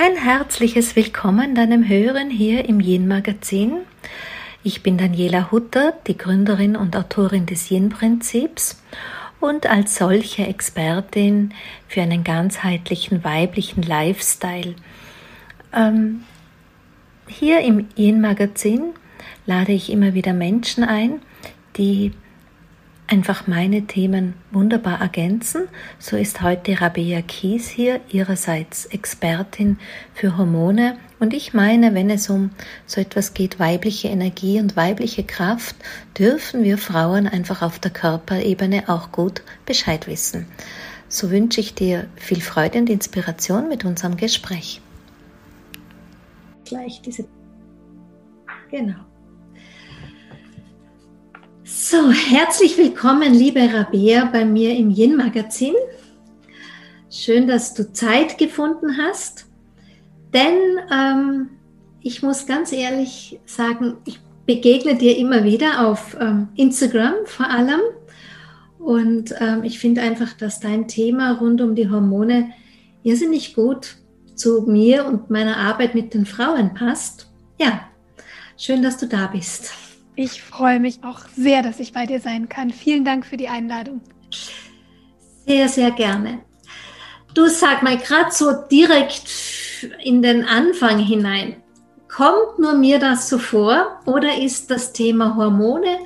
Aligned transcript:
Ein 0.00 0.14
herzliches 0.14 0.94
Willkommen 0.94 1.56
deinem 1.56 1.88
Hören 1.88 2.30
hier 2.30 2.68
im 2.68 2.78
Yin 2.78 3.08
Magazin. 3.08 3.78
Ich 4.62 4.84
bin 4.84 4.96
Daniela 4.96 5.50
Hutter, 5.50 5.92
die 6.06 6.16
Gründerin 6.16 6.76
und 6.76 6.94
Autorin 6.94 7.46
des 7.46 7.68
Yin 7.68 7.88
Prinzips 7.88 8.80
und 9.40 9.66
als 9.66 9.96
solche 9.96 10.46
Expertin 10.46 11.52
für 11.88 12.00
einen 12.00 12.22
ganzheitlichen 12.22 13.24
weiblichen 13.24 13.82
Lifestyle. 13.82 14.76
Ähm, 15.74 16.22
hier 17.26 17.62
im 17.62 17.88
Yin 17.96 18.20
Magazin 18.20 18.92
lade 19.46 19.72
ich 19.72 19.90
immer 19.90 20.14
wieder 20.14 20.32
Menschen 20.32 20.84
ein, 20.84 21.22
die 21.76 22.12
einfach 23.08 23.46
meine 23.46 23.86
Themen 23.86 24.34
wunderbar 24.50 25.00
ergänzen. 25.00 25.68
So 25.98 26.16
ist 26.16 26.42
heute 26.42 26.80
Rabea 26.80 27.22
Kies 27.22 27.68
hier, 27.68 28.00
ihrerseits 28.10 28.84
Expertin 28.86 29.78
für 30.14 30.36
Hormone. 30.36 30.98
Und 31.18 31.34
ich 31.34 31.54
meine, 31.54 31.94
wenn 31.94 32.10
es 32.10 32.30
um 32.30 32.50
so 32.86 33.00
etwas 33.00 33.34
geht, 33.34 33.58
weibliche 33.58 34.08
Energie 34.08 34.60
und 34.60 34.76
weibliche 34.76 35.24
Kraft, 35.24 35.74
dürfen 36.16 36.62
wir 36.62 36.78
Frauen 36.78 37.26
einfach 37.26 37.62
auf 37.62 37.78
der 37.78 37.90
Körperebene 37.90 38.88
auch 38.88 39.10
gut 39.10 39.42
Bescheid 39.66 40.06
wissen. 40.06 40.46
So 41.08 41.30
wünsche 41.30 41.60
ich 41.60 41.74
dir 41.74 42.06
viel 42.16 42.42
Freude 42.42 42.78
und 42.78 42.90
Inspiration 42.90 43.68
mit 43.68 43.84
unserem 43.84 44.16
Gespräch. 44.16 44.82
Gleich 46.66 47.00
diese. 47.00 47.26
Genau. 48.70 49.07
So, 51.70 52.10
herzlich 52.10 52.78
willkommen, 52.78 53.34
liebe 53.34 53.60
Rabea, 53.60 54.24
bei 54.32 54.46
mir 54.46 54.74
im 54.74 54.88
Yin-Magazin. 54.90 55.74
Schön, 57.10 57.46
dass 57.46 57.74
du 57.74 57.92
Zeit 57.92 58.38
gefunden 58.38 58.96
hast, 58.96 59.44
denn 60.32 60.54
ähm, 60.90 61.50
ich 62.00 62.22
muss 62.22 62.46
ganz 62.46 62.72
ehrlich 62.72 63.38
sagen, 63.44 63.98
ich 64.06 64.18
begegne 64.46 64.96
dir 64.96 65.18
immer 65.18 65.44
wieder 65.44 65.86
auf 65.86 66.16
ähm, 66.18 66.48
Instagram 66.56 67.26
vor 67.26 67.50
allem. 67.50 67.80
Und 68.78 69.34
ähm, 69.38 69.62
ich 69.62 69.78
finde 69.78 70.00
einfach, 70.00 70.32
dass 70.32 70.60
dein 70.60 70.88
Thema 70.88 71.32
rund 71.32 71.60
um 71.60 71.74
die 71.74 71.90
Hormone 71.90 72.50
irrsinnig 73.02 73.54
gut 73.54 73.96
zu 74.36 74.62
mir 74.62 75.04
und 75.04 75.28
meiner 75.28 75.58
Arbeit 75.58 75.94
mit 75.94 76.14
den 76.14 76.24
Frauen 76.24 76.72
passt. 76.72 77.30
Ja, 77.60 77.82
schön, 78.56 78.82
dass 78.82 78.96
du 78.96 79.06
da 79.06 79.26
bist. 79.26 79.70
Ich 80.20 80.42
freue 80.42 80.80
mich 80.80 81.04
auch 81.04 81.20
sehr, 81.36 81.62
dass 81.62 81.78
ich 81.78 81.92
bei 81.92 82.04
dir 82.04 82.18
sein 82.18 82.48
kann. 82.48 82.70
Vielen 82.70 83.04
Dank 83.04 83.24
für 83.24 83.36
die 83.36 83.46
Einladung. 83.46 84.00
Sehr, 85.46 85.68
sehr 85.68 85.92
gerne. 85.92 86.40
Du 87.34 87.46
sag 87.46 87.84
mal 87.84 87.96
gerade 87.96 88.32
so 88.32 88.50
direkt 88.68 89.30
in 90.02 90.20
den 90.20 90.44
Anfang 90.44 90.98
hinein. 90.98 91.62
Kommt 92.08 92.58
nur 92.58 92.74
mir 92.74 92.98
das 92.98 93.28
so 93.28 93.38
vor 93.38 94.00
oder 94.06 94.42
ist 94.42 94.72
das 94.72 94.92
Thema 94.92 95.36
Hormone 95.36 95.98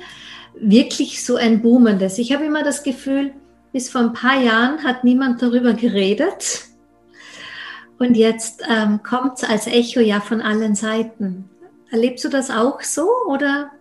wirklich 0.59 1.25
so 1.25 1.37
ein 1.37 1.63
boomendes? 1.63 2.19
Ich 2.19 2.33
habe 2.33 2.45
immer 2.45 2.61
das 2.61 2.83
Gefühl, 2.83 3.33
bis 3.71 3.89
vor 3.89 4.01
ein 4.01 4.13
paar 4.13 4.39
Jahren 4.39 4.83
hat 4.83 5.03
niemand 5.03 5.41
darüber 5.41 5.73
geredet. 5.73 6.65
Und 7.97 8.13
jetzt 8.13 8.61
ähm, 8.69 9.01
kommt 9.01 9.39
es 9.39 9.43
als 9.43 9.65
Echo 9.65 10.01
ja 10.01 10.19
von 10.19 10.39
allen 10.39 10.75
Seiten. 10.75 11.49
Erlebst 11.89 12.23
du 12.23 12.29
das 12.29 12.51
auch 12.51 12.79
so 12.81 13.09
oder 13.27 13.71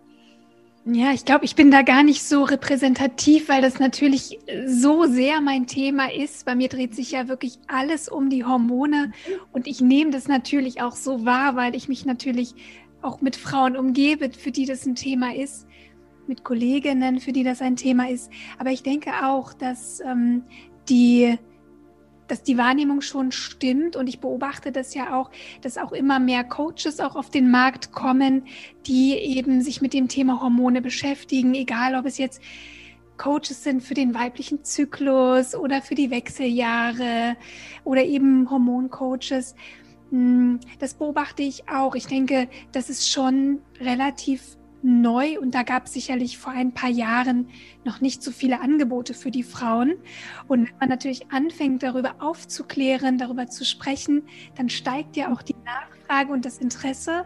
ja, 0.84 1.12
ich 1.12 1.24
glaube, 1.24 1.44
ich 1.44 1.54
bin 1.54 1.70
da 1.70 1.82
gar 1.82 2.02
nicht 2.02 2.24
so 2.24 2.42
repräsentativ, 2.42 3.48
weil 3.48 3.62
das 3.62 3.78
natürlich 3.78 4.40
so 4.66 5.04
sehr 5.04 5.40
mein 5.40 5.66
Thema 5.68 6.12
ist. 6.12 6.44
Bei 6.44 6.56
mir 6.56 6.68
dreht 6.68 6.94
sich 6.94 7.12
ja 7.12 7.28
wirklich 7.28 7.58
alles 7.68 8.08
um 8.08 8.30
die 8.30 8.44
Hormone 8.44 9.12
und 9.52 9.68
ich 9.68 9.80
nehme 9.80 10.10
das 10.10 10.26
natürlich 10.26 10.82
auch 10.82 10.96
so 10.96 11.24
wahr, 11.24 11.54
weil 11.54 11.76
ich 11.76 11.88
mich 11.88 12.04
natürlich 12.04 12.54
auch 13.00 13.20
mit 13.20 13.36
Frauen 13.36 13.76
umgebe, 13.76 14.30
für 14.32 14.50
die 14.50 14.66
das 14.66 14.84
ein 14.84 14.96
Thema 14.96 15.34
ist, 15.34 15.68
mit 16.26 16.42
Kolleginnen, 16.42 17.20
für 17.20 17.32
die 17.32 17.44
das 17.44 17.62
ein 17.62 17.76
Thema 17.76 18.08
ist. 18.08 18.30
Aber 18.58 18.70
ich 18.70 18.82
denke 18.82 19.10
auch, 19.24 19.52
dass 19.52 20.00
ähm, 20.00 20.42
die 20.88 21.38
dass 22.28 22.42
die 22.42 22.58
Wahrnehmung 22.58 23.00
schon 23.00 23.32
stimmt 23.32 23.96
und 23.96 24.06
ich 24.06 24.20
beobachte 24.20 24.72
das 24.72 24.94
ja 24.94 25.18
auch, 25.18 25.30
dass 25.60 25.78
auch 25.78 25.92
immer 25.92 26.18
mehr 26.18 26.44
Coaches 26.44 27.00
auch 27.00 27.16
auf 27.16 27.30
den 27.30 27.50
Markt 27.50 27.92
kommen, 27.92 28.44
die 28.86 29.14
eben 29.14 29.62
sich 29.62 29.82
mit 29.82 29.92
dem 29.92 30.08
Thema 30.08 30.40
Hormone 30.40 30.82
beschäftigen, 30.82 31.54
egal 31.54 31.94
ob 31.94 32.06
es 32.06 32.18
jetzt 32.18 32.40
Coaches 33.16 33.62
sind 33.62 33.82
für 33.82 33.94
den 33.94 34.14
weiblichen 34.14 34.64
Zyklus 34.64 35.54
oder 35.54 35.82
für 35.82 35.94
die 35.94 36.10
Wechseljahre 36.10 37.36
oder 37.84 38.04
eben 38.04 38.50
Hormoncoaches. 38.50 39.54
Hm, 40.10 40.60
das 40.78 40.94
beobachte 40.94 41.42
ich 41.42 41.68
auch. 41.68 41.94
Ich 41.94 42.06
denke, 42.06 42.48
das 42.72 42.90
ist 42.90 43.08
schon 43.08 43.60
relativ 43.80 44.56
neu 44.82 45.38
und 45.40 45.54
da 45.54 45.62
gab 45.62 45.86
es 45.86 45.92
sicherlich 45.92 46.38
vor 46.38 46.52
ein 46.52 46.72
paar 46.72 46.90
Jahren 46.90 47.48
noch 47.84 48.00
nicht 48.00 48.22
so 48.22 48.30
viele 48.30 48.60
Angebote 48.60 49.14
für 49.14 49.30
die 49.30 49.42
Frauen. 49.42 49.94
Und 50.48 50.68
wenn 50.68 50.78
man 50.80 50.88
natürlich 50.88 51.30
anfängt, 51.30 51.82
darüber 51.82 52.16
aufzuklären, 52.18 53.18
darüber 53.18 53.46
zu 53.46 53.64
sprechen, 53.64 54.22
dann 54.56 54.68
steigt 54.68 55.16
ja 55.16 55.32
auch 55.32 55.42
die 55.42 55.56
Nachfrage 55.64 56.32
und 56.32 56.44
das 56.44 56.58
Interesse 56.58 57.24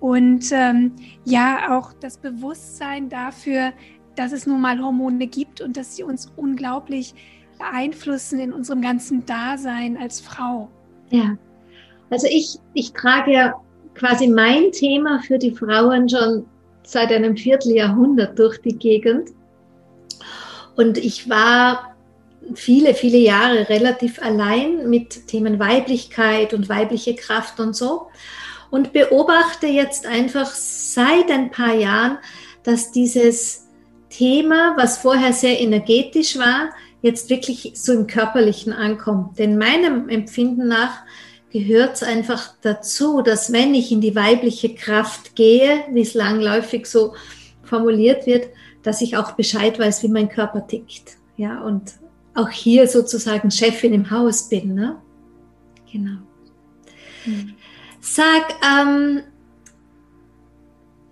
und 0.00 0.46
ähm, 0.52 0.92
ja 1.24 1.76
auch 1.76 1.92
das 1.92 2.18
Bewusstsein 2.18 3.08
dafür, 3.08 3.72
dass 4.14 4.32
es 4.32 4.46
nun 4.46 4.60
mal 4.60 4.80
Hormone 4.80 5.26
gibt 5.26 5.60
und 5.60 5.76
dass 5.76 5.96
sie 5.96 6.02
uns 6.02 6.30
unglaublich 6.36 7.14
beeinflussen 7.58 8.38
in 8.40 8.52
unserem 8.52 8.82
ganzen 8.82 9.24
Dasein 9.26 9.96
als 9.96 10.20
Frau. 10.20 10.70
Ja, 11.10 11.36
also 12.10 12.26
ich, 12.30 12.58
ich 12.74 12.92
trage 12.92 13.32
ja 13.32 13.54
quasi 13.94 14.28
mein 14.28 14.72
Thema 14.72 15.20
für 15.22 15.38
die 15.38 15.52
Frauen 15.52 16.08
schon 16.08 16.44
seit 16.82 17.12
einem 17.12 17.36
Vierteljahrhundert 17.36 18.38
durch 18.38 18.60
die 18.60 18.76
Gegend. 18.76 19.30
Und 20.76 20.98
ich 20.98 21.28
war 21.28 21.94
viele, 22.54 22.94
viele 22.94 23.18
Jahre 23.18 23.68
relativ 23.68 24.20
allein 24.22 24.88
mit 24.88 25.26
Themen 25.28 25.58
Weiblichkeit 25.58 26.54
und 26.54 26.68
weibliche 26.68 27.14
Kraft 27.14 27.60
und 27.60 27.76
so. 27.76 28.08
Und 28.70 28.92
beobachte 28.92 29.66
jetzt 29.66 30.06
einfach 30.06 30.46
seit 30.46 31.30
ein 31.30 31.50
paar 31.50 31.74
Jahren, 31.74 32.18
dass 32.62 32.90
dieses 32.90 33.68
Thema, 34.08 34.74
was 34.76 34.98
vorher 34.98 35.32
sehr 35.32 35.60
energetisch 35.60 36.38
war, 36.38 36.70
jetzt 37.02 37.28
wirklich 37.30 37.72
so 37.74 37.92
im 37.92 38.06
Körperlichen 38.06 38.72
ankommt. 38.72 39.38
Denn 39.38 39.58
meinem 39.58 40.08
Empfinden 40.08 40.68
nach 40.68 41.02
gehört 41.52 41.96
es 41.96 42.02
einfach 42.02 42.54
dazu, 42.62 43.20
dass 43.20 43.52
wenn 43.52 43.74
ich 43.74 43.92
in 43.92 44.00
die 44.00 44.16
weibliche 44.16 44.74
Kraft 44.74 45.36
gehe, 45.36 45.84
wie 45.90 46.00
es 46.00 46.14
langläufig 46.14 46.86
so 46.86 47.14
formuliert 47.62 48.26
wird, 48.26 48.48
dass 48.82 49.00
ich 49.00 49.16
auch 49.16 49.32
Bescheid 49.32 49.78
weiß, 49.78 50.02
wie 50.02 50.08
mein 50.08 50.28
Körper 50.28 50.66
tickt. 50.66 51.16
Ja, 51.36 51.62
und 51.62 51.92
auch 52.34 52.48
hier 52.48 52.88
sozusagen 52.88 53.50
Chefin 53.50 53.92
im 53.92 54.10
Haus 54.10 54.48
bin. 54.48 54.74
Ne? 54.74 54.96
Genau. 55.92 56.18
Mhm. 57.26 57.54
Sag, 58.00 58.54
ähm, 58.66 59.20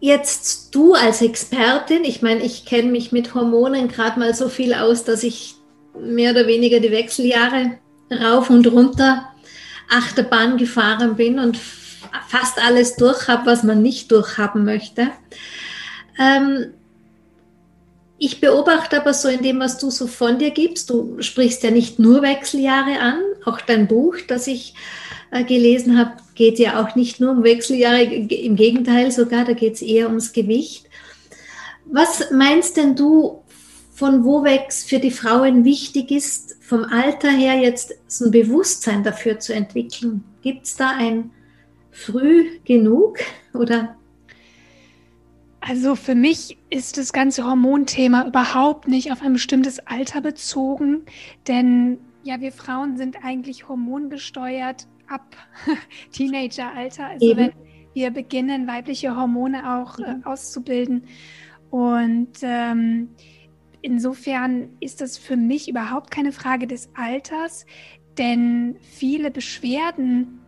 jetzt 0.00 0.74
du 0.74 0.94
als 0.94 1.20
Expertin, 1.20 2.04
ich 2.04 2.22
meine, 2.22 2.42
ich 2.42 2.64
kenne 2.64 2.90
mich 2.90 3.12
mit 3.12 3.34
Hormonen 3.34 3.88
gerade 3.88 4.18
mal 4.18 4.34
so 4.34 4.48
viel 4.48 4.74
aus, 4.74 5.04
dass 5.04 5.22
ich 5.22 5.54
mehr 5.98 6.32
oder 6.32 6.46
weniger 6.46 6.80
die 6.80 6.90
Wechseljahre 6.90 7.78
rauf 8.10 8.50
und 8.50 8.66
runter 8.66 9.30
Achterbahn 9.90 10.56
gefahren 10.56 11.16
bin 11.16 11.38
und 11.38 11.58
fast 12.28 12.58
alles 12.62 12.96
durch 12.96 13.28
habe, 13.28 13.46
was 13.46 13.62
man 13.62 13.82
nicht 13.82 14.10
durchhaben 14.10 14.64
möchte. 14.64 15.08
Ähm, 16.18 16.72
ich 18.18 18.40
beobachte 18.40 19.00
aber 19.00 19.14
so 19.14 19.28
in 19.28 19.42
dem, 19.42 19.60
was 19.60 19.78
du 19.78 19.90
so 19.90 20.06
von 20.06 20.38
dir 20.38 20.50
gibst, 20.50 20.90
du 20.90 21.16
sprichst 21.22 21.62
ja 21.62 21.70
nicht 21.70 21.98
nur 21.98 22.20
Wechseljahre 22.20 23.00
an, 23.00 23.20
auch 23.46 23.60
dein 23.62 23.88
Buch, 23.88 24.16
das 24.28 24.46
ich 24.46 24.74
äh, 25.30 25.42
gelesen 25.42 25.98
habe, 25.98 26.12
geht 26.34 26.58
ja 26.58 26.82
auch 26.82 26.94
nicht 26.94 27.20
nur 27.20 27.30
um 27.30 27.44
Wechseljahre, 27.44 28.02
im 28.02 28.56
Gegenteil 28.56 29.10
sogar, 29.10 29.44
da 29.44 29.54
geht 29.54 29.74
es 29.74 29.82
eher 29.82 30.08
ums 30.08 30.32
Gewicht. 30.32 30.86
Was 31.86 32.30
meinst 32.30 32.76
denn 32.76 32.94
du, 32.94 33.42
von 33.94 34.24
wo 34.24 34.44
weg 34.44 34.72
für 34.72 34.98
die 34.98 35.10
Frauen 35.10 35.64
wichtig 35.64 36.10
ist, 36.10 36.56
vom 36.70 36.84
Alter 36.84 37.32
her 37.32 37.58
jetzt 37.58 37.92
so 38.06 38.26
ein 38.26 38.30
Bewusstsein 38.30 39.02
dafür 39.02 39.40
zu 39.40 39.52
entwickeln? 39.52 40.22
Gibt 40.40 40.66
es 40.66 40.76
da 40.76 40.90
ein 40.96 41.32
früh 41.90 42.60
genug 42.64 43.18
oder? 43.54 43.96
Also 45.60 45.96
für 45.96 46.14
mich 46.14 46.58
ist 46.70 46.96
das 46.96 47.12
ganze 47.12 47.44
Hormonthema 47.44 48.24
überhaupt 48.24 48.86
nicht 48.86 49.10
auf 49.10 49.20
ein 49.20 49.32
bestimmtes 49.32 49.80
Alter 49.80 50.20
bezogen, 50.20 51.06
denn 51.48 51.98
ja, 52.22 52.40
wir 52.40 52.52
Frauen 52.52 52.96
sind 52.96 53.16
eigentlich 53.24 53.68
hormongesteuert 53.68 54.86
ab 55.08 55.36
Teenageralter. 56.12 57.08
Also 57.08 57.30
Eben. 57.30 57.38
wenn 57.38 57.52
wir 57.94 58.12
beginnen, 58.12 58.68
weibliche 58.68 59.16
Hormone 59.16 59.76
auch 59.76 59.98
äh, 59.98 60.18
auszubilden. 60.22 61.02
Und 61.70 62.38
ähm, 62.42 63.08
Insofern 63.82 64.70
ist 64.80 65.00
das 65.00 65.16
für 65.16 65.36
mich 65.36 65.68
überhaupt 65.68 66.10
keine 66.10 66.32
Frage 66.32 66.66
des 66.66 66.90
Alters, 66.94 67.66
denn 68.18 68.76
viele 68.80 69.30
Beschwerden, 69.30 70.40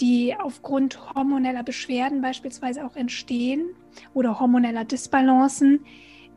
die 0.00 0.34
aufgrund 0.38 1.14
hormoneller 1.14 1.62
Beschwerden 1.62 2.20
beispielsweise 2.20 2.84
auch 2.84 2.96
entstehen 2.96 3.70
oder 4.12 4.38
hormoneller 4.38 4.84
Disbalancen, 4.84 5.80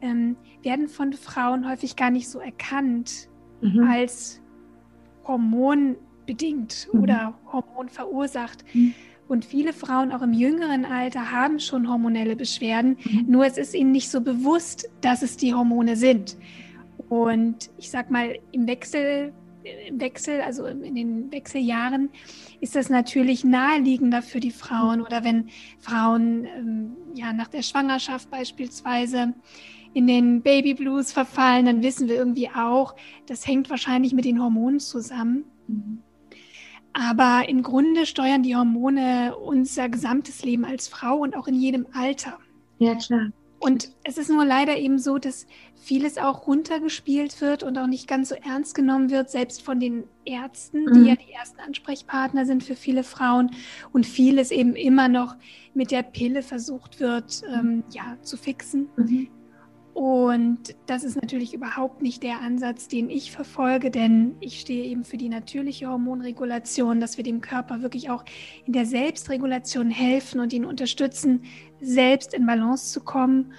ähm, 0.01 0.37
werden 0.63 0.87
von 0.87 1.11
Frauen 1.13 1.67
häufig 1.69 1.97
gar 1.97 2.09
nicht 2.09 2.29
so 2.29 2.39
erkannt 2.39 3.29
mhm. 3.61 3.83
als 3.83 4.41
hormonbedingt 5.25 6.87
mhm. 6.93 7.01
oder 7.01 7.39
hormonverursacht. 7.51 8.63
Mhm. 8.73 8.93
Und 9.29 9.45
viele 9.45 9.73
Frauen 9.73 10.11
auch 10.11 10.23
im 10.23 10.33
jüngeren 10.33 10.85
Alter 10.85 11.31
haben 11.31 11.59
schon 11.59 11.87
hormonelle 11.87 12.35
Beschwerden, 12.35 12.97
mhm. 13.03 13.25
nur 13.27 13.45
es 13.45 13.59
ist 13.59 13.75
ihnen 13.75 13.91
nicht 13.91 14.09
so 14.09 14.21
bewusst, 14.21 14.89
dass 15.01 15.21
es 15.21 15.37
die 15.37 15.53
Hormone 15.53 15.95
sind. 15.95 16.35
Und 17.09 17.69
ich 17.77 17.91
sag 17.91 18.09
mal, 18.09 18.39
im 18.51 18.65
Wechsel, 18.65 19.31
im 19.87 19.99
Wechsel, 19.99 20.41
also 20.41 20.65
in 20.65 20.95
den 20.95 21.31
Wechseljahren, 21.31 22.09
ist 22.59 22.75
das 22.75 22.89
natürlich 22.89 23.43
naheliegender 23.43 24.23
für 24.23 24.39
die 24.39 24.49
Frauen. 24.49 24.99
Oder 24.99 25.23
wenn 25.23 25.49
Frauen 25.77 26.45
ähm, 26.45 26.91
ja 27.13 27.31
nach 27.31 27.49
der 27.49 27.61
Schwangerschaft 27.61 28.31
beispielsweise 28.31 29.35
in 29.93 30.07
den 30.07 30.41
Baby 30.41 30.73
Blues 30.73 31.11
verfallen, 31.11 31.67
dann 31.67 31.83
wissen 31.83 32.07
wir 32.07 32.15
irgendwie 32.15 32.49
auch, 32.49 32.95
das 33.27 33.45
hängt 33.45 33.69
wahrscheinlich 33.69 34.13
mit 34.13 34.25
den 34.25 34.41
Hormonen 34.41 34.79
zusammen. 34.79 35.45
Mhm. 35.67 35.99
Aber 36.99 37.47
im 37.47 37.63
Grunde 37.63 38.05
steuern 38.05 38.43
die 38.43 38.55
Hormone 38.55 39.35
unser 39.37 39.87
gesamtes 39.87 40.43
Leben 40.43 40.65
als 40.65 40.89
Frau 40.89 41.17
und 41.17 41.35
auch 41.35 41.47
in 41.47 41.55
jedem 41.55 41.87
Alter. 41.93 42.37
Ja, 42.79 42.95
klar. 42.95 43.31
Und 43.59 43.93
es 44.03 44.17
ist 44.17 44.29
nur 44.29 44.45
leider 44.45 44.77
eben 44.77 44.99
so, 44.99 45.17
dass 45.17 45.45
vieles 45.75 46.17
auch 46.17 46.47
runtergespielt 46.47 47.41
wird 47.41 47.63
und 47.63 47.77
auch 47.77 47.87
nicht 47.87 48.07
ganz 48.07 48.29
so 48.29 48.35
ernst 48.35 48.73
genommen 48.73 49.09
wird, 49.09 49.29
selbst 49.29 49.61
von 49.61 49.79
den 49.79 50.05
Ärzten, 50.25 50.85
die 50.93 50.99
mhm. 50.99 51.05
ja 51.05 51.15
die 51.15 51.31
ersten 51.31 51.59
Ansprechpartner 51.59 52.45
sind 52.45 52.63
für 52.63 52.75
viele 52.75 53.03
Frauen 53.03 53.51
und 53.91 54.05
vieles 54.05 54.51
eben 54.51 54.75
immer 54.75 55.09
noch 55.09 55.35
mit 55.73 55.91
der 55.91 56.03
Pille 56.03 56.41
versucht 56.41 56.99
wird, 56.99 57.43
ähm, 57.53 57.83
ja, 57.91 58.17
zu 58.21 58.37
fixen. 58.37 58.89
Mhm. 58.95 59.27
Und 59.99 60.77
das 60.85 61.03
ist 61.03 61.21
natürlich 61.21 61.53
überhaupt 61.53 62.01
nicht 62.01 62.23
der 62.23 62.39
Ansatz, 62.39 62.87
den 62.87 63.09
ich 63.09 63.33
verfolge, 63.33 63.91
denn 63.91 64.37
ich 64.39 64.61
stehe 64.61 64.85
eben 64.85 65.03
für 65.03 65.17
die 65.17 65.27
natürliche 65.27 65.89
Hormonregulation, 65.89 67.01
dass 67.01 67.17
wir 67.17 67.25
dem 67.25 67.41
Körper 67.41 67.81
wirklich 67.81 68.09
auch 68.09 68.23
in 68.65 68.71
der 68.71 68.85
Selbstregulation 68.85 69.89
helfen 69.89 70.39
und 70.39 70.53
ihn 70.53 70.63
unterstützen, 70.63 71.43
selbst 71.81 72.33
in 72.33 72.45
Balance 72.45 72.93
zu 72.93 73.01
kommen. 73.01 73.51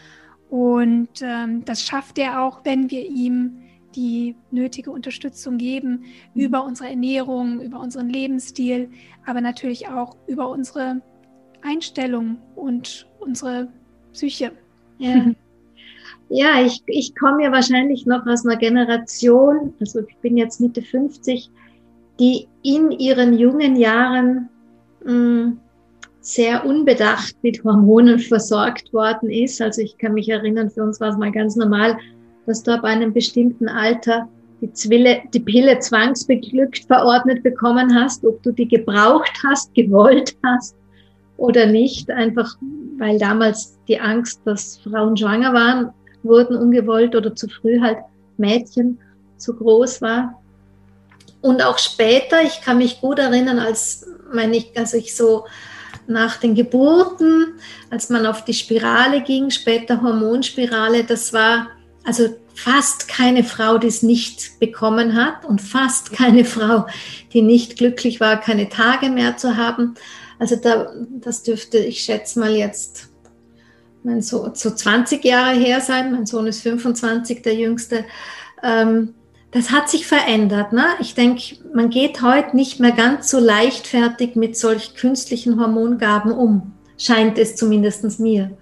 Und 0.49 1.11
ähm, 1.21 1.63
das 1.67 1.85
schafft 1.85 2.17
er 2.17 2.41
auch, 2.43 2.65
wenn 2.65 2.91
wir 2.91 3.07
ihm 3.07 3.59
die 3.95 4.35
nötige 4.51 4.93
Unterstützung 4.93 5.59
geben 5.59 6.07
mhm. 6.33 6.41
über 6.41 6.65
unsere 6.65 6.89
Ernährung, 6.89 7.61
über 7.61 7.81
unseren 7.81 8.09
Lebensstil, 8.09 8.89
aber 9.27 9.43
natürlich 9.43 9.89
auch 9.89 10.17
über 10.27 10.49
unsere 10.49 11.03
Einstellung 11.61 12.39
und 12.57 13.07
unsere 13.19 13.69
Psyche. 14.15 14.53
Ja. 14.97 15.33
Ja, 16.33 16.65
ich, 16.65 16.81
ich 16.87 17.17
komme 17.17 17.43
ja 17.43 17.51
wahrscheinlich 17.51 18.07
noch 18.07 18.25
aus 18.25 18.47
einer 18.47 18.57
Generation, 18.57 19.75
also 19.81 19.99
ich 19.99 20.17
bin 20.19 20.37
jetzt 20.37 20.61
Mitte 20.61 20.81
50, 20.81 21.51
die 22.21 22.47
in 22.63 22.93
ihren 22.93 23.37
jungen 23.37 23.75
Jahren 23.75 24.49
mh, 25.05 25.11
hm, 25.11 25.61
sehr 26.21 26.65
unbedacht 26.65 27.35
mit 27.43 27.65
Hormonen 27.65 28.19
versorgt 28.33 28.93
worden 28.93 29.29
ist. 29.29 29.61
Also 29.61 29.83
ich 29.83 29.99
kann 29.99 30.15
mich 30.15 30.29
erinnern, 30.29 30.71
für 30.71 30.85
uns 30.85 31.01
war 31.01 31.09
es 31.09 31.17
mal 31.17 31.33
ganz 31.33 31.57
normal, 31.57 31.99
dass 32.47 32.63
du 32.63 32.73
ab 32.73 32.85
einem 32.85 33.13
bestimmten 33.13 33.69
Alter 33.69 34.29
die, 34.61 34.73
Zwille, 34.73 35.23
die 35.35 35.41
Pille 35.41 35.81
zwangsbeglückt 35.81 36.85
verordnet 36.87 37.43
bekommen 37.43 37.93
hast, 37.93 38.25
ob 38.25 38.41
du 38.45 38.53
die 38.53 38.69
gebraucht 38.69 39.33
hast, 39.45 39.75
gewollt 39.75 40.37
hast 40.45 40.77
oder 41.39 41.67
nicht, 41.67 42.09
einfach 42.09 42.57
weil 42.99 43.19
damals 43.19 43.79
die 43.89 43.99
Angst, 43.99 44.43
dass 44.45 44.77
Frauen 44.77 45.17
schwanger 45.17 45.55
waren, 45.55 45.91
wurden 46.23 46.57
ungewollt 46.57 47.15
oder 47.15 47.35
zu 47.35 47.49
früh 47.49 47.81
halt 47.81 47.99
Mädchen 48.37 48.99
zu 49.37 49.55
groß 49.57 50.03
war. 50.03 50.41
Und 51.41 51.63
auch 51.63 51.79
später, 51.79 52.43
ich 52.43 52.61
kann 52.61 52.79
mich 52.79 53.01
gut 53.01 53.19
erinnern, 53.19 53.59
als, 53.59 54.07
meine 54.33 54.57
ich, 54.57 54.77
als 54.77 54.93
ich 54.95 55.17
so 55.17 55.47
nach 56.07 56.37
den 56.37 56.55
Geburten, 56.55 57.55
als 57.89 58.11
man 58.11 58.27
auf 58.27 58.45
die 58.45 58.55
Spirale 58.55 59.23
ging, 59.23 59.51
später 59.51 60.03
Hormonspirale, 60.03 61.05
das 61.05 61.33
war 61.33 61.69
also 62.05 62.29
fast 62.55 63.09
keine 63.09 63.45
Frau, 63.45 63.79
die 63.79 63.87
es 63.87 64.03
nicht 64.03 64.59
bekommen 64.59 65.15
hat 65.15 65.45
und 65.45 65.61
fast 65.61 66.13
keine 66.13 66.45
Frau, 66.45 66.87
die 67.33 67.43
nicht 67.43 67.77
glücklich 67.77 68.21
war, 68.21 68.41
keine 68.41 68.69
Tage 68.69 69.09
mehr 69.09 69.37
zu 69.37 69.57
haben. 69.57 69.95
Also 70.39 70.57
da, 70.57 70.93
das 71.21 71.43
dürfte, 71.43 71.79
ich 71.79 72.01
schätze 72.01 72.41
mal 72.41 72.55
jetzt 72.55 73.10
mein 74.03 74.23
Sohn, 74.23 74.55
so 74.55 74.71
20 74.71 75.25
Jahre 75.25 75.57
her 75.57 75.81
sein, 75.81 76.13
mein 76.13 76.27
Sohn 76.27 76.47
ist 76.47 76.63
25, 76.63 77.43
der 77.43 77.55
jüngste. 77.55 78.05
Ähm, 78.63 79.15
das 79.51 79.73
hat 79.73 79.91
sich 79.91 80.07
verändert. 80.07 80.73
Ne? 80.73 80.85
Ich 81.01 81.15
denke, 81.15 81.57
man 81.75 81.91
geht 81.91 82.23
heute 82.23 82.55
nicht 82.55 82.79
mehr 82.79 82.93
ganz 82.93 83.31
so 83.31 83.41
leichtfertig 83.41 84.37
mit 84.37 84.57
solch 84.57 84.95
künstlichen 84.95 85.61
Hormongaben 85.61 86.33
um. 86.33 86.73
Scheint 86.97 87.39
es 87.39 87.57
zumindest 87.57 88.21
mir. 88.21 88.57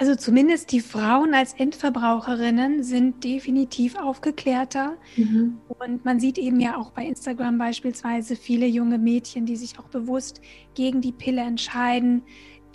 Also 0.00 0.14
zumindest 0.14 0.70
die 0.70 0.78
Frauen 0.78 1.34
als 1.34 1.54
Endverbraucherinnen 1.54 2.84
sind 2.84 3.24
definitiv 3.24 3.96
aufgeklärter. 3.98 4.96
Mhm. 5.16 5.58
Und 5.66 6.04
man 6.04 6.20
sieht 6.20 6.38
eben 6.38 6.60
ja 6.60 6.76
auch 6.76 6.92
bei 6.92 7.04
Instagram 7.04 7.58
beispielsweise 7.58 8.36
viele 8.36 8.66
junge 8.66 8.98
Mädchen, 8.98 9.44
die 9.44 9.56
sich 9.56 9.76
auch 9.80 9.88
bewusst 9.88 10.40
gegen 10.74 11.00
die 11.00 11.10
Pille 11.10 11.40
entscheiden, 11.40 12.22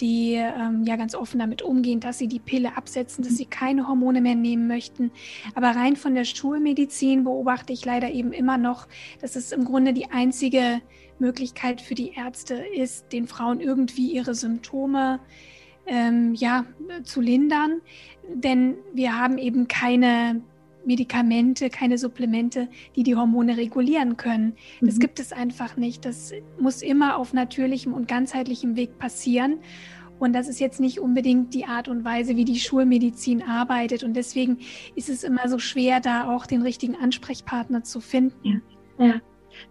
die 0.02 0.34
ähm, 0.34 0.84
ja 0.86 0.96
ganz 0.96 1.16
offen 1.16 1.40
damit 1.40 1.62
umgehen, 1.62 2.00
dass 2.00 2.18
sie 2.18 2.28
die 2.28 2.40
Pille 2.40 2.76
absetzen, 2.76 3.24
dass 3.24 3.38
sie 3.38 3.46
keine 3.46 3.88
Hormone 3.88 4.22
mehr 4.22 4.36
nehmen 4.36 4.68
möchten. 4.68 5.12
Aber 5.56 5.68
rein 5.70 5.96
von 5.96 6.16
der 6.16 6.26
Schulmedizin 6.26 7.24
beobachte 7.24 7.74
ich 7.74 7.86
leider 7.86 8.12
eben 8.12 8.34
immer 8.34 8.58
noch, 8.58 8.88
dass 9.22 9.36
es 9.36 9.52
im 9.52 9.66
Grunde 9.66 9.94
die 9.94 10.12
einzige 10.12 10.82
Möglichkeit 11.20 11.82
für 11.82 11.96
die 11.96 12.14
Ärzte 12.14 12.56
ist, 12.56 13.14
den 13.14 13.28
Frauen 13.28 13.60
irgendwie 13.60 14.12
ihre 14.12 14.36
Symptome 14.36 15.20
ähm, 15.86 16.34
ja, 16.34 16.66
zu 17.04 17.22
lindern. 17.22 17.82
Denn 18.34 18.76
wir 18.94 19.18
haben 19.18 19.38
eben 19.38 19.68
keine 19.68 20.42
Medikamente, 20.86 21.70
keine 21.70 21.98
Supplemente, 21.98 22.68
die 22.96 23.04
die 23.04 23.16
Hormone 23.16 23.58
regulieren 23.58 24.18
können. 24.18 24.56
Das 24.82 24.96
mhm. 24.96 25.00
gibt 25.00 25.20
es 25.20 25.32
einfach 25.32 25.78
nicht. 25.78 26.06
Das 26.06 26.34
muss 26.60 26.82
immer 26.82 27.18
auf 27.18 27.34
natürlichem 27.34 27.94
und 27.94 28.08
ganzheitlichem 28.08 28.76
Weg 28.76 29.00
passieren. 29.00 29.60
Und 30.20 30.34
das 30.34 30.48
ist 30.48 30.60
jetzt 30.60 30.80
nicht 30.80 31.00
unbedingt 31.00 31.54
die 31.54 31.66
Art 31.66 31.88
und 31.88 32.06
Weise, 32.06 32.38
wie 32.38 32.46
die 32.46 32.60
Schulmedizin 32.60 33.42
arbeitet. 33.44 34.04
Und 34.04 34.14
deswegen 34.14 34.60
ist 34.96 35.10
es 35.10 35.24
immer 35.24 35.50
so 35.50 35.60
schwer, 35.60 36.00
da 36.00 36.34
auch 36.34 36.46
den 36.46 36.62
richtigen 36.62 36.96
Ansprechpartner 36.96 37.84
zu 37.84 38.00
finden. 38.00 38.62
Ja, 38.98 39.06
ja. 39.06 39.14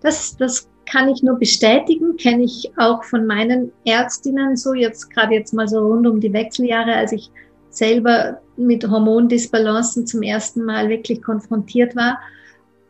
Das, 0.01 0.37
das 0.37 0.69
kann 0.87 1.09
ich 1.09 1.23
nur 1.23 1.39
bestätigen, 1.39 2.17
kenne 2.17 2.45
ich 2.45 2.71
auch 2.77 3.05
von 3.05 3.27
meinen 3.27 3.73
Ärztinnen 3.85 4.57
so, 4.57 4.75
jetzt 4.75 5.11
gerade 5.11 5.35
jetzt 5.35 5.55
mal 5.55 5.69
so 5.69 5.79
rund 5.79 6.07
um 6.07 6.21
die 6.21 6.33
Wechseljahre, 6.33 6.95
als 6.95 7.13
ich 7.13 7.31
selber 7.75 8.41
mit 8.57 8.89
Hormondisbalancen 8.89 10.07
zum 10.07 10.23
ersten 10.23 10.65
Mal 10.65 10.89
wirklich 10.89 11.21
konfrontiert 11.23 11.95
war. 11.97 12.21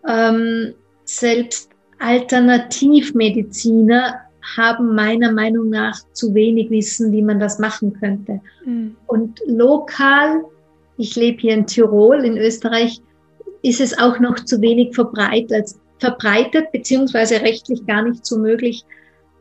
Ähm, 0.07 0.75
selbst 1.05 1.71
Alternativmediziner 1.99 4.21
haben 4.57 4.95
meiner 4.95 5.33
Meinung 5.33 5.69
nach 5.71 5.99
zu 6.12 6.35
wenig 6.35 6.69
Wissen, 6.71 7.12
wie 7.12 7.23
man 7.23 7.39
das 7.39 7.61
machen 7.61 7.93
könnte. 7.99 8.41
Mhm. 8.65 8.97
Und 9.07 9.41
lokal, 9.47 10.43
ich 10.97 11.17
lebe 11.17 11.41
hier 11.41 11.55
in 11.55 11.67
Tirol, 11.67 12.25
in 12.25 12.37
Österreich, 12.37 13.01
ist 13.62 13.81
es 13.81 13.97
auch 13.97 14.19
noch 14.19 14.45
zu 14.45 14.61
wenig 14.61 14.95
verbreitet, 14.95 15.71
verbreitet 16.01 16.73
beziehungsweise 16.73 17.41
rechtlich 17.41 17.87
gar 17.87 18.03
nicht 18.03 18.27
so 18.27 18.37
möglich, 18.37 18.85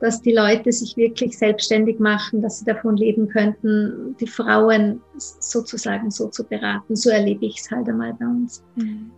dass 0.02 0.22
die 0.22 0.34
Leute 0.34 0.72
sich 0.72 0.98
wirklich 0.98 1.38
selbstständig 1.38 2.00
machen, 2.00 2.42
dass 2.42 2.60
sie 2.60 2.66
davon 2.66 2.98
leben 2.98 3.30
könnten, 3.30 4.16
die 4.20 4.28
Frauen 4.28 5.02
sozusagen 5.18 6.10
so 6.10 6.28
zu 6.28 6.44
beraten. 6.44 6.96
So 6.96 7.12
erlebe 7.12 7.46
ich 7.46 7.60
es 7.60 7.72
halt 7.72 7.88
einmal 7.88 8.14
bei 8.20 8.26
uns. 8.26 8.64
Mhm. 8.76 9.12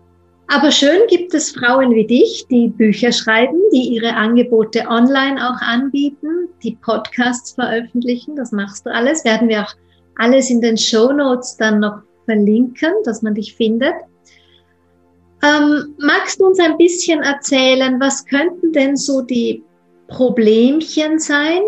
Aber 0.47 0.71
schön 0.71 1.07
gibt 1.07 1.33
es 1.33 1.51
Frauen 1.51 1.95
wie 1.95 2.05
dich, 2.05 2.45
die 2.49 2.67
Bücher 2.67 3.13
schreiben, 3.13 3.57
die 3.73 3.95
ihre 3.95 4.13
Angebote 4.13 4.85
online 4.87 5.37
auch 5.37 5.61
anbieten, 5.61 6.49
die 6.61 6.75
Podcasts 6.81 7.53
veröffentlichen. 7.53 8.35
Das 8.35 8.51
machst 8.51 8.85
du 8.85 8.93
alles. 8.93 9.23
Werden 9.23 9.47
wir 9.47 9.63
auch 9.63 9.73
alles 10.17 10.49
in 10.49 10.61
den 10.61 10.77
Show 10.77 11.11
Notes 11.13 11.55
dann 11.57 11.79
noch 11.79 12.01
verlinken, 12.25 12.91
dass 13.05 13.21
man 13.21 13.35
dich 13.35 13.55
findet. 13.55 13.95
Ähm, 15.43 15.95
magst 15.97 16.39
du 16.39 16.45
uns 16.47 16.59
ein 16.59 16.77
bisschen 16.77 17.21
erzählen, 17.21 17.99
was 17.99 18.25
könnten 18.25 18.71
denn 18.73 18.95
so 18.95 19.21
die 19.21 19.63
Problemchen 20.13 21.19
sein, 21.19 21.61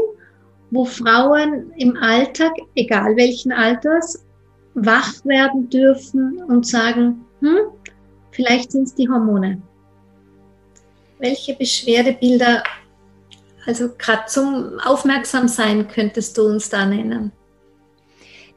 wo 0.72 0.86
Frauen 0.86 1.72
im 1.78 1.98
Alltag, 1.98 2.54
egal 2.76 3.16
welchen 3.16 3.52
Alters, 3.52 4.26
wach 4.76 5.14
werden 5.26 5.70
dürfen 5.70 6.44
und 6.44 6.66
sagen, 6.68 7.26
hm, 7.42 7.58
vielleicht 8.32 8.72
sind 8.72 8.84
es 8.84 8.96
die 8.96 9.10
Hormone. 9.10 9.62
Welche 11.20 11.56
Beschwerdebilder 11.56 12.64
also 13.66 13.90
gerade 13.98 14.26
zum 14.28 14.80
Aufmerksamsein 14.80 15.88
könntest 15.88 16.38
du 16.38 16.44
uns 16.44 16.70
da 16.70 16.86
nennen? 16.86 17.32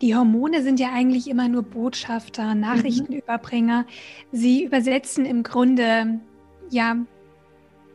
Die 0.00 0.14
Hormone 0.14 0.62
sind 0.62 0.78
ja 0.78 0.92
eigentlich 0.92 1.28
immer 1.28 1.48
nur 1.48 1.62
Botschafter, 1.62 2.54
Nachrichtenüberbringer. 2.54 3.86
Sie 4.30 4.62
übersetzen 4.64 5.24
im 5.24 5.42
Grunde, 5.42 6.20
ja, 6.70 6.96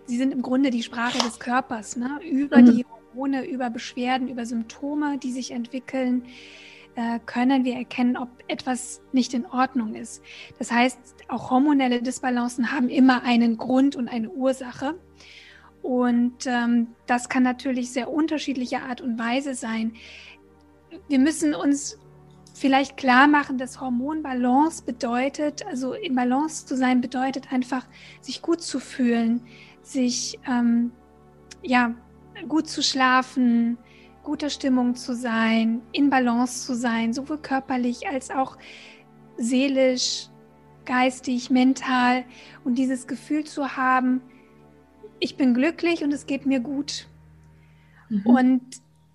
sie 0.06 0.18
sind 0.18 0.34
im 0.34 0.42
Grunde 0.42 0.70
die 0.70 0.84
Sprache 0.84 1.18
des 1.20 1.40
Körpers, 1.40 1.96
ne? 1.96 2.20
über 2.24 2.60
mhm. 2.60 2.76
die 2.76 2.86
Hormone, 2.86 3.46
über 3.46 3.70
Beschwerden, 3.70 4.28
über 4.28 4.46
Symptome, 4.46 5.18
die 5.18 5.32
sich 5.32 5.52
entwickeln, 5.52 6.26
äh, 6.96 7.20
können 7.26 7.66
wir 7.66 7.76
erkennen, 7.76 8.18
ob 8.18 8.30
etwas 8.48 9.02
nicht 9.12 9.34
in 9.34 9.46
Ordnung 9.46 9.96
ist. 9.96 10.22
Das 10.60 10.72
heißt, 10.72 11.00
auch 11.28 11.50
hormonelle 11.50 12.02
Disbalancen 12.02 12.72
haben 12.72 12.90
immer 12.90 13.24
einen 13.24 13.58
Grund 13.58 13.96
und 13.96 14.08
eine 14.08 14.30
Ursache. 14.30 14.96
Und 15.82 16.46
ähm, 16.46 16.88
das 17.08 17.30
kann 17.30 17.44
natürlich 17.44 17.92
sehr 17.92 18.10
unterschiedlicher 18.10 18.84
Art 18.84 19.02
und 19.02 19.20
Weise 19.20 19.54
sein. 19.54 19.94
Wir 21.10 21.20
müssen 21.20 21.56
uns 21.56 21.98
vielleicht 22.54 22.96
klar 22.96 23.28
machen, 23.28 23.58
dass 23.58 23.82
Hormonbalance 23.82 24.84
bedeutet, 24.84 25.66
also 25.66 25.94
in 25.94 26.16
Balance 26.16 26.66
zu 26.66 26.78
sein, 26.78 27.02
bedeutet 27.02 27.52
einfach, 27.52 27.86
sich 28.22 28.42
gut 28.42 28.62
zu 28.62 28.80
fühlen, 28.80 29.42
sich 29.84 30.40
ähm, 30.48 30.92
ja 31.62 31.94
gut 32.48 32.68
zu 32.68 32.82
schlafen, 32.82 33.78
guter 34.24 34.50
Stimmung 34.50 34.96
zu 34.96 35.14
sein, 35.14 35.82
in 35.92 36.10
Balance 36.10 36.66
zu 36.66 36.76
sein, 36.76 37.14
sowohl 37.14 37.38
körperlich 37.38 38.08
als 38.08 38.32
auch 38.32 38.58
seelisch, 39.38 40.30
geistig, 40.86 41.50
mental 41.50 42.24
und 42.64 42.76
dieses 42.76 43.08
Gefühl 43.08 43.44
zu 43.44 43.76
haben, 43.78 44.22
ich 45.20 45.38
bin 45.38 45.54
glücklich 45.54 46.04
und 46.04 46.12
es 46.14 46.26
geht 46.26 46.46
mir 46.46 46.60
gut. 46.60 47.08
Mhm. 48.10 48.26
Und 48.26 48.62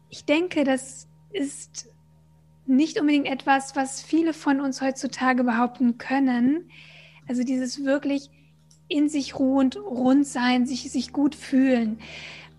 ich 0.09 0.25
denke, 0.25 0.65
das 0.65 1.07
ist 1.33 1.91
nicht 2.67 3.01
unbedingt 3.01 3.27
etwas, 3.27 3.77
was 3.77 4.03
viele 4.03 4.33
von 4.33 4.61
uns 4.61 4.81
heutzutage 4.81 5.45
behaupten 5.45 5.99
können. 5.99 6.71
Also 7.27 7.43
dieses 7.43 7.85
wirklich 7.85 8.31
in 8.89 9.09
sich 9.09 9.39
ruhend, 9.39 9.77
rund 9.77 10.27
sein, 10.27 10.67
sich, 10.67 10.91
sich 10.91 11.13
gut 11.13 11.35
fühlen. 11.35 11.99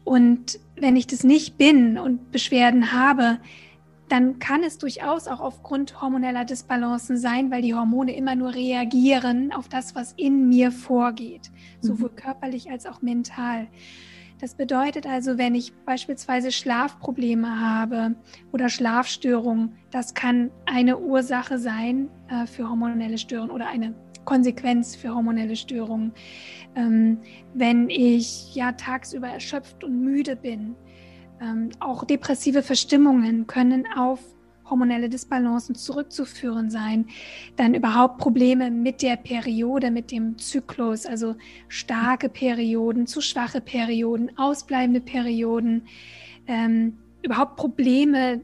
Und 0.03 0.59
wenn 0.75 0.95
ich 0.95 1.07
das 1.07 1.23
nicht 1.23 1.57
bin 1.57 1.97
und 1.97 2.31
Beschwerden 2.31 2.91
habe, 2.91 3.39
dann 4.09 4.39
kann 4.39 4.63
es 4.63 4.77
durchaus 4.77 5.27
auch 5.27 5.39
aufgrund 5.39 6.01
hormoneller 6.01 6.45
Disbalancen 6.45 7.17
sein, 7.17 7.51
weil 7.51 7.61
die 7.61 7.75
Hormone 7.75 8.15
immer 8.15 8.35
nur 8.35 8.55
reagieren 8.55 9.51
auf 9.53 9.69
das, 9.69 9.93
was 9.95 10.13
in 10.13 10.49
mir 10.49 10.71
vorgeht, 10.71 11.51
sowohl 11.79 12.09
mhm. 12.09 12.15
körperlich 12.15 12.71
als 12.71 12.85
auch 12.85 13.01
mental. 13.01 13.67
Das 14.39 14.55
bedeutet 14.55 15.05
also, 15.05 15.37
wenn 15.37 15.53
ich 15.53 15.73
beispielsweise 15.85 16.51
Schlafprobleme 16.51 17.59
habe 17.59 18.15
oder 18.53 18.69
Schlafstörungen, 18.69 19.75
das 19.91 20.13
kann 20.13 20.49
eine 20.65 20.97
Ursache 20.97 21.59
sein 21.59 22.09
äh, 22.29 22.47
für 22.47 22.69
hormonelle 22.69 23.17
Störungen 23.17 23.51
oder 23.51 23.67
eine 23.67 23.93
Konsequenz 24.29 24.95
für 24.95 25.15
hormonelle 25.15 25.55
Störungen. 25.55 26.13
Ähm, 26.75 27.17
wenn 27.55 27.89
ich 27.89 28.53
ja 28.53 28.73
tagsüber 28.73 29.27
erschöpft 29.27 29.83
und 29.83 30.03
müde 30.03 30.35
bin, 30.35 30.75
ähm, 31.41 31.71
auch 31.79 32.03
depressive 32.03 32.61
Verstimmungen 32.61 33.47
können 33.47 33.87
auf 33.97 34.19
hormonelle 34.69 35.09
Disbalancen 35.09 35.73
zurückzuführen 35.73 36.69
sein. 36.69 37.07
Dann 37.55 37.73
überhaupt 37.73 38.19
Probleme 38.19 38.69
mit 38.69 39.01
der 39.01 39.15
Periode, 39.15 39.89
mit 39.89 40.11
dem 40.11 40.37
Zyklus, 40.37 41.07
also 41.07 41.35
starke 41.67 42.29
Perioden, 42.29 43.07
zu 43.07 43.21
schwache 43.21 43.61
Perioden, 43.61 44.37
ausbleibende 44.37 45.01
Perioden, 45.01 45.87
ähm, 46.45 46.99
überhaupt 47.23 47.55
Probleme 47.55 48.41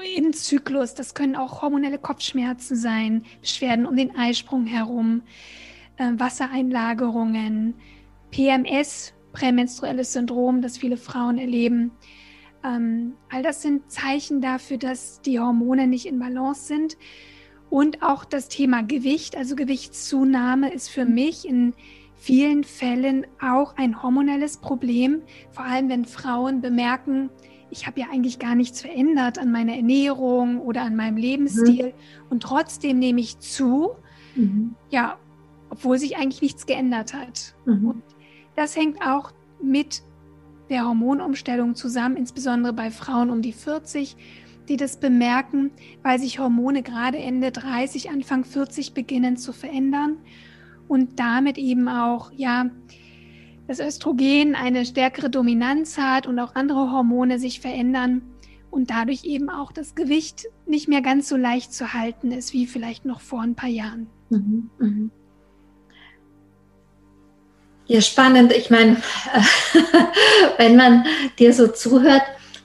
im 0.00 0.32
Zyklus. 0.32 0.94
Das 0.94 1.14
können 1.14 1.36
auch 1.36 1.62
hormonelle 1.62 1.98
Kopfschmerzen 1.98 2.76
sein, 2.76 3.24
Beschwerden 3.40 3.86
um 3.86 3.96
den 3.96 4.16
Eisprung 4.16 4.66
herum, 4.66 5.22
äh, 5.96 6.10
Wassereinlagerungen, 6.16 7.74
PMS, 8.30 9.14
prämenstruelles 9.32 10.12
Syndrom, 10.12 10.62
das 10.62 10.78
viele 10.78 10.96
Frauen 10.96 11.38
erleben. 11.38 11.92
Ähm, 12.64 13.14
all 13.30 13.42
das 13.42 13.62
sind 13.62 13.90
Zeichen 13.90 14.40
dafür, 14.40 14.78
dass 14.78 15.20
die 15.20 15.40
Hormone 15.40 15.86
nicht 15.86 16.06
in 16.06 16.18
Balance 16.18 16.66
sind. 16.66 16.96
Und 17.70 18.02
auch 18.02 18.24
das 18.24 18.48
Thema 18.48 18.82
Gewicht, 18.82 19.36
also 19.36 19.56
Gewichtszunahme, 19.56 20.72
ist 20.72 20.88
für 20.88 21.06
mich 21.06 21.48
in 21.48 21.72
vielen 22.14 22.64
Fällen 22.64 23.26
auch 23.40 23.76
ein 23.76 24.02
hormonelles 24.02 24.58
Problem. 24.58 25.22
Vor 25.50 25.64
allem, 25.64 25.88
wenn 25.88 26.04
Frauen 26.04 26.60
bemerken, 26.60 27.30
ich 27.72 27.86
habe 27.86 28.00
ja 28.00 28.06
eigentlich 28.12 28.38
gar 28.38 28.54
nichts 28.54 28.82
verändert 28.82 29.38
an 29.38 29.50
meiner 29.50 29.74
Ernährung 29.74 30.60
oder 30.60 30.82
an 30.82 30.94
meinem 30.94 31.16
Lebensstil 31.16 31.86
mhm. 31.86 32.26
und 32.28 32.42
trotzdem 32.42 32.98
nehme 32.98 33.20
ich 33.20 33.38
zu, 33.38 33.92
mhm. 34.36 34.74
ja, 34.90 35.16
obwohl 35.70 35.98
sich 35.98 36.18
eigentlich 36.18 36.42
nichts 36.42 36.66
geändert 36.66 37.14
hat. 37.14 37.54
Mhm. 37.64 37.88
Und 37.88 38.02
das 38.56 38.76
hängt 38.76 39.00
auch 39.00 39.32
mit 39.62 40.02
der 40.68 40.84
Hormonumstellung 40.84 41.74
zusammen, 41.74 42.16
insbesondere 42.16 42.74
bei 42.74 42.90
Frauen 42.90 43.30
um 43.30 43.40
die 43.40 43.54
40, 43.54 44.16
die 44.68 44.76
das 44.76 45.00
bemerken, 45.00 45.70
weil 46.02 46.18
sich 46.18 46.38
Hormone 46.38 46.82
gerade 46.82 47.18
Ende 47.18 47.52
30, 47.52 48.10
Anfang 48.10 48.44
40 48.44 48.92
beginnen 48.92 49.38
zu 49.38 49.54
verändern 49.54 50.18
und 50.88 51.18
damit 51.18 51.56
eben 51.56 51.88
auch, 51.88 52.32
ja, 52.36 52.66
das 53.72 53.80
Östrogen 53.80 54.54
eine 54.54 54.84
stärkere 54.84 55.30
Dominanz 55.30 55.96
hat 55.96 56.26
und 56.26 56.38
auch 56.38 56.54
andere 56.54 56.92
Hormone 56.92 57.38
sich 57.38 57.60
verändern 57.60 58.20
und 58.70 58.90
dadurch 58.90 59.24
eben 59.24 59.48
auch 59.48 59.72
das 59.72 59.94
Gewicht 59.94 60.46
nicht 60.66 60.88
mehr 60.88 61.00
ganz 61.00 61.26
so 61.26 61.36
leicht 61.36 61.72
zu 61.72 61.94
halten 61.94 62.32
ist 62.32 62.52
wie 62.52 62.66
vielleicht 62.66 63.06
noch 63.06 63.22
vor 63.22 63.40
ein 63.40 63.54
paar 63.54 63.70
Jahren. 63.70 64.08
Mhm, 64.28 64.70
mhm. 64.78 65.10
Ja, 67.86 68.02
spannend. 68.02 68.52
Ich 68.52 68.68
meine, 68.68 68.98
wenn 70.58 70.76
man 70.76 71.06
dir 71.38 71.54
so 71.54 71.66
zuhört, 71.66 72.22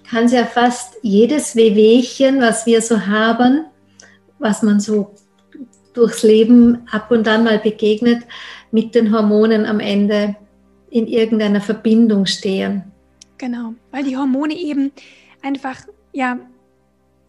kann 0.09 0.25
es 0.25 0.33
ja 0.33 0.45
fast 0.45 0.97
jedes 1.03 1.55
Wehwehchen, 1.55 2.41
was 2.41 2.65
wir 2.65 2.81
so 2.81 3.07
haben, 3.07 3.65
was 4.39 4.61
man 4.61 4.81
so 4.81 5.15
durchs 5.93 6.23
Leben 6.23 6.85
ab 6.91 7.11
und 7.11 7.29
an 7.29 7.45
mal 7.45 7.59
begegnet, 7.59 8.23
mit 8.71 8.93
den 8.93 9.15
Hormonen 9.15 9.65
am 9.65 9.79
Ende 9.79 10.35
in 10.89 11.07
irgendeiner 11.07 11.61
Verbindung 11.61 12.25
stehen. 12.25 12.83
Genau, 13.37 13.73
weil 13.91 14.03
die 14.03 14.17
Hormone 14.17 14.55
eben 14.55 14.91
einfach 15.41 15.81
ja 16.13 16.39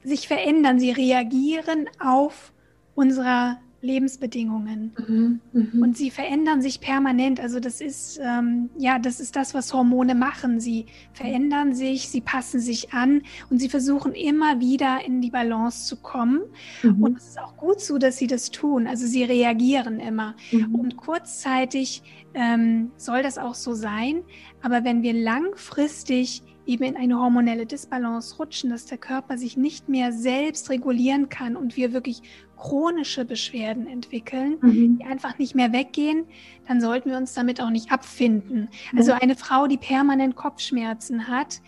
sich 0.03 0.29
verändern, 0.29 0.79
sie 0.79 0.91
reagieren 0.91 1.89
auf 1.99 2.53
unsere 2.95 3.59
Lebensbedingungen. 3.89 4.93
Mhm, 5.09 5.41
mh. 5.53 5.83
Und 5.83 5.97
sie 5.97 6.11
verändern 6.11 6.63
sich 6.63 6.81
permanent. 6.81 7.41
Also 7.41 7.59
das 7.59 7.81
ist 7.81 8.21
ähm, 8.23 8.71
ja, 8.77 8.99
das 8.99 9.19
ist 9.19 9.35
das, 9.35 9.55
was 9.55 9.73
Hormone 9.73 10.15
machen. 10.15 10.61
Sie 10.61 10.87
verändern 11.13 11.75
sich, 11.75 12.09
sie 12.09 12.21
passen 12.21 12.61
sich 12.61 12.93
an 12.93 13.23
und 13.51 13.59
sie 13.59 13.69
versuchen 13.69 14.13
immer 14.13 14.61
wieder 14.61 15.05
in 15.05 15.21
die 15.21 15.31
Balance 15.31 15.87
zu 15.87 15.97
kommen. 15.97 16.43
Mhm. 16.83 17.03
Und 17.03 17.19
es 17.19 17.29
ist 17.29 17.41
auch 17.41 17.57
gut 17.57 17.81
so, 17.81 17.99
dass 17.99 18.19
sie 18.19 18.27
das 18.27 18.51
tun. 18.51 18.87
Also 18.87 19.07
sie 19.07 19.25
reagieren 19.25 19.99
immer. 19.99 20.37
Mhm. 20.53 20.75
Und 20.75 20.97
kurzzeitig 20.97 22.03
ähm, 22.35 22.91
soll 22.97 23.23
das 23.23 23.39
auch 23.39 23.55
so 23.55 23.75
sein. 23.75 24.23
Aber 24.63 24.85
wenn 24.85 25.03
wir 25.03 25.15
langfristig 25.15 26.43
eben 26.69 26.85
in 26.85 26.97
eine 26.97 27.19
hormonelle 27.19 27.67
Disbalance 27.67 28.37
rutschen, 28.37 28.71
dass 28.71 28.85
der 28.85 28.99
Körper 28.99 29.39
sich 29.39 29.57
nicht 29.57 29.89
mehr 29.89 30.13
selbst 30.13 30.69
regulieren 30.71 31.29
kann 31.29 31.57
und 31.57 31.77
wir 31.77 31.93
wirklich 31.93 32.23
chronische 32.57 33.25
Beschwerden 33.25 33.87
entwickeln, 33.87 34.59
mhm. 34.61 34.99
die 34.99 35.05
einfach 35.05 35.39
nicht 35.39 35.55
mehr 35.55 35.73
weggehen, 35.73 36.27
dann 36.67 36.81
sollten 36.81 37.11
wir 37.11 37.17
uns 37.17 37.33
damit 37.33 37.61
auch 37.61 37.71
nicht 37.71 37.91
abfinden. 37.91 38.69
Mhm. 38.93 38.99
Also 38.99 39.13
eine 39.13 39.35
Frau, 39.35 39.67
die 39.67 39.79
permanent 39.79 40.37
Kopfschmerzen 40.37 41.29
hat, 41.29 41.63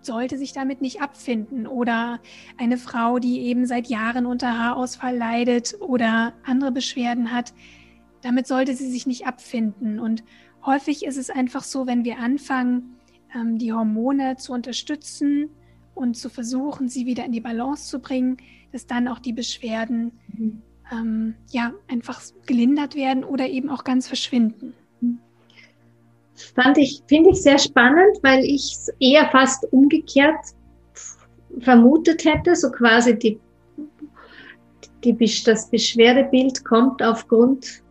sollte 0.00 0.38
sich 0.38 0.52
damit 0.52 0.80
nicht 0.80 1.02
abfinden. 1.02 1.66
Oder 1.66 2.20
eine 2.56 2.78
Frau, 2.78 3.18
die 3.18 3.40
eben 3.40 3.66
seit 3.66 3.88
Jahren 3.88 4.24
unter 4.24 4.58
Haarausfall 4.58 5.16
leidet 5.16 5.74
oder 5.80 6.32
andere 6.44 6.72
Beschwerden 6.72 7.32
hat, 7.32 7.52
damit 8.22 8.46
sollte 8.46 8.74
sie 8.74 8.90
sich 8.90 9.06
nicht 9.06 9.26
abfinden. 9.26 10.00
Und 10.00 10.24
häufig 10.64 11.04
ist 11.04 11.18
es 11.18 11.28
einfach 11.28 11.64
so, 11.64 11.86
wenn 11.86 12.04
wir 12.04 12.18
anfangen, 12.18 12.95
die 13.44 13.72
Hormone 13.72 14.36
zu 14.36 14.52
unterstützen 14.52 15.50
und 15.94 16.16
zu 16.16 16.28
versuchen, 16.28 16.88
sie 16.88 17.06
wieder 17.06 17.24
in 17.24 17.32
die 17.32 17.40
Balance 17.40 17.88
zu 17.88 17.98
bringen, 17.98 18.36
dass 18.72 18.86
dann 18.86 19.08
auch 19.08 19.18
die 19.18 19.32
Beschwerden 19.32 20.12
mhm. 20.36 20.62
ähm, 20.92 21.34
ja 21.50 21.72
einfach 21.88 22.20
gelindert 22.46 22.94
werden 22.94 23.24
oder 23.24 23.48
eben 23.48 23.70
auch 23.70 23.84
ganz 23.84 24.06
verschwinden. 24.06 24.74
Fand 26.54 26.76
ich, 26.76 27.02
finde 27.08 27.30
ich 27.30 27.42
sehr 27.42 27.58
spannend, 27.58 28.18
weil 28.22 28.44
ich 28.44 28.74
es 28.74 28.92
eher 29.00 29.28
fast 29.30 29.64
umgekehrt 29.72 30.36
vermutet 31.60 32.24
hätte, 32.24 32.54
so 32.54 32.70
quasi 32.70 33.18
die, 33.18 33.40
die, 35.02 35.42
das 35.44 35.70
Beschwerdebild 35.70 36.64
kommt 36.64 37.02
aufgrund 37.02 37.82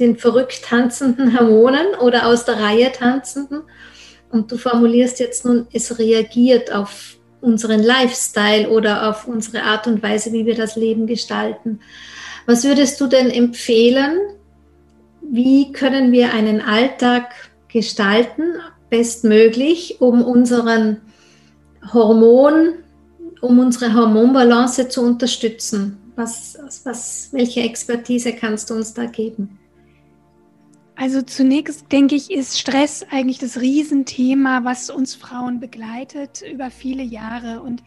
den 0.00 0.16
verrückt 0.16 0.64
tanzenden 0.64 1.38
Hormonen 1.38 1.94
oder 2.00 2.26
aus 2.26 2.44
der 2.44 2.60
Reihe 2.60 2.90
tanzenden 2.92 3.62
und 4.36 4.52
du 4.52 4.58
formulierst 4.58 5.18
jetzt 5.18 5.46
nun, 5.46 5.66
es 5.72 5.98
reagiert 5.98 6.70
auf 6.70 7.16
unseren 7.40 7.82
Lifestyle 7.82 8.68
oder 8.68 9.08
auf 9.08 9.26
unsere 9.26 9.62
Art 9.62 9.86
und 9.86 10.02
Weise, 10.02 10.32
wie 10.32 10.44
wir 10.44 10.54
das 10.54 10.76
Leben 10.76 11.06
gestalten. 11.06 11.80
Was 12.44 12.64
würdest 12.64 13.00
du 13.00 13.06
denn 13.06 13.30
empfehlen? 13.30 14.18
Wie 15.22 15.72
können 15.72 16.12
wir 16.12 16.34
einen 16.34 16.60
Alltag 16.60 17.34
gestalten, 17.68 18.42
bestmöglich, 18.90 20.00
um 20.00 20.22
unseren 20.22 21.00
Hormon, 21.92 22.74
um 23.40 23.58
unsere 23.58 23.94
Hormonbalance 23.94 24.88
zu 24.88 25.02
unterstützen? 25.02 25.98
Was, 26.14 26.58
was, 26.84 27.28
welche 27.32 27.60
Expertise 27.60 28.32
kannst 28.34 28.70
du 28.70 28.74
uns 28.74 28.92
da 28.92 29.06
geben? 29.06 29.58
Also 30.96 31.20
zunächst 31.20 31.92
denke 31.92 32.14
ich, 32.14 32.30
ist 32.30 32.58
Stress 32.58 33.04
eigentlich 33.10 33.38
das 33.38 33.60
Riesenthema, 33.60 34.64
was 34.64 34.88
uns 34.88 35.14
Frauen 35.14 35.60
begleitet 35.60 36.42
über 36.50 36.70
viele 36.70 37.02
Jahre. 37.02 37.60
Und 37.60 37.82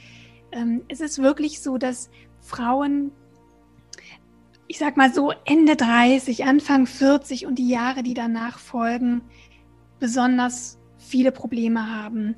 ähm, 0.52 0.84
es 0.90 1.02
ist 1.02 1.20
wirklich 1.20 1.60
so, 1.60 1.80
dass 1.80 2.12
Frauen, 2.40 3.12
ich 4.68 4.78
sag 4.78 4.96
mal 4.96 5.12
so 5.12 5.34
Ende 5.44 5.76
30, 5.76 6.46
Anfang 6.46 6.86
40 6.86 7.48
und 7.48 7.56
die 7.56 7.70
Jahre, 7.70 8.04
die 8.04 8.14
danach 8.14 8.60
folgen, 8.60 9.22
besonders 10.00 10.78
viele 11.00 11.32
Probleme 11.32 11.92
haben. 11.92 12.36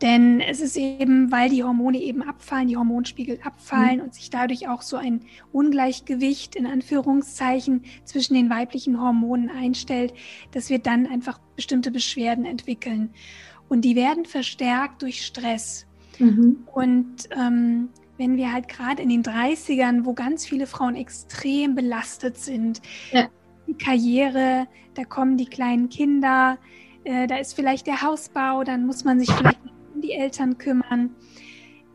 Denn 0.00 0.40
es 0.40 0.60
ist 0.60 0.76
eben, 0.76 1.32
weil 1.32 1.50
die 1.50 1.64
Hormone 1.64 1.98
eben 1.98 2.22
abfallen, 2.22 2.68
die 2.68 2.76
Hormonspiegel 2.76 3.40
abfallen 3.42 3.96
mhm. 3.96 4.04
und 4.04 4.14
sich 4.14 4.30
dadurch 4.30 4.68
auch 4.68 4.82
so 4.82 4.96
ein 4.96 5.22
Ungleichgewicht 5.52 6.54
in 6.54 6.66
Anführungszeichen 6.66 7.82
zwischen 8.04 8.34
den 8.34 8.48
weiblichen 8.48 9.00
Hormonen 9.00 9.50
einstellt, 9.50 10.14
dass 10.52 10.70
wir 10.70 10.78
dann 10.78 11.06
einfach 11.06 11.40
bestimmte 11.56 11.90
Beschwerden 11.90 12.44
entwickeln. 12.44 13.10
Und 13.68 13.82
die 13.82 13.96
werden 13.96 14.24
verstärkt 14.24 15.02
durch 15.02 15.26
Stress. 15.26 15.86
Mhm. 16.18 16.58
Und 16.72 17.28
ähm, 17.36 17.88
wenn 18.18 18.36
wir 18.36 18.52
halt 18.52 18.68
gerade 18.68 19.02
in 19.02 19.08
den 19.08 19.22
30ern, 19.22 20.04
wo 20.04 20.12
ganz 20.12 20.46
viele 20.46 20.66
Frauen 20.66 20.94
extrem 20.94 21.74
belastet 21.74 22.36
sind, 22.38 22.80
ja. 23.12 23.28
die 23.66 23.74
Karriere, 23.74 24.68
da 24.94 25.04
kommen 25.04 25.36
die 25.36 25.46
kleinen 25.46 25.88
Kinder, 25.88 26.58
äh, 27.04 27.26
da 27.26 27.36
ist 27.36 27.54
vielleicht 27.54 27.86
der 27.86 28.02
Hausbau, 28.02 28.64
dann 28.64 28.86
muss 28.86 29.04
man 29.04 29.18
sich 29.18 29.30
vielleicht 29.30 29.60
um 29.98 30.02
die 30.02 30.12
Eltern 30.12 30.58
kümmern. 30.58 31.10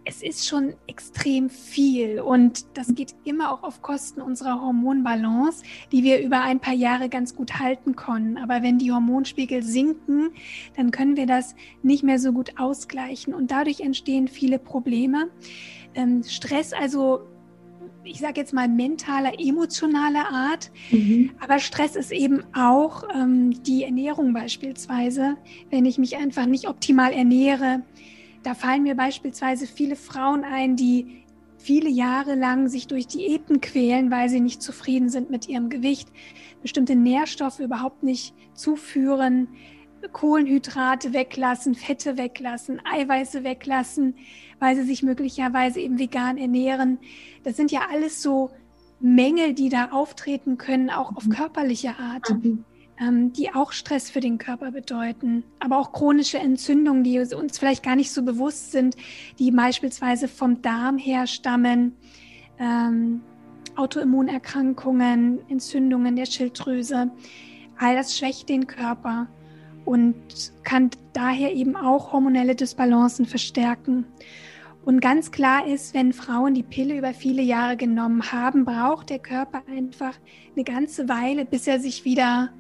Es 0.06 0.22
ist 0.22 0.46
schon 0.46 0.74
extrem 0.88 1.50
viel 1.50 2.20
und 2.20 2.66
das 2.74 2.94
geht 2.94 3.16
immer 3.24 3.54
auch 3.54 3.64
auf 3.64 3.82
Kosten 3.82 4.22
unserer 4.22 4.62
Hormonbalance, 4.62 5.64
die 5.94 6.04
wir 6.04 6.22
über 6.22 6.42
ein 6.42 6.60
paar 6.60 6.74
Jahre 6.74 7.08
ganz 7.08 7.34
gut 7.34 7.60
halten 7.60 7.96
können. 7.96 8.38
Aber 8.38 8.62
wenn 8.62 8.78
die 8.78 8.92
Hormonspiegel 8.92 9.64
sinken, 9.64 10.32
dann 10.76 10.92
können 10.92 11.16
wir 11.16 11.26
das 11.26 11.56
nicht 11.82 12.04
mehr 12.04 12.20
so 12.20 12.34
gut 12.34 12.60
ausgleichen 12.60 13.34
und 13.34 13.52
dadurch 13.52 13.80
entstehen 13.80 14.28
viele 14.28 14.60
Probleme. 14.60 15.30
Ähm, 15.96 16.24
Stress 16.24 16.74
also 16.74 17.22
ich 18.04 18.20
sage 18.20 18.40
jetzt 18.40 18.54
mal, 18.54 18.68
mentaler, 18.68 19.40
emotionaler 19.40 20.30
Art. 20.30 20.72
Mhm. 20.92 21.32
Aber 21.40 21.60
Stress 21.60 21.96
ist 21.96 22.12
eben 22.12 22.44
auch 22.54 23.04
ähm, 23.16 23.64
die 23.64 23.84
Ernährung 23.84 24.34
beispielsweise. 24.34 25.38
Wenn 25.70 25.86
ich 25.86 25.98
mich 25.98 26.18
einfach 26.18 26.46
nicht 26.46 26.68
optimal 26.68 27.14
ernähre, 27.14 27.84
da 28.44 28.54
fallen 28.54 28.84
mir 28.84 28.96
beispielsweise 28.96 29.68
viele 29.68 29.96
Frauen 29.96 30.44
ein, 30.44 30.76
die 30.76 31.24
viele 31.58 31.90
Jahre 31.90 32.36
lang 32.36 32.68
sich 32.68 32.88
durch 32.88 33.08
Diäten 33.08 33.62
quälen, 33.62 34.12
weil 34.12 34.30
sie 34.30 34.42
nicht 34.42 34.62
zufrieden 34.62 35.10
sind 35.10 35.30
mit 35.30 35.48
ihrem 35.48 35.70
Gewicht, 35.70 36.10
bestimmte 36.62 36.96
Nährstoffe 36.96 37.60
überhaupt 37.60 38.04
nicht 38.04 38.36
zuführen, 38.54 39.48
Kohlenhydrate 40.12 41.14
weglassen, 41.14 41.76
Fette 41.76 42.18
weglassen, 42.18 42.82
Eiweiße 42.86 43.46
weglassen, 43.46 44.16
weil 44.60 44.76
sie 44.76 44.84
sich 44.84 45.02
möglicherweise 45.04 45.80
eben 45.80 45.98
vegan 45.98 46.38
ernähren. 46.38 47.00
Das 47.44 47.56
sind 47.56 47.72
ja 47.72 47.88
alles 47.90 48.22
so 48.22 48.52
Mängel, 49.00 49.54
die 49.54 49.70
da 49.70 49.92
auftreten 49.92 50.58
können, 50.58 50.90
auch 50.90 51.16
auf 51.16 51.26
mhm. 51.26 51.32
körperliche 51.32 51.98
Art, 51.98 52.30
mhm. 52.30 52.66
Ähm, 53.00 53.34
die 53.34 53.54
auch 53.54 53.72
Stress 53.72 54.10
für 54.10 54.20
den 54.20 54.38
Körper 54.38 54.72
bedeuten. 54.72 55.44
Aber 55.60 55.78
auch 55.78 55.92
chronische 55.92 56.38
Entzündungen, 56.38 57.04
die 57.04 57.20
uns 57.20 57.58
vielleicht 57.58 57.84
gar 57.84 57.96
nicht 57.96 58.12
so 58.12 58.24
bewusst 58.24 58.72
sind, 58.72 58.96
die 59.40 59.52
beispielsweise 59.52 60.28
vom 60.28 60.62
Darm 60.62 60.98
her 60.98 61.28
stammen. 61.28 61.96
Ähm, 62.60 63.22
Autoimmunerkrankungen, 63.76 65.40
Entzündungen 65.50 66.16
der 66.16 66.28
Schilddrüse, 66.28 67.12
all 67.80 67.96
das 67.96 68.18
schwächt 68.18 68.50
den 68.50 68.68
Körper 68.68 69.28
und 69.86 70.16
kann 70.64 70.92
daher 71.14 71.54
eben 71.54 71.76
auch 71.76 72.14
hormonelle 72.14 72.56
Dysbalancen 72.56 73.26
verstärken. 73.26 74.06
Und 74.86 75.00
ganz 75.00 75.32
klar 75.32 75.66
ist, 75.66 75.94
wenn 75.94 76.12
Frauen 76.12 76.54
die 76.54 76.64
Pille 76.64 76.98
über 76.98 77.14
viele 77.14 77.42
Jahre 77.42 77.78
genommen 77.78 78.32
haben, 78.32 78.66
braucht 78.66 79.10
der 79.10 79.20
Körper 79.20 79.64
einfach 79.70 80.14
eine 80.56 80.66
ganze 80.66 81.08
Weile, 81.08 81.46
bis 81.46 81.68
er 81.68 81.80
sich 81.80 82.04
wieder 82.04 82.52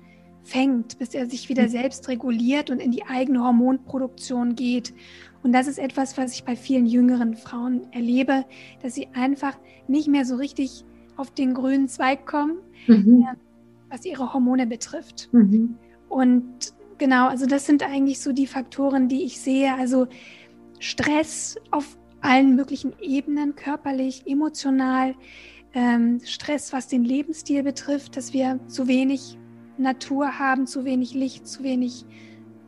fängt, 0.43 0.99
bis 0.99 1.13
er 1.13 1.29
sich 1.29 1.49
wieder 1.49 1.63
mhm. 1.63 1.69
selbst 1.69 2.07
reguliert 2.09 2.69
und 2.69 2.79
in 2.79 2.91
die 2.91 3.05
eigene 3.05 3.43
Hormonproduktion 3.43 4.55
geht. 4.55 4.93
Und 5.41 5.53
das 5.53 5.67
ist 5.67 5.79
etwas, 5.79 6.17
was 6.17 6.33
ich 6.33 6.43
bei 6.43 6.55
vielen 6.55 6.85
jüngeren 6.85 7.35
Frauen 7.35 7.91
erlebe, 7.91 8.45
dass 8.81 8.95
sie 8.95 9.07
einfach 9.13 9.57
nicht 9.87 10.07
mehr 10.07 10.25
so 10.25 10.35
richtig 10.35 10.85
auf 11.17 11.31
den 11.31 11.53
grünen 11.53 11.87
Zweig 11.87 12.25
kommen, 12.25 12.57
mhm. 12.87 13.25
Äh, 13.29 13.35
was 13.89 14.05
ihre 14.05 14.33
Hormone 14.33 14.67
betrifft. 14.67 15.29
Mhm. 15.31 15.75
Und 16.09 16.73
genau, 16.97 17.27
also 17.27 17.45
das 17.45 17.65
sind 17.65 17.83
eigentlich 17.83 18.19
so 18.19 18.31
die 18.31 18.47
Faktoren, 18.47 19.07
die 19.07 19.23
ich 19.23 19.39
sehe. 19.39 19.73
Also 19.75 20.07
Stress 20.79 21.57
auf 21.71 21.97
allen 22.21 22.55
möglichen 22.55 22.93
Ebenen, 23.01 23.55
körperlich, 23.55 24.23
emotional, 24.25 25.15
ähm, 25.73 26.19
Stress, 26.23 26.71
was 26.73 26.87
den 26.87 27.03
Lebensstil 27.03 27.63
betrifft, 27.63 28.15
dass 28.17 28.33
wir 28.33 28.59
zu 28.67 28.87
wenig 28.87 29.37
Natur 29.77 30.39
haben, 30.39 30.67
zu 30.67 30.85
wenig 30.85 31.13
Licht, 31.13 31.47
zu 31.47 31.63
wenig 31.63 32.05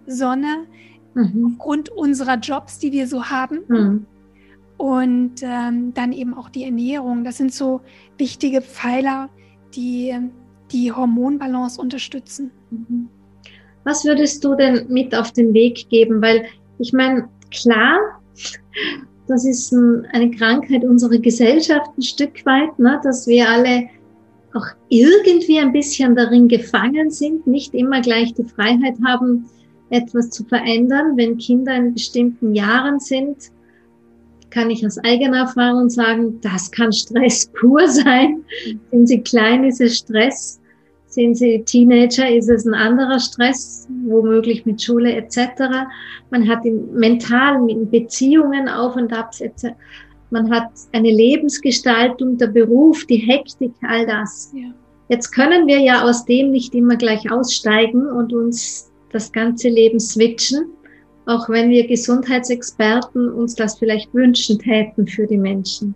Sonne, 0.07 0.65
mhm. 1.13 1.53
aufgrund 1.53 1.89
unserer 1.89 2.37
Jobs, 2.37 2.79
die 2.79 2.91
wir 2.91 3.07
so 3.07 3.25
haben. 3.25 3.59
Mhm. 3.67 4.05
Und 4.77 5.35
ähm, 5.41 5.93
dann 5.93 6.11
eben 6.11 6.33
auch 6.33 6.49
die 6.49 6.65
Ernährung. 6.65 7.23
Das 7.23 7.37
sind 7.37 7.53
so 7.53 7.81
wichtige 8.17 8.61
Pfeiler, 8.61 9.29
die 9.73 10.13
die 10.71 10.91
Hormonbalance 10.91 11.79
unterstützen. 11.79 12.51
Mhm. 12.71 13.07
Was 13.85 14.03
würdest 14.03 14.43
du 14.43 14.55
denn 14.55 14.87
mit 14.89 15.15
auf 15.15 15.31
den 15.31 15.53
Weg 15.53 15.87
geben? 15.89 16.21
Weil 16.21 16.45
ich 16.79 16.91
meine, 16.91 17.29
klar, 17.51 17.97
das 19.27 19.45
ist 19.45 19.71
ein, 19.71 20.05
eine 20.11 20.31
Krankheit 20.31 20.83
unserer 20.83 21.19
Gesellschaft 21.19 21.89
ein 21.97 22.01
Stück 22.01 22.45
weit, 22.45 22.77
ne, 22.79 22.99
dass 23.03 23.27
wir 23.27 23.49
alle 23.49 23.85
auch 24.55 24.67
irgendwie 24.89 25.59
ein 25.59 25.71
bisschen 25.71 26.15
darin 26.15 26.47
gefangen 26.47 27.11
sind, 27.11 27.45
nicht 27.45 27.73
immer 27.73 28.01
gleich 28.01 28.33
die 28.33 28.43
Freiheit 28.43 28.95
haben, 29.05 29.45
etwas 29.89 30.29
zu 30.29 30.43
verändern. 30.45 31.17
Wenn 31.17 31.37
Kinder 31.37 31.75
in 31.75 31.93
bestimmten 31.93 32.55
Jahren 32.55 32.99
sind, 32.99 33.51
kann 34.49 34.69
ich 34.69 34.85
aus 34.85 34.97
eigener 34.99 35.39
Erfahrung 35.39 35.89
sagen, 35.89 36.39
das 36.41 36.71
kann 36.71 36.93
Stress 36.93 37.51
pur 37.59 37.87
sein. 37.87 38.43
Wenn 38.91 39.05
sie 39.05 39.21
klein 39.21 39.65
ist 39.65 39.81
es 39.81 39.97
Stress. 39.97 40.61
Sind 41.07 41.35
sie 41.35 41.63
Teenager, 41.63 42.29
ist 42.29 42.49
es 42.49 42.65
ein 42.65 42.73
anderer 42.73 43.19
Stress, 43.19 43.87
womöglich 44.05 44.65
mit 44.65 44.81
Schule 44.81 45.15
etc. 45.15 45.87
Man 46.29 46.49
hat 46.49 46.65
in, 46.65 46.93
mental 46.93 47.69
in 47.69 47.89
Beziehungen 47.89 48.67
auf 48.67 48.97
und 48.97 49.13
ab. 49.13 49.31
Man 50.31 50.49
hat 50.49 50.69
eine 50.91 51.11
Lebensgestaltung, 51.11 52.37
der 52.37 52.47
Beruf, 52.47 53.05
die 53.05 53.17
Hektik, 53.17 53.73
all 53.87 54.05
das. 54.05 54.51
Ja. 54.55 54.73
Jetzt 55.07 55.31
können 55.31 55.67
wir 55.67 55.79
ja 55.79 56.03
aus 56.03 56.25
dem 56.25 56.51
nicht 56.51 56.73
immer 56.73 56.95
gleich 56.95 57.31
aussteigen 57.31 58.07
und 58.07 58.33
uns 58.33 58.91
das 59.11 59.31
ganze 59.31 59.69
Leben 59.69 59.99
switchen, 59.99 60.65
auch 61.25 61.47
wenn 61.47 61.69
wir 61.69 61.87
Gesundheitsexperten 61.87 63.31
uns 63.31 63.55
das 63.55 63.77
vielleicht 63.77 64.13
wünschen 64.13 64.59
täten 64.59 65.07
für 65.07 65.27
die 65.27 65.37
Menschen. 65.37 65.95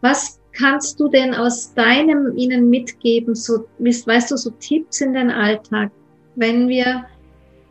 Was 0.00 0.40
kannst 0.52 0.98
du 0.98 1.08
denn 1.08 1.34
aus 1.34 1.74
deinem 1.74 2.36
ihnen 2.36 2.70
mitgeben, 2.70 3.34
so, 3.34 3.66
weißt 3.78 4.30
du, 4.30 4.36
so 4.36 4.50
Tipps 4.50 5.00
in 5.00 5.12
den 5.12 5.30
Alltag, 5.30 5.90
wenn 6.34 6.68
wir, 6.68 7.04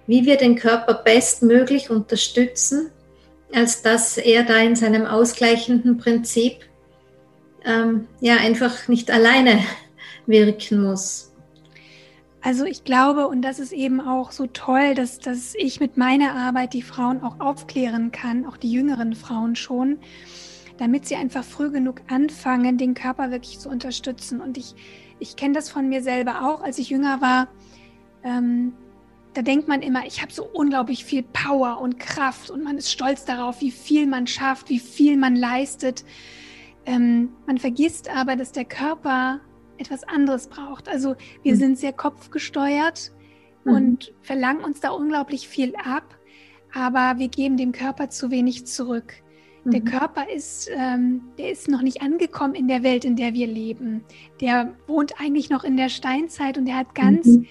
wie 0.08 0.26
wir 0.26 0.38
den 0.38 0.56
Körper 0.56 1.02
bestmöglich 1.04 1.90
unterstützen, 1.90 2.92
als 3.56 3.82
dass 3.82 4.18
er 4.18 4.44
da 4.44 4.58
in 4.58 4.76
seinem 4.76 5.06
ausgleichenden 5.06 5.98
Prinzip 5.98 6.58
ähm, 7.64 8.08
ja 8.20 8.38
einfach 8.38 8.88
nicht 8.88 9.10
alleine 9.10 9.60
wirken 10.26 10.84
muss. 10.84 11.32
Also 12.42 12.66
ich 12.66 12.84
glaube, 12.84 13.28
und 13.28 13.42
das 13.42 13.58
ist 13.58 13.72
eben 13.72 14.00
auch 14.00 14.32
so 14.32 14.46
toll, 14.46 14.94
dass, 14.94 15.18
dass 15.18 15.56
ich 15.56 15.80
mit 15.80 15.98
meiner 15.98 16.36
Arbeit 16.36 16.74
die 16.74 16.84
Frauen 16.84 17.24
auch 17.24 17.40
aufklären 17.40 18.12
kann, 18.12 18.46
auch 18.46 18.58
die 18.58 18.72
jüngeren 18.72 19.16
Frauen 19.16 19.56
schon, 19.56 19.98
damit 20.78 21.08
sie 21.08 21.16
einfach 21.16 21.44
früh 21.44 21.72
genug 21.72 22.02
anfangen, 22.08 22.78
den 22.78 22.94
Körper 22.94 23.32
wirklich 23.32 23.58
zu 23.58 23.70
unterstützen. 23.70 24.42
Und 24.42 24.60
ich, 24.60 24.76
ich 25.18 25.38
kenne 25.38 25.56
das 25.56 25.70
von 25.70 25.90
mir 25.90 26.04
selber 26.04 26.44
auch, 26.48 26.62
als 26.62 26.78
ich 26.78 26.90
jünger 26.92 27.20
war. 27.20 27.48
Ähm, 28.24 28.74
da 29.36 29.42
denkt 29.42 29.68
man 29.68 29.82
immer, 29.82 30.06
ich 30.08 30.22
habe 30.22 30.32
so 30.32 30.46
unglaublich 30.46 31.04
viel 31.04 31.22
Power 31.22 31.82
und 31.82 32.00
Kraft 32.00 32.50
und 32.50 32.64
man 32.64 32.78
ist 32.78 32.90
stolz 32.90 33.26
darauf, 33.26 33.60
wie 33.60 33.70
viel 33.70 34.08
man 34.08 34.28
schafft, 34.28 34.70
wie 34.70 34.80
viel 34.80 35.18
man 35.18 35.36
leistet. 35.36 36.06
Ähm, 36.86 37.34
man 37.46 37.58
vergisst 37.58 38.10
aber, 38.10 38.38
dass 38.38 38.54
der 38.54 38.64
Körper 38.64 39.42
etwas 39.78 40.06
anderes 40.06 40.48
braucht. 40.48 40.88
Also 40.88 41.16
wir 41.44 41.56
mhm. 41.56 41.60
sind 41.60 41.78
sehr 41.78 41.92
kopfgesteuert 41.92 43.12
mhm. 43.66 43.74
und 43.74 44.14
verlangen 44.22 44.64
uns 44.64 44.80
da 44.80 44.92
unglaublich 44.92 45.50
viel 45.50 45.76
ab, 45.76 46.18
aber 46.74 47.20
wir 47.20 47.28
geben 47.28 47.58
dem 47.58 47.74
Körper 47.74 48.10
zu 48.10 48.32
wenig 48.32 48.66
zurück. 48.66 49.16
Mhm. 49.66 49.72
Der 49.72 49.82
Körper 49.82 50.30
ist, 50.34 50.70
ähm, 50.74 51.24
der 51.38 51.52
ist 51.52 51.68
noch 51.68 51.82
nicht 51.82 52.02
angekommen 52.02 52.56
in 52.56 52.70
der 52.70 52.84
Welt, 52.84 53.04
in 53.04 53.18
der 53.18 53.34
wir 53.34 53.48
leben. 53.48 54.06
Der 54.40 54.74
wohnt 54.88 55.20
eigentlich 55.20 55.50
noch 55.50 55.66
in 55.66 55.76
der 55.76 55.90
Steinzeit 55.90 56.58
und 56.58 56.64
der 56.64 56.78
hat 56.78 56.96
ganz 56.96 57.26
mhm. 57.28 57.48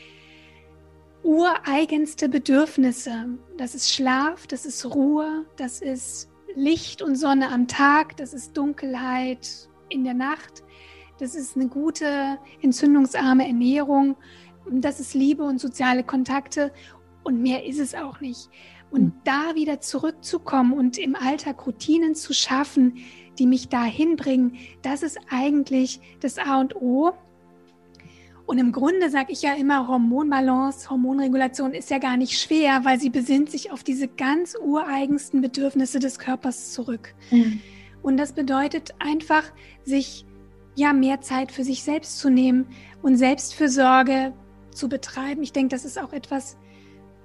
Ureigenste 1.25 2.29
Bedürfnisse. 2.29 3.39
Das 3.57 3.75
ist 3.75 3.91
Schlaf, 3.91 4.47
das 4.47 4.67
ist 4.67 4.85
Ruhe, 4.85 5.47
das 5.57 5.81
ist 5.81 6.29
Licht 6.55 7.03
und 7.03 7.17
Sonne 7.17 7.51
am 7.51 7.67
Tag, 7.67 8.17
das 8.17 8.35
ist 8.35 8.57
Dunkelheit 8.57 9.69
in 9.89 10.05
der 10.05 10.15
Nacht, 10.15 10.63
das 11.19 11.35
ist 11.35 11.57
eine 11.57 11.69
gute, 11.69 12.39
entzündungsarme 12.61 13.47
Ernährung, 13.47 14.17
das 14.71 15.01
ist 15.01 15.15
Liebe 15.15 15.45
und 15.45 15.61
soziale 15.61 16.05
Kontakte 16.05 16.73
und 17.25 17.41
mehr 17.41 17.65
ist 17.65 17.81
es 17.81 17.95
auch 17.95 18.21
nicht. 18.21 18.51
Und 18.91 19.01
hm. 19.01 19.13
da 19.25 19.55
wieder 19.55 19.81
zurückzukommen 19.81 20.73
und 20.75 20.99
im 20.99 21.17
Alltag 21.17 21.67
Routinen 21.67 22.15
zu 22.15 22.33
schaffen, 22.33 22.99
die 23.39 23.47
mich 23.47 23.69
dahin 23.69 24.17
bringen, 24.17 24.57
das 24.83 25.03
ist 25.03 25.19
eigentlich 25.29 26.01
das 26.21 26.39
A 26.39 26.61
und 26.61 26.77
O. 26.77 27.13
Und 28.47 28.59
im 28.59 28.73
Grunde 28.73 29.09
sage 29.09 29.33
ich 29.33 29.43
ja 29.43 29.55
immer, 29.55 29.89
Hormonbalance, 29.89 30.91
Hormonregulation 30.91 31.73
ist 31.73 31.91
ja 31.91 31.99
gar 31.99 32.17
nicht 32.17 32.39
schwer, 32.39 32.85
weil 32.85 33.01
sie 33.01 33.09
besinnt 33.09 33.51
sich 33.51 33.73
auf 33.73 33.83
diese 33.83 34.07
ganz 34.07 34.55
ureigensten 34.63 35.41
Bedürfnisse 35.41 35.99
des 35.99 36.19
Körpers 36.19 36.73
zurück. 36.73 37.15
Mhm. 37.31 37.61
Und 38.03 38.19
das 38.19 38.33
bedeutet 38.33 38.95
einfach, 38.99 39.45
sich 39.83 40.27
ja 40.75 40.93
mehr 40.93 41.23
Zeit 41.23 41.53
für 41.53 41.65
sich 41.65 41.83
selbst 41.83 42.19
zu 42.19 42.29
nehmen 42.29 42.67
und 43.01 43.17
Selbstfürsorge 43.17 44.35
zu 44.73 44.89
betreiben. 44.89 45.43
Ich 45.43 45.53
denke, 45.53 45.75
das 45.75 45.87
ist 45.87 45.99
auch 45.99 46.13
etwas, 46.13 46.59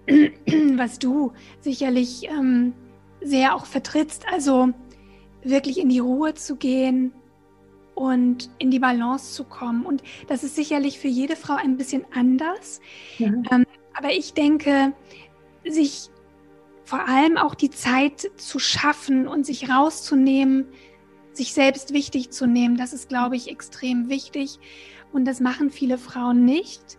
was 0.76 1.00
du 1.00 1.34
sicherlich 1.60 2.30
ähm, 2.30 2.74
sehr 3.22 3.56
auch 3.56 3.66
vertrittst. 3.66 4.26
Also 4.32 4.70
wirklich 5.44 5.80
in 5.80 5.90
die 5.90 6.00
Ruhe 6.00 6.34
zu 6.34 6.56
gehen, 6.56 7.12
und 8.00 8.50
in 8.60 8.72
die 8.72 8.80
Balance 8.80 9.34
zu 9.34 9.44
kommen. 9.44 9.86
Und 9.86 10.04
das 10.28 10.46
ist 10.46 10.56
sicherlich 10.56 11.00
für 11.00 11.10
jede 11.10 11.36
Frau 11.36 11.56
ein 11.56 11.76
bisschen 11.76 12.06
anders. 12.16 12.80
Ja. 13.18 13.28
Ähm, 13.52 13.66
aber 13.94 14.14
ich 14.14 14.34
denke, 14.34 14.94
sich 15.68 16.10
vor 16.86 17.10
allem 17.10 17.36
auch 17.36 17.56
die 17.56 17.70
Zeit 17.70 18.32
zu 18.38 18.58
schaffen 18.58 19.28
und 19.28 19.46
sich 19.46 19.70
rauszunehmen, 19.70 20.68
sich 21.34 21.54
selbst 21.54 21.94
wichtig 21.94 22.32
zu 22.32 22.48
nehmen, 22.48 22.78
das 22.78 22.94
ist, 22.94 23.10
glaube 23.10 23.36
ich, 23.36 23.52
extrem 23.52 24.08
wichtig. 24.08 24.60
Und 25.12 25.26
das 25.26 25.42
machen 25.42 25.70
viele 25.70 25.98
Frauen 25.98 26.46
nicht 26.46 26.98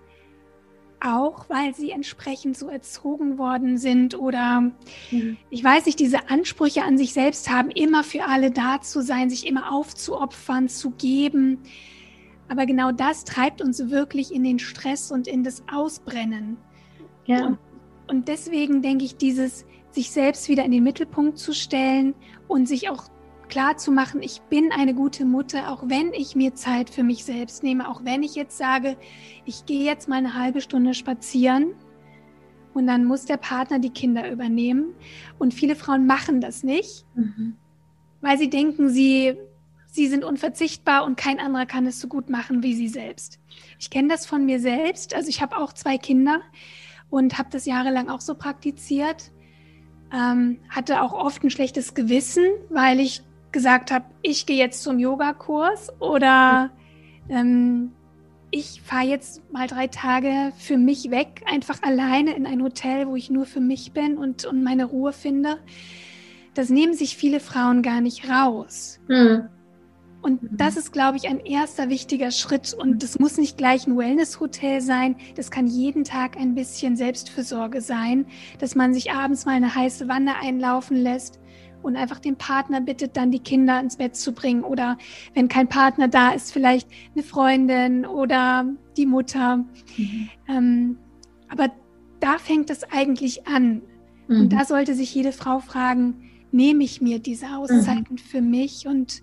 auch 1.01 1.49
weil 1.49 1.75
sie 1.75 1.91
entsprechend 1.91 2.57
so 2.57 2.69
erzogen 2.69 3.39
worden 3.39 3.79
sind 3.79 4.19
oder 4.19 4.73
mhm. 5.11 5.37
ich 5.49 5.65
weiß 5.65 5.87
nicht, 5.87 5.99
diese 5.99 6.29
Ansprüche 6.29 6.83
an 6.83 6.99
sich 6.99 7.13
selbst 7.13 7.51
haben, 7.51 7.71
immer 7.71 8.05
für 8.05 8.25
alle 8.25 8.51
da 8.51 8.81
zu 8.81 9.03
sein, 9.03 9.31
sich 9.31 9.47
immer 9.47 9.73
aufzuopfern, 9.73 10.69
zu 10.69 10.91
geben. 10.91 11.59
Aber 12.49 12.67
genau 12.67 12.93
das 12.93 13.25
treibt 13.25 13.63
uns 13.63 13.91
wirklich 13.91 14.35
in 14.35 14.45
den 14.45 14.59
Stress 14.59 15.11
und 15.13 15.27
in 15.27 15.45
das 15.45 15.63
Ausbrennen. 15.73 16.57
Ja. 17.27 17.47
Und, 17.47 17.59
und 18.09 18.29
deswegen 18.29 18.83
denke 18.83 19.05
ich, 19.05 19.17
dieses 19.17 19.65
sich 19.93 20.11
selbst 20.11 20.49
wieder 20.49 20.65
in 20.65 20.71
den 20.71 20.83
Mittelpunkt 20.83 21.39
zu 21.39 21.53
stellen 21.53 22.15
und 22.49 22.67
sich 22.67 22.91
auch 22.91 23.05
klar 23.51 23.77
zu 23.77 23.91
machen, 23.91 24.23
ich 24.23 24.41
bin 24.43 24.73
eine 24.73 24.95
gute 24.95 25.25
Mutter, 25.25 25.71
auch 25.71 25.83
wenn 25.87 26.15
ich 26.15 26.37
mir 26.37 26.55
Zeit 26.55 26.89
für 26.89 27.03
mich 27.03 27.25
selbst 27.25 27.63
nehme, 27.63 27.89
auch 27.89 28.05
wenn 28.05 28.23
ich 28.23 28.35
jetzt 28.35 28.57
sage, 28.57 28.97
ich 29.45 29.67
gehe 29.67 29.85
jetzt 29.85 30.09
mal 30.09 30.17
eine 30.17 30.35
halbe 30.35 30.61
Stunde 30.61 30.95
spazieren 30.95 31.75
und 32.73 32.87
dann 32.87 33.05
muss 33.05 33.27
der 33.27 33.37
Partner 33.37 33.79
die 33.79 33.91
Kinder 33.91 34.31
übernehmen. 34.31 34.95
Und 35.39 35.53
viele 35.53 35.75
Frauen 35.75 36.07
machen 36.07 36.41
das 36.41 36.63
nicht, 36.63 37.05
mhm. 37.15 37.57
weil 38.21 38.39
sie 38.39 38.49
denken, 38.49 38.89
sie, 38.89 39.37
sie 39.87 40.07
sind 40.07 40.25
unverzichtbar 40.25 41.05
und 41.05 41.17
kein 41.17 41.41
anderer 41.41 41.67
kann 41.67 41.87
es 41.87 42.01
so 42.01 42.09
gut 42.09 42.31
machen 42.31 42.63
wie 42.63 42.75
sie 42.75 42.89
selbst. 42.89 43.41
Ich 43.79 43.91
kenne 43.91 44.09
das 44.09 44.27
von 44.27 44.47
mir 44.47 44.61
selbst. 44.61 45.15
Also 45.15 45.29
ich 45.29 45.43
habe 45.43 45.59
auch 45.59 45.73
zwei 45.73 45.99
Kinder 45.99 46.41
und 47.11 47.37
habe 47.37 47.51
das 47.51 47.67
jahrelang 47.67 48.09
auch 48.09 48.21
so 48.21 48.37
praktiziert. 48.37 49.33
Ähm, 50.13 50.59
hatte 50.69 51.03
auch 51.03 51.13
oft 51.13 51.43
ein 51.45 51.51
schlechtes 51.51 51.95
Gewissen, 51.95 52.45
weil 52.69 52.99
ich 52.99 53.23
gesagt 53.53 53.91
habe, 53.91 54.05
ich 54.23 54.47
gehe 54.47 54.59
jetzt 54.59 54.83
zum 54.83 54.99
Yogakurs 54.99 55.93
oder 56.01 56.71
ähm, 57.29 57.93
ich 58.51 58.83
fahre 58.83 59.07
jetzt 59.07 59.43
mal 59.53 59.67
drei 59.67 59.87
Tage 59.87 60.53
für 60.59 60.77
mich 60.77 61.11
weg, 61.11 61.43
einfach 61.47 61.83
alleine 61.83 62.35
in 62.35 62.47
ein 62.47 62.63
Hotel, 62.63 63.07
wo 63.07 63.17
ich 63.17 63.31
nur 63.31 63.47
für 63.47 63.61
mich 63.61 63.93
bin 63.93 64.19
und, 64.19 64.45
und 64.45 64.63
meine 64.63 64.87
Ruhe 64.87 65.13
finde. 65.13 65.59
Das 66.55 66.69
nehmen 66.69 66.95
sich 66.95 67.17
viele 67.17 67.39
Frauen 67.39 67.83
gar 67.83 68.01
nicht 68.01 68.29
raus. 68.29 69.01
Mhm. 69.09 69.49
Und 70.23 70.41
das 70.53 70.77
ist, 70.77 70.93
glaube 70.93 71.17
ich, 71.17 71.29
ein 71.29 71.41
erster 71.41 71.89
wichtiger 71.89 72.31
Schritt. 72.31 72.75
Und 72.75 73.03
das 73.03 73.19
muss 73.19 73.39
nicht 73.39 73.57
gleich 73.57 73.87
ein 73.87 73.97
Wellness-Hotel 73.97 74.81
sein. 74.83 75.17
Das 75.37 75.51
kann 75.51 75.67
jeden 75.67 76.05
Tag 76.05 76.37
ein 76.37 76.55
bisschen 76.55 76.97
Selbstfürsorge 76.97 77.81
sein, 77.81 78.27
dass 78.59 78.75
man 78.75 78.93
sich 78.93 79.13
abends 79.13 79.47
mal 79.47 79.55
eine 79.55 79.75
heiße 79.75 80.09
Wanne 80.09 80.37
einlaufen 80.37 80.97
lässt 80.97 81.40
und 81.83 81.97
einfach 81.97 82.19
den 82.19 82.37
Partner 82.37 82.81
bittet, 82.81 83.17
dann 83.17 83.31
die 83.31 83.39
Kinder 83.39 83.81
ins 83.81 83.97
Bett 83.97 84.17
zu 84.17 84.33
bringen. 84.33 84.65
Oder 84.65 84.99
wenn 85.35 85.49
kein 85.49 85.69
Partner 85.69 86.09
da 86.09 86.31
ist, 86.31 86.53
vielleicht 86.53 86.89
eine 87.15 87.23
Freundin 87.23 88.07
oder 88.07 88.67
die 88.97 89.07
Mutter. 89.07 89.59
Mhm. 89.97 90.29
Ähm, 90.49 90.99
aber 91.49 91.71
da 92.21 92.39
fängt 92.39 92.71
es 92.71 92.85
eigentlich 92.85 93.47
an. 93.47 93.83
Mhm. 94.29 94.41
Und 94.41 94.53
da 94.53 94.65
sollte 94.65 94.95
sich 94.95 95.15
jede 95.15 95.33
Frau 95.33 95.61
fragen, 95.61 96.31
nehme 96.53 96.85
ich 96.85 97.01
mir 97.01 97.19
diese 97.19 97.57
Auszeiten 97.57 98.15
mhm. 98.15 98.19
für 98.19 98.41
mich 98.41 98.87
und 98.87 99.23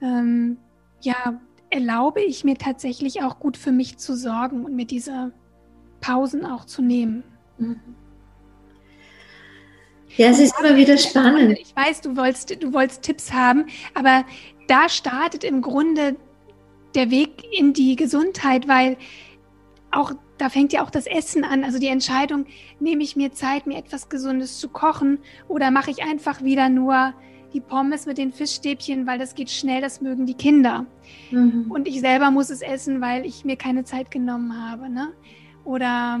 ähm, 0.00 0.58
ja, 1.00 1.40
erlaube 1.70 2.20
ich 2.20 2.44
mir 2.44 2.56
tatsächlich 2.56 3.22
auch 3.22 3.38
gut 3.38 3.56
für 3.56 3.72
mich 3.72 3.98
zu 3.98 4.16
sorgen 4.16 4.64
und 4.64 4.74
mir 4.74 4.86
diese 4.86 5.32
Pausen 6.00 6.44
auch 6.44 6.64
zu 6.64 6.82
nehmen. 6.82 7.24
Mhm. 7.58 7.80
Ja, 10.16 10.28
es 10.28 10.40
ist 10.40 10.54
immer 10.58 10.76
wieder 10.76 10.96
spannend. 10.96 11.58
Ich 11.60 11.74
weiß, 11.76 12.00
du 12.00 12.16
wolltest, 12.16 12.62
du 12.62 12.72
wolltest 12.72 13.02
Tipps 13.02 13.32
haben, 13.32 13.66
aber 13.94 14.24
da 14.66 14.88
startet 14.88 15.44
im 15.44 15.62
Grunde 15.62 16.16
der 16.94 17.10
Weg 17.10 17.44
in 17.56 17.72
die 17.72 17.96
Gesundheit, 17.96 18.68
weil 18.68 18.96
auch 19.90 20.12
da 20.38 20.48
fängt 20.48 20.72
ja 20.72 20.82
auch 20.84 20.90
das 20.90 21.06
Essen 21.06 21.44
an. 21.44 21.64
Also 21.64 21.78
die 21.78 21.88
Entscheidung, 21.88 22.46
nehme 22.80 23.02
ich 23.02 23.16
mir 23.16 23.32
Zeit, 23.32 23.66
mir 23.66 23.76
etwas 23.76 24.08
Gesundes 24.08 24.58
zu 24.58 24.68
kochen 24.68 25.18
oder 25.48 25.70
mache 25.70 25.90
ich 25.90 26.02
einfach 26.02 26.42
wieder 26.42 26.68
nur 26.68 27.12
die 27.52 27.60
Pommes 27.60 28.06
mit 28.06 28.18
den 28.18 28.32
Fischstäbchen, 28.32 29.06
weil 29.06 29.18
das 29.18 29.34
geht 29.34 29.50
schnell, 29.50 29.80
das 29.80 30.00
mögen 30.00 30.26
die 30.26 30.34
Kinder. 30.34 30.86
Mhm. 31.30 31.66
Und 31.70 31.88
ich 31.88 32.00
selber 32.00 32.30
muss 32.30 32.50
es 32.50 32.60
essen, 32.60 33.00
weil 33.00 33.24
ich 33.24 33.44
mir 33.44 33.56
keine 33.56 33.84
Zeit 33.84 34.10
genommen 34.10 34.54
habe. 34.62 34.90
Ne? 34.90 35.08
Oder 35.64 36.20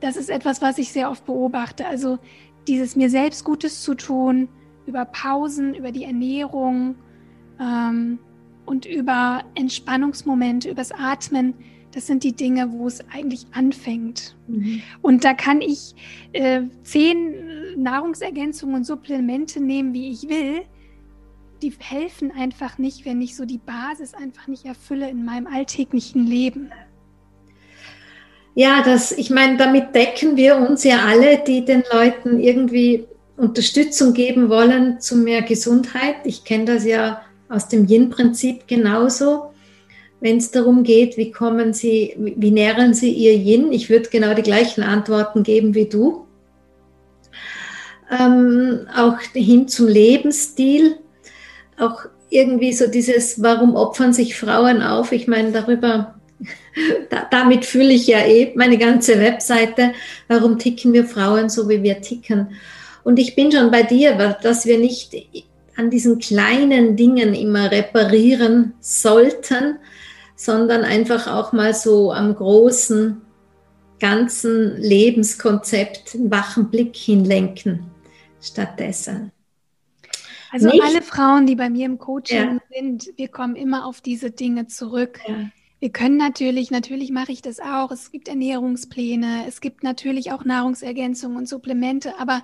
das 0.00 0.16
ist 0.16 0.30
etwas, 0.30 0.62
was 0.62 0.78
ich 0.78 0.92
sehr 0.92 1.10
oft 1.10 1.24
beobachte. 1.26 1.86
Also 1.86 2.18
dieses 2.66 2.96
mir 2.96 3.10
selbst 3.10 3.44
Gutes 3.44 3.82
zu 3.82 3.94
tun, 3.94 4.48
über 4.86 5.04
Pausen, 5.04 5.74
über 5.74 5.92
die 5.92 6.04
Ernährung 6.04 6.94
ähm, 7.60 8.18
und 8.66 8.86
über 8.86 9.44
Entspannungsmomente, 9.54 10.70
übers 10.70 10.92
Atmen, 10.92 11.54
das 11.94 12.08
sind 12.08 12.24
die 12.24 12.32
Dinge, 12.32 12.72
wo 12.72 12.88
es 12.88 13.04
eigentlich 13.12 13.46
anfängt. 13.52 14.34
Mhm. 14.48 14.82
Und 15.00 15.24
da 15.24 15.32
kann 15.32 15.60
ich 15.60 15.94
äh, 16.32 16.62
zehn 16.82 17.34
Nahrungsergänzungen 17.76 18.76
und 18.76 18.84
Supplemente 18.84 19.62
nehmen, 19.62 19.94
wie 19.94 20.10
ich 20.10 20.28
will. 20.28 20.62
Die 21.62 21.72
helfen 21.78 22.32
einfach 22.32 22.78
nicht, 22.78 23.04
wenn 23.04 23.22
ich 23.22 23.36
so 23.36 23.44
die 23.44 23.58
Basis 23.58 24.12
einfach 24.12 24.48
nicht 24.48 24.64
erfülle 24.64 25.08
in 25.08 25.24
meinem 25.24 25.46
alltäglichen 25.46 26.26
Leben. 26.26 26.72
Ja, 28.54 28.82
das, 28.84 29.10
ich 29.10 29.30
meine, 29.30 29.56
damit 29.56 29.94
decken 29.94 30.36
wir 30.36 30.56
uns 30.56 30.84
ja 30.84 31.04
alle, 31.06 31.38
die 31.44 31.64
den 31.64 31.82
Leuten 31.92 32.38
irgendwie 32.38 33.04
Unterstützung 33.36 34.14
geben 34.14 34.48
wollen 34.48 35.00
zu 35.00 35.16
mehr 35.16 35.42
Gesundheit. 35.42 36.16
Ich 36.24 36.44
kenne 36.44 36.66
das 36.66 36.84
ja 36.84 37.22
aus 37.48 37.66
dem 37.68 37.86
Yin-Prinzip 37.88 38.68
genauso. 38.68 39.50
Wenn 40.20 40.36
es 40.36 40.52
darum 40.52 40.84
geht, 40.84 41.16
wie 41.16 41.32
kommen 41.32 41.72
Sie, 41.74 42.14
wie 42.16 42.52
nähren 42.52 42.94
Sie 42.94 43.10
Ihr 43.10 43.34
Yin? 43.34 43.72
Ich 43.72 43.90
würde 43.90 44.08
genau 44.08 44.34
die 44.34 44.42
gleichen 44.42 44.82
Antworten 44.82 45.42
geben 45.42 45.74
wie 45.74 45.86
du. 45.86 46.26
Ähm, 48.16 48.86
auch 48.96 49.18
hin 49.32 49.66
zum 49.66 49.88
Lebensstil, 49.88 50.96
auch 51.78 52.04
irgendwie 52.30 52.72
so 52.72 52.86
dieses, 52.86 53.42
warum 53.42 53.74
opfern 53.74 54.12
sich 54.12 54.36
Frauen 54.36 54.82
auf? 54.82 55.10
Ich 55.10 55.26
meine, 55.26 55.50
darüber 55.50 56.14
da, 57.10 57.26
damit 57.30 57.64
fühle 57.64 57.92
ich 57.92 58.06
ja 58.06 58.18
eh 58.18 58.52
meine 58.56 58.78
ganze 58.78 59.18
Webseite. 59.20 59.92
Warum 60.28 60.58
ticken 60.58 60.92
wir 60.92 61.04
Frauen 61.04 61.48
so, 61.48 61.68
wie 61.68 61.82
wir 61.82 62.00
ticken? 62.00 62.48
Und 63.02 63.18
ich 63.18 63.34
bin 63.36 63.52
schon 63.52 63.70
bei 63.70 63.82
dir, 63.82 64.14
dass 64.42 64.66
wir 64.66 64.78
nicht 64.78 65.14
an 65.76 65.90
diesen 65.90 66.18
kleinen 66.18 66.96
Dingen 66.96 67.34
immer 67.34 67.70
reparieren 67.70 68.74
sollten, 68.80 69.78
sondern 70.36 70.84
einfach 70.84 71.26
auch 71.26 71.52
mal 71.52 71.74
so 71.74 72.12
am 72.12 72.34
großen, 72.34 73.20
ganzen 74.00 74.76
Lebenskonzept 74.76 76.14
einen 76.14 76.30
wachen 76.30 76.70
Blick 76.70 76.96
hinlenken 76.96 77.84
stattdessen. 78.40 79.32
Also 80.50 80.68
nicht, 80.68 80.82
alle 80.82 81.02
Frauen, 81.02 81.46
die 81.46 81.56
bei 81.56 81.68
mir 81.68 81.86
im 81.86 81.98
Coaching 81.98 82.60
ja. 82.70 82.76
sind, 82.76 83.10
wir 83.16 83.28
kommen 83.28 83.56
immer 83.56 83.86
auf 83.86 84.00
diese 84.00 84.30
Dinge 84.30 84.66
zurück. 84.66 85.20
Ja. 85.26 85.50
Wir 85.84 85.92
können 85.92 86.16
natürlich, 86.16 86.70
natürlich 86.70 87.12
mache 87.12 87.30
ich 87.30 87.42
das 87.42 87.60
auch. 87.60 87.90
Es 87.90 88.10
gibt 88.10 88.28
Ernährungspläne, 88.28 89.44
es 89.46 89.60
gibt 89.60 89.82
natürlich 89.82 90.32
auch 90.32 90.42
Nahrungsergänzungen 90.42 91.36
und 91.36 91.46
Supplemente, 91.46 92.18
aber 92.18 92.42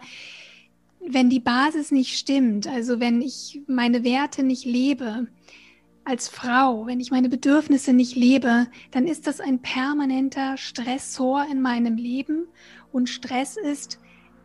wenn 1.00 1.30
die 1.30 1.40
Basis 1.40 1.90
nicht 1.90 2.18
stimmt, 2.18 2.66
also 2.66 3.00
wenn 3.00 3.22
ich 3.22 3.62
meine 3.66 4.04
Werte 4.04 4.42
nicht 4.42 4.66
lebe 4.66 5.26
als 6.04 6.28
Frau, 6.28 6.84
wenn 6.84 7.00
ich 7.00 7.10
meine 7.10 7.30
Bedürfnisse 7.30 7.94
nicht 7.94 8.14
lebe, 8.14 8.66
dann 8.90 9.06
ist 9.06 9.26
das 9.26 9.40
ein 9.40 9.60
permanenter 9.60 10.58
Stressor 10.58 11.46
in 11.50 11.62
meinem 11.62 11.96
Leben 11.96 12.46
und 12.92 13.08
Stress 13.08 13.56
ist 13.56 14.00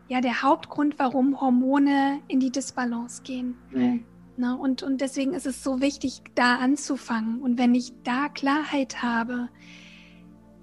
ja 0.08 0.22
der 0.22 0.40
Hauptgrund, 0.40 0.98
warum 0.98 1.38
Hormone 1.38 2.20
in 2.28 2.40
die 2.40 2.50
Disbalance 2.50 3.20
gehen. 3.24 3.58
Ja. 3.74 3.98
Na, 4.38 4.54
und, 4.54 4.82
und 4.82 5.00
deswegen 5.00 5.32
ist 5.32 5.46
es 5.46 5.62
so 5.62 5.80
wichtig, 5.80 6.20
da 6.34 6.56
anzufangen. 6.56 7.40
Und 7.40 7.58
wenn 7.58 7.74
ich 7.74 7.92
da 8.04 8.28
Klarheit 8.28 9.02
habe, 9.02 9.48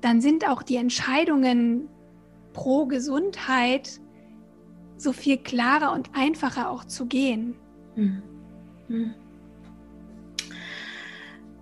dann 0.01 0.21
sind 0.21 0.47
auch 0.47 0.61
die 0.61 0.75
Entscheidungen 0.75 1.87
pro 2.53 2.85
Gesundheit 2.85 3.99
so 4.97 5.11
viel 5.11 5.37
klarer 5.37 5.93
und 5.93 6.11
einfacher 6.13 6.69
auch 6.69 6.85
zu 6.85 7.07
gehen. 7.07 7.55
Hm. 7.95 8.21
Hm. 8.87 9.13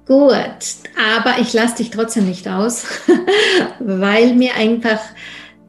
Gut, 0.05 0.35
aber 0.97 1.39
ich 1.39 1.53
lasse 1.53 1.77
dich 1.77 1.91
trotzdem 1.91 2.25
nicht 2.25 2.47
aus, 2.47 2.85
weil 3.79 4.35
mir 4.35 4.55
einfach 4.55 4.99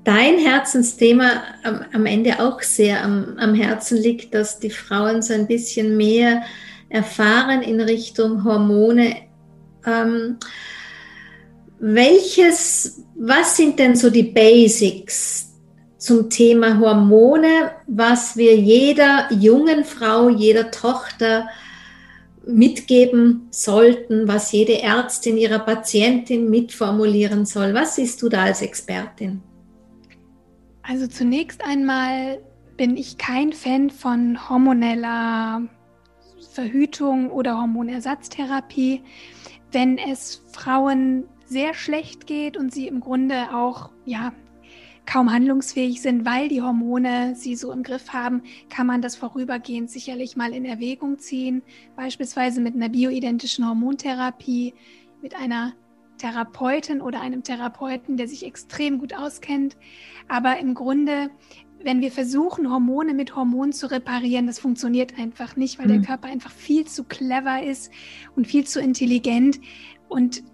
dein 0.04 0.38
Herzensthema 0.38 1.42
am, 1.62 1.84
am 1.92 2.06
Ende 2.06 2.40
auch 2.40 2.60
sehr 2.62 3.04
am, 3.04 3.36
am, 3.38 3.54
Herzen 3.54 3.98
liegt, 3.98 4.34
dass 4.34 4.58
die 4.58 4.70
Frauen 4.70 5.22
so 5.22 5.34
ein 5.34 5.46
bisschen 5.46 5.96
mehr 5.96 6.42
erfahren 6.88 7.62
in 7.62 7.80
Richtung 7.80 8.44
Hormone. 8.44 9.16
Ähm, 9.86 10.38
welches, 11.78 13.04
was 13.16 13.56
sind 13.56 13.78
denn 13.78 13.96
so 13.96 14.10
die 14.10 14.22
Basics 14.22 15.52
zum 15.98 16.28
Thema 16.30 16.78
Hormone, 16.78 17.72
was 17.86 18.36
wir 18.36 18.56
jeder 18.56 19.32
jungen 19.32 19.84
Frau, 19.84 20.28
jeder 20.28 20.70
Tochter 20.70 21.48
mitgeben 22.44 23.46
sollten, 23.50 24.26
was 24.26 24.50
jede 24.50 24.82
Ärztin 24.82 25.36
ihrer 25.36 25.60
Patientin 25.60 26.50
mitformulieren 26.50 27.46
soll? 27.46 27.72
Was 27.72 27.96
siehst 27.96 28.20
du 28.22 28.28
da 28.28 28.44
als 28.44 28.62
Expertin? 28.62 29.42
Also 30.82 31.06
zunächst 31.06 31.64
einmal 31.64 32.40
bin 32.76 32.96
ich 32.96 33.18
kein 33.18 33.52
Fan 33.52 33.90
von 33.90 34.48
hormoneller 34.48 35.62
Verhütung 36.52 37.30
oder 37.30 37.56
Hormonersatztherapie. 37.58 39.02
Wenn 39.70 39.98
es 39.98 40.42
Frauen 40.52 41.24
sehr 41.46 41.74
schlecht 41.74 42.26
geht 42.26 42.56
und 42.56 42.72
sie 42.72 42.88
im 42.88 43.00
Grunde 43.00 43.54
auch 43.54 43.90
ja 44.04 44.32
kaum 45.06 45.32
handlungsfähig 45.32 46.00
sind, 46.00 46.24
weil 46.24 46.48
die 46.48 46.62
Hormone 46.62 47.34
sie 47.34 47.56
so 47.56 47.72
im 47.72 47.82
Griff 47.82 48.12
haben, 48.12 48.42
kann 48.68 48.86
man 48.86 49.02
das 49.02 49.16
vorübergehend 49.16 49.90
sicherlich 49.90 50.36
mal 50.36 50.52
in 50.52 50.64
Erwägung 50.64 51.18
ziehen, 51.18 51.62
beispielsweise 51.96 52.60
mit 52.60 52.74
einer 52.74 52.88
bioidentischen 52.88 53.68
Hormontherapie, 53.68 54.74
mit 55.20 55.34
einer 55.34 55.74
Therapeutin 56.22 57.00
oder 57.00 57.20
einem 57.20 57.42
Therapeuten, 57.42 58.16
der 58.16 58.28
sich 58.28 58.46
extrem 58.46 58.98
gut 58.98 59.12
auskennt. 59.12 59.76
Aber 60.28 60.58
im 60.58 60.74
Grunde, 60.74 61.30
wenn 61.82 62.00
wir 62.00 62.12
versuchen, 62.12 62.70
Hormone 62.70 63.12
mit 63.12 63.34
Hormonen 63.34 63.72
zu 63.72 63.90
reparieren, 63.90 64.46
das 64.46 64.60
funktioniert 64.60 65.18
einfach 65.18 65.56
nicht, 65.56 65.80
weil 65.80 65.86
mhm. 65.86 65.90
der 65.90 66.02
Körper 66.02 66.28
einfach 66.28 66.52
viel 66.52 66.86
zu 66.86 67.02
clever 67.02 67.64
ist 67.64 67.90
und 68.36 68.46
viel 68.46 68.64
zu 68.64 68.80
intelligent. 68.80 69.60
Und 70.08 70.44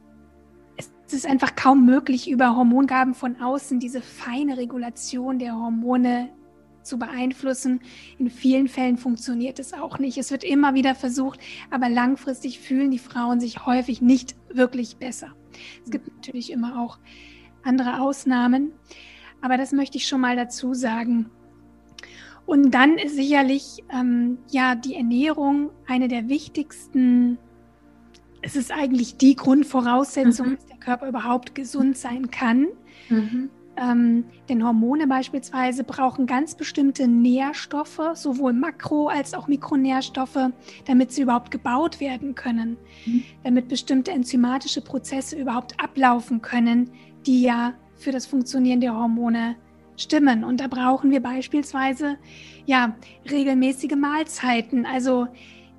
es 0.78 1.12
ist 1.12 1.26
einfach 1.26 1.54
kaum 1.54 1.84
möglich, 1.84 2.30
über 2.30 2.56
Hormongaben 2.56 3.12
von 3.12 3.40
außen 3.40 3.78
diese 3.78 4.00
feine 4.00 4.56
Regulation 4.56 5.38
der 5.38 5.54
Hormone 5.54 6.30
zu 6.88 6.98
beeinflussen. 6.98 7.80
In 8.18 8.30
vielen 8.30 8.66
Fällen 8.66 8.96
funktioniert 8.96 9.58
es 9.58 9.72
auch 9.72 9.98
nicht. 9.98 10.18
Es 10.18 10.30
wird 10.30 10.42
immer 10.42 10.74
wieder 10.74 10.94
versucht, 10.94 11.38
aber 11.70 11.88
langfristig 11.88 12.58
fühlen 12.58 12.90
die 12.90 12.98
Frauen 12.98 13.38
sich 13.38 13.66
häufig 13.66 14.00
nicht 14.00 14.34
wirklich 14.48 14.96
besser. 14.96 15.32
Es 15.84 15.90
gibt 15.90 16.08
natürlich 16.08 16.50
immer 16.50 16.80
auch 16.80 16.98
andere 17.62 18.00
Ausnahmen, 18.00 18.72
aber 19.40 19.56
das 19.56 19.72
möchte 19.72 19.98
ich 19.98 20.08
schon 20.08 20.20
mal 20.20 20.36
dazu 20.36 20.74
sagen. 20.74 21.30
Und 22.46 22.70
dann 22.70 22.96
ist 22.96 23.14
sicherlich 23.14 23.84
ähm, 23.90 24.38
ja 24.50 24.74
die 24.74 24.94
Ernährung 24.94 25.70
eine 25.86 26.08
der 26.08 26.30
wichtigsten. 26.30 27.36
Es 28.40 28.56
ist 28.56 28.72
eigentlich 28.72 29.18
die 29.18 29.36
Grundvoraussetzung, 29.36 30.50
mhm. 30.50 30.54
dass 30.56 30.66
der 30.66 30.78
Körper 30.78 31.08
überhaupt 31.08 31.54
gesund 31.54 31.98
sein 31.98 32.30
kann. 32.30 32.68
Mhm. 33.10 33.50
Ähm, 33.80 34.24
denn 34.48 34.64
Hormone 34.64 35.06
beispielsweise 35.06 35.84
brauchen 35.84 36.26
ganz 36.26 36.54
bestimmte 36.54 37.06
Nährstoffe, 37.06 38.00
sowohl 38.14 38.52
Makro- 38.52 39.08
als 39.08 39.34
auch 39.34 39.46
Mikronährstoffe, 39.46 40.50
damit 40.86 41.12
sie 41.12 41.22
überhaupt 41.22 41.50
gebaut 41.50 42.00
werden 42.00 42.34
können, 42.34 42.76
mhm. 43.06 43.22
damit 43.44 43.68
bestimmte 43.68 44.10
enzymatische 44.10 44.80
Prozesse 44.80 45.36
überhaupt 45.36 45.78
ablaufen 45.82 46.42
können, 46.42 46.90
die 47.26 47.42
ja 47.42 47.74
für 47.94 48.10
das 48.10 48.26
Funktionieren 48.26 48.80
der 48.80 48.94
Hormone 48.94 49.56
stimmen. 49.96 50.44
Und 50.44 50.60
da 50.60 50.66
brauchen 50.66 51.10
wir 51.10 51.20
beispielsweise 51.20 52.16
ja 52.66 52.96
regelmäßige 53.30 53.96
Mahlzeiten. 53.96 54.86
Also 54.86 55.28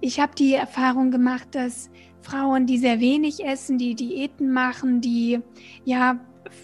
ich 0.01 0.19
habe 0.19 0.35
die 0.35 0.53
Erfahrung 0.53 1.11
gemacht, 1.11 1.49
dass 1.51 1.89
Frauen, 2.21 2.65
die 2.65 2.77
sehr 2.77 2.99
wenig 2.99 3.43
essen, 3.45 3.77
die 3.77 3.95
Diäten 3.95 4.51
machen, 4.51 5.01
die 5.01 5.39
ja 5.83 6.19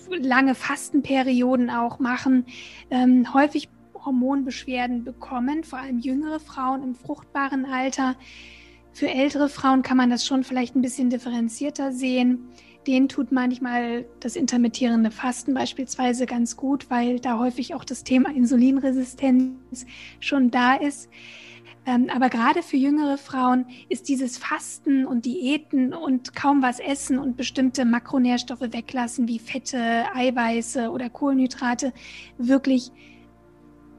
lange 0.09 0.55
Fastenperioden 0.55 1.69
auch 1.69 1.99
machen, 1.99 2.45
ähm, 2.89 3.33
häufig 3.33 3.69
Hormonbeschwerden 4.05 5.03
bekommen, 5.03 5.63
vor 5.63 5.79
allem 5.79 5.99
jüngere 5.99 6.39
Frauen 6.39 6.83
im 6.83 6.95
fruchtbaren 6.95 7.65
Alter. 7.65 8.15
Für 8.93 9.09
ältere 9.09 9.49
Frauen 9.49 9.81
kann 9.81 9.97
man 9.97 10.09
das 10.09 10.25
schon 10.25 10.43
vielleicht 10.43 10.75
ein 10.75 10.81
bisschen 10.81 11.09
differenzierter 11.09 11.91
sehen. 11.91 12.47
Denen 12.88 13.09
tut 13.09 13.31
manchmal 13.31 14.05
das 14.19 14.35
intermittierende 14.35 15.09
Fasten 15.09 15.55
beispielsweise 15.55 16.27
ganz 16.27 16.55
gut, 16.55 16.89
weil 16.89 17.19
da 17.19 17.39
häufig 17.39 17.73
auch 17.73 17.83
das 17.83 18.03
Thema 18.03 18.29
Insulinresistenz 18.29 19.85
schon 20.19 20.51
da 20.51 20.75
ist. 20.75 21.09
Ähm, 21.85 22.09
aber 22.13 22.29
gerade 22.29 22.63
für 22.63 22.77
jüngere 22.77 23.17
Frauen 23.17 23.65
ist 23.89 24.09
dieses 24.09 24.37
Fasten 24.37 25.05
und 25.05 25.25
Diäten 25.25 25.93
und 25.93 26.35
kaum 26.35 26.61
was 26.61 26.79
essen 26.79 27.19
und 27.19 27.37
bestimmte 27.37 27.85
Makronährstoffe 27.85 28.61
weglassen, 28.61 29.27
wie 29.27 29.39
Fette, 29.39 30.05
Eiweiße 30.13 30.89
oder 30.89 31.09
Kohlenhydrate, 31.09 31.93
wirklich 32.37 32.91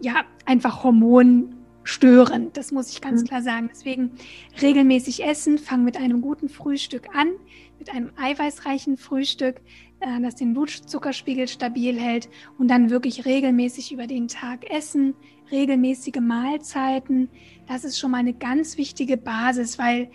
ja 0.01 0.25
einfach 0.45 0.83
hormonstörend. 0.83 2.57
Das 2.57 2.73
muss 2.73 2.91
ich 2.91 3.01
ganz 3.01 3.23
mhm. 3.23 3.27
klar 3.27 3.43
sagen. 3.43 3.69
Deswegen 3.73 4.13
regelmäßig 4.61 5.25
essen, 5.25 5.59
fang 5.59 5.85
mit 5.85 5.97
einem 5.97 6.21
guten 6.21 6.49
Frühstück 6.49 7.15
an, 7.15 7.29
mit 7.79 7.91
einem 7.91 8.11
eiweißreichen 8.17 8.97
Frühstück, 8.97 9.61
äh, 10.01 10.21
das 10.21 10.35
den 10.35 10.55
Blutzuckerspiegel 10.55 11.47
stabil 11.47 11.99
hält 11.99 12.29
und 12.59 12.69
dann 12.69 12.91
wirklich 12.91 13.25
regelmäßig 13.25 13.93
über 13.93 14.09
den 14.09 14.27
Tag 14.27 14.69
essen, 14.71 15.15
regelmäßige 15.51 16.21
Mahlzeiten, 16.21 17.29
das 17.67 17.85
ist 17.85 17.99
schon 17.99 18.11
mal 18.11 18.19
eine 18.19 18.35
ganz 18.35 18.77
wichtige 18.77 19.17
Basis, 19.17 19.79
weil 19.79 20.11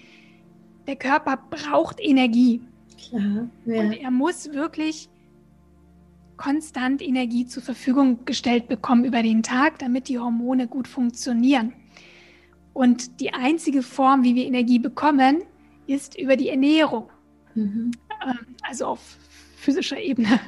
der 0.88 0.96
Körper 0.96 1.38
braucht 1.50 2.00
Energie. 2.00 2.62
Klar, 2.98 3.50
ja. 3.65 3.82
Und 3.82 3.94
er 3.94 4.12
muss 4.12 4.52
wirklich 4.52 5.10
konstant 6.38 7.02
Energie 7.02 7.46
zur 7.46 7.62
Verfügung 7.62 8.26
gestellt 8.26 8.67
bekommen 8.67 9.06
über 9.06 9.22
den 9.22 9.44
Tag, 9.44 9.80
damit 9.80 10.08
die 10.08 10.17
Hormone 10.17 10.67
gut 10.67 10.88
funktionieren. 10.88 11.74
Und 12.74 13.20
die 13.20 13.34
einzige 13.34 13.84
Form, 13.84 14.24
wie 14.24 14.36
wir 14.36 14.46
Energie 14.46 14.80
bekommen, 14.80 15.44
ist 15.88 16.17
über 16.17 16.36
die 16.38 16.50
Ernährung. 16.50 17.10
Mhm. 17.54 17.91
Ähm, 18.26 18.56
also 18.63 18.86
auf 18.86 19.17
physischer 19.56 20.00
Ebene. 20.00 20.39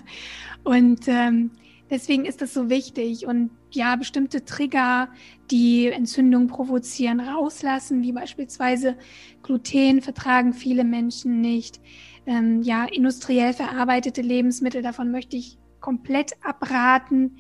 Und 0.64 1.02
ähm, 1.08 1.52
deswegen 1.90 2.26
ist 2.26 2.42
das 2.42 2.54
so 2.54 2.70
wichtig. 2.70 3.28
Und 3.28 3.52
ja, 3.76 3.96
bestimmte 3.96 4.46
Trigger, 4.46 5.10
die 5.52 5.88
Entzündungen 5.88 6.48
provozieren, 6.48 7.20
rauslassen, 7.20 8.02
wie 8.04 8.12
beispielsweise 8.12 8.98
Gluten 9.42 10.02
vertragen 10.02 10.54
viele 10.54 10.84
Menschen 10.84 11.42
nicht. 11.42 11.82
ähm, 12.26 12.62
ja, 12.62 12.86
industriell 12.86 13.54
verarbeitete 13.54 14.22
Lebensmittel, 14.22 14.82
davon 14.82 15.12
möchte 15.12 15.36
ich 15.36 15.58
komplett 15.80 16.32
abraten, 16.42 17.38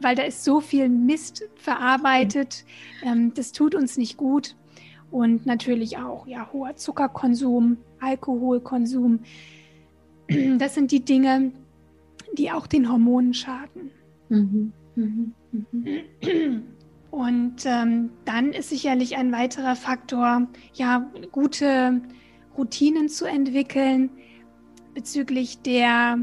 weil 0.00 0.14
da 0.14 0.22
ist 0.22 0.44
so 0.44 0.60
viel 0.60 0.88
Mist 0.88 1.42
verarbeitet. 1.56 2.64
Ähm, 3.02 3.34
das 3.34 3.52
tut 3.52 3.74
uns 3.74 3.98
nicht 3.98 4.16
gut. 4.16 4.56
Und 5.10 5.44
natürlich 5.44 5.98
auch 5.98 6.26
ja, 6.26 6.48
hoher 6.52 6.76
Zuckerkonsum, 6.76 7.78
Alkoholkonsum. 8.00 9.20
Das 10.58 10.76
sind 10.76 10.92
die 10.92 11.04
Dinge, 11.04 11.50
die 12.34 12.52
auch 12.52 12.68
den 12.68 12.88
Hormonen 12.88 13.34
schaden. 13.34 13.90
Mhm. 14.28 14.72
Mhm. 14.94 15.34
Mhm. 15.52 16.62
Und 17.10 17.66
ähm, 17.66 18.10
dann 18.24 18.52
ist 18.52 18.68
sicherlich 18.70 19.16
ein 19.16 19.32
weiterer 19.32 19.74
Faktor, 19.74 20.46
ja, 20.74 21.10
gute 21.32 22.02
Routinen 22.56 23.08
zu 23.08 23.24
entwickeln 23.26 24.10
bezüglich 24.94 25.60
der, 25.62 26.18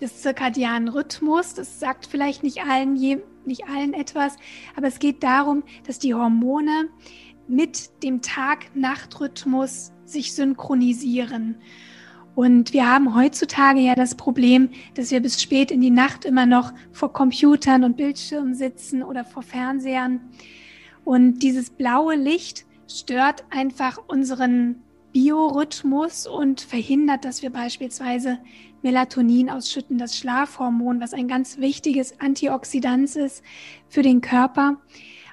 des 0.00 0.22
zirkadianen 0.22 0.88
Rhythmus. 0.88 1.54
Das 1.54 1.80
sagt 1.80 2.06
vielleicht 2.06 2.42
nicht 2.42 2.62
allen, 2.62 2.94
je, 2.96 3.18
nicht 3.44 3.68
allen 3.68 3.92
etwas, 3.92 4.36
aber 4.76 4.86
es 4.86 4.98
geht 4.98 5.22
darum, 5.22 5.64
dass 5.86 5.98
die 5.98 6.14
Hormone 6.14 6.88
mit 7.48 8.02
dem 8.04 8.22
Tag-Nacht-Rhythmus 8.22 9.92
sich 10.04 10.34
synchronisieren. 10.34 11.56
Und 12.34 12.72
wir 12.72 12.88
haben 12.88 13.14
heutzutage 13.14 13.80
ja 13.80 13.94
das 13.94 14.14
Problem, 14.14 14.70
dass 14.94 15.10
wir 15.10 15.20
bis 15.20 15.42
spät 15.42 15.70
in 15.70 15.80
die 15.80 15.90
Nacht 15.90 16.24
immer 16.24 16.46
noch 16.46 16.72
vor 16.92 17.12
Computern 17.12 17.84
und 17.84 17.96
Bildschirmen 17.96 18.54
sitzen 18.54 19.02
oder 19.02 19.24
vor 19.24 19.42
Fernsehern. 19.42 20.20
Und 21.04 21.40
dieses 21.40 21.70
blaue 21.70 22.14
Licht 22.14 22.64
stört 22.88 23.44
einfach 23.50 23.98
unseren 24.06 24.76
Biorhythmus 25.12 26.26
und 26.26 26.60
verhindert, 26.60 27.24
dass 27.24 27.42
wir 27.42 27.50
beispielsweise 27.50 28.38
Melatonin 28.82 29.50
ausschütten, 29.50 29.98
das 29.98 30.16
Schlafhormon, 30.16 31.00
was 31.00 31.12
ein 31.12 31.28
ganz 31.28 31.58
wichtiges 31.58 32.20
Antioxidant 32.20 33.16
ist 33.16 33.42
für 33.88 34.02
den 34.02 34.20
Körper. 34.20 34.80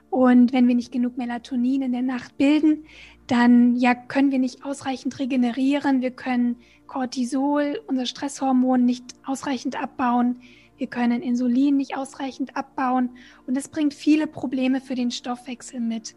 Und 0.09 0.51
wenn 0.53 0.67
wir 0.67 0.75
nicht 0.75 0.91
genug 0.91 1.17
Melatonin 1.17 1.83
in 1.83 1.91
der 1.91 2.01
Nacht 2.01 2.37
bilden, 2.37 2.85
dann 3.27 3.75
ja 3.75 3.93
können 3.93 4.31
wir 4.31 4.39
nicht 4.39 4.63
ausreichend 4.63 5.19
regenerieren, 5.19 6.01
wir 6.01 6.11
können 6.11 6.57
Cortisol, 6.87 7.81
unser 7.87 8.05
Stresshormon, 8.05 8.85
nicht 8.85 9.03
ausreichend 9.25 9.81
abbauen, 9.81 10.41
wir 10.77 10.87
können 10.87 11.21
Insulin 11.21 11.75
nicht 11.77 11.97
ausreichend 11.97 12.55
abbauen 12.55 13.09
und 13.45 13.57
das 13.57 13.67
bringt 13.67 13.93
viele 13.93 14.27
Probleme 14.27 14.79
für 14.79 14.95
den 14.95 15.11
Stoffwechsel 15.11 15.79
mit. 15.79 16.15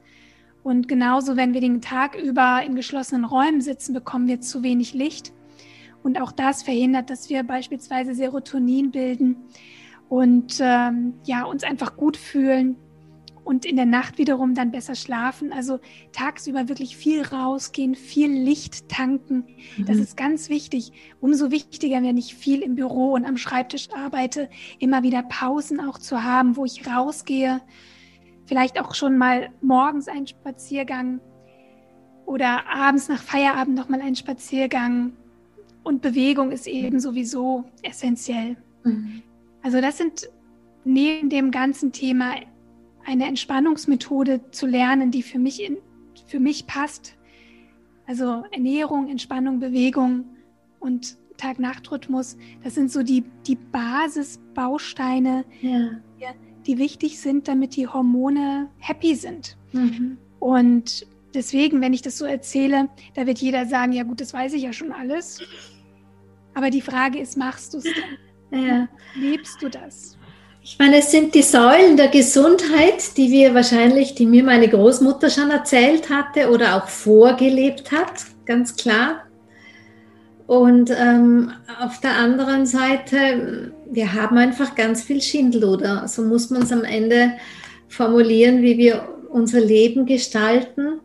Und 0.62 0.88
genauso, 0.88 1.36
wenn 1.36 1.54
wir 1.54 1.60
den 1.60 1.80
Tag 1.80 2.14
über 2.14 2.62
in 2.62 2.74
geschlossenen 2.74 3.24
Räumen 3.24 3.62
sitzen, 3.62 3.94
bekommen 3.94 4.28
wir 4.28 4.40
zu 4.40 4.62
wenig 4.62 4.92
Licht. 4.92 5.32
Und 6.02 6.20
auch 6.20 6.32
das 6.32 6.62
verhindert, 6.62 7.10
dass 7.10 7.30
wir 7.30 7.42
beispielsweise 7.42 8.14
Serotonin 8.14 8.90
bilden 8.90 9.36
und 10.08 10.58
ähm, 10.60 11.14
ja, 11.24 11.44
uns 11.44 11.62
einfach 11.62 11.96
gut 11.96 12.16
fühlen, 12.16 12.76
und 13.44 13.64
in 13.64 13.76
der 13.76 13.86
Nacht 13.86 14.18
wiederum 14.18 14.54
dann 14.54 14.70
besser 14.70 14.94
schlafen. 14.94 15.52
Also 15.52 15.80
tagsüber 16.12 16.68
wirklich 16.68 16.96
viel 16.96 17.22
rausgehen, 17.22 17.94
viel 17.94 18.30
Licht 18.30 18.88
tanken. 18.88 19.44
Mhm. 19.76 19.86
Das 19.86 19.96
ist 19.98 20.16
ganz 20.16 20.48
wichtig. 20.48 20.92
Umso 21.20 21.50
wichtiger, 21.50 22.02
wenn 22.02 22.16
ich 22.16 22.34
viel 22.34 22.62
im 22.62 22.74
Büro 22.74 23.12
und 23.12 23.24
am 23.24 23.36
Schreibtisch 23.36 23.88
arbeite, 23.92 24.48
immer 24.78 25.02
wieder 25.02 25.22
Pausen 25.22 25.80
auch 25.80 25.98
zu 25.98 26.22
haben, 26.22 26.56
wo 26.56 26.64
ich 26.64 26.86
rausgehe. 26.86 27.60
Vielleicht 28.46 28.80
auch 28.80 28.94
schon 28.94 29.16
mal 29.16 29.50
morgens 29.60 30.08
einen 30.08 30.26
Spaziergang 30.26 31.20
oder 32.26 32.68
abends 32.68 33.08
nach 33.08 33.22
Feierabend 33.22 33.76
noch 33.76 33.88
mal 33.88 34.00
einen 34.00 34.16
Spaziergang. 34.16 35.12
Und 35.82 36.02
Bewegung 36.02 36.52
ist 36.52 36.66
eben 36.66 37.00
sowieso 37.00 37.64
essentiell. 37.82 38.56
Mhm. 38.84 39.22
Also 39.62 39.80
das 39.80 39.98
sind 39.98 40.28
neben 40.84 41.28
dem 41.28 41.50
ganzen 41.50 41.92
Thema 41.92 42.34
eine 43.04 43.26
Entspannungsmethode 43.26 44.50
zu 44.50 44.66
lernen, 44.66 45.10
die 45.10 45.22
für 45.22 45.38
mich, 45.38 45.62
in, 45.62 45.78
für 46.26 46.40
mich 46.40 46.66
passt. 46.66 47.16
Also 48.06 48.44
Ernährung, 48.50 49.08
Entspannung, 49.08 49.60
Bewegung 49.60 50.24
und 50.80 51.16
Tag-Nacht-Rhythmus, 51.36 52.36
das 52.62 52.74
sind 52.74 52.90
so 52.90 53.02
die, 53.02 53.24
die 53.46 53.56
Basisbausteine, 53.56 55.44
ja. 55.62 55.90
die, 56.18 56.26
die, 56.66 56.78
wichtig 56.78 57.18
sind, 57.18 57.48
damit 57.48 57.76
die 57.76 57.86
Hormone 57.86 58.68
happy 58.78 59.14
sind. 59.14 59.56
Mhm. 59.72 60.18
Und 60.38 61.06
deswegen, 61.34 61.80
wenn 61.80 61.92
ich 61.92 62.02
das 62.02 62.18
so 62.18 62.26
erzähle, 62.26 62.88
da 63.14 63.26
wird 63.26 63.38
jeder 63.38 63.66
sagen, 63.66 63.92
ja 63.92 64.02
gut, 64.02 64.20
das 64.20 64.34
weiß 64.34 64.52
ich 64.52 64.62
ja 64.62 64.72
schon 64.72 64.92
alles. 64.92 65.40
Aber 66.54 66.70
die 66.70 66.82
Frage 66.82 67.18
ist, 67.18 67.36
machst 67.36 67.74
du 67.74 67.78
es 67.78 67.84
denn? 67.84 68.66
Ja. 68.66 68.88
Lebst 69.14 69.62
du 69.62 69.68
das? 69.68 70.18
Ich 70.62 70.78
meine, 70.78 70.98
es 70.98 71.10
sind 71.10 71.34
die 71.34 71.42
Säulen 71.42 71.96
der 71.96 72.08
Gesundheit, 72.08 73.16
die 73.16 73.30
wir 73.30 73.54
wahrscheinlich, 73.54 74.14
die 74.14 74.26
mir 74.26 74.44
meine 74.44 74.68
Großmutter 74.68 75.30
schon 75.30 75.50
erzählt 75.50 76.10
hatte 76.10 76.50
oder 76.50 76.76
auch 76.76 76.88
vorgelebt 76.88 77.90
hat, 77.92 78.26
ganz 78.44 78.76
klar. 78.76 79.22
Und 80.46 80.90
ähm, 80.90 81.52
auf 81.80 82.00
der 82.00 82.16
anderen 82.16 82.66
Seite, 82.66 83.72
wir 83.90 84.12
haben 84.12 84.36
einfach 84.36 84.74
ganz 84.74 85.02
viel 85.02 85.22
Schindluder. 85.22 86.06
So 86.08 86.22
muss 86.22 86.50
man 86.50 86.62
es 86.62 86.72
am 86.72 86.84
Ende 86.84 87.34
formulieren, 87.88 88.60
wie 88.60 88.76
wir 88.76 89.08
unser 89.30 89.60
Leben 89.60 90.04
gestalten. 90.06 91.00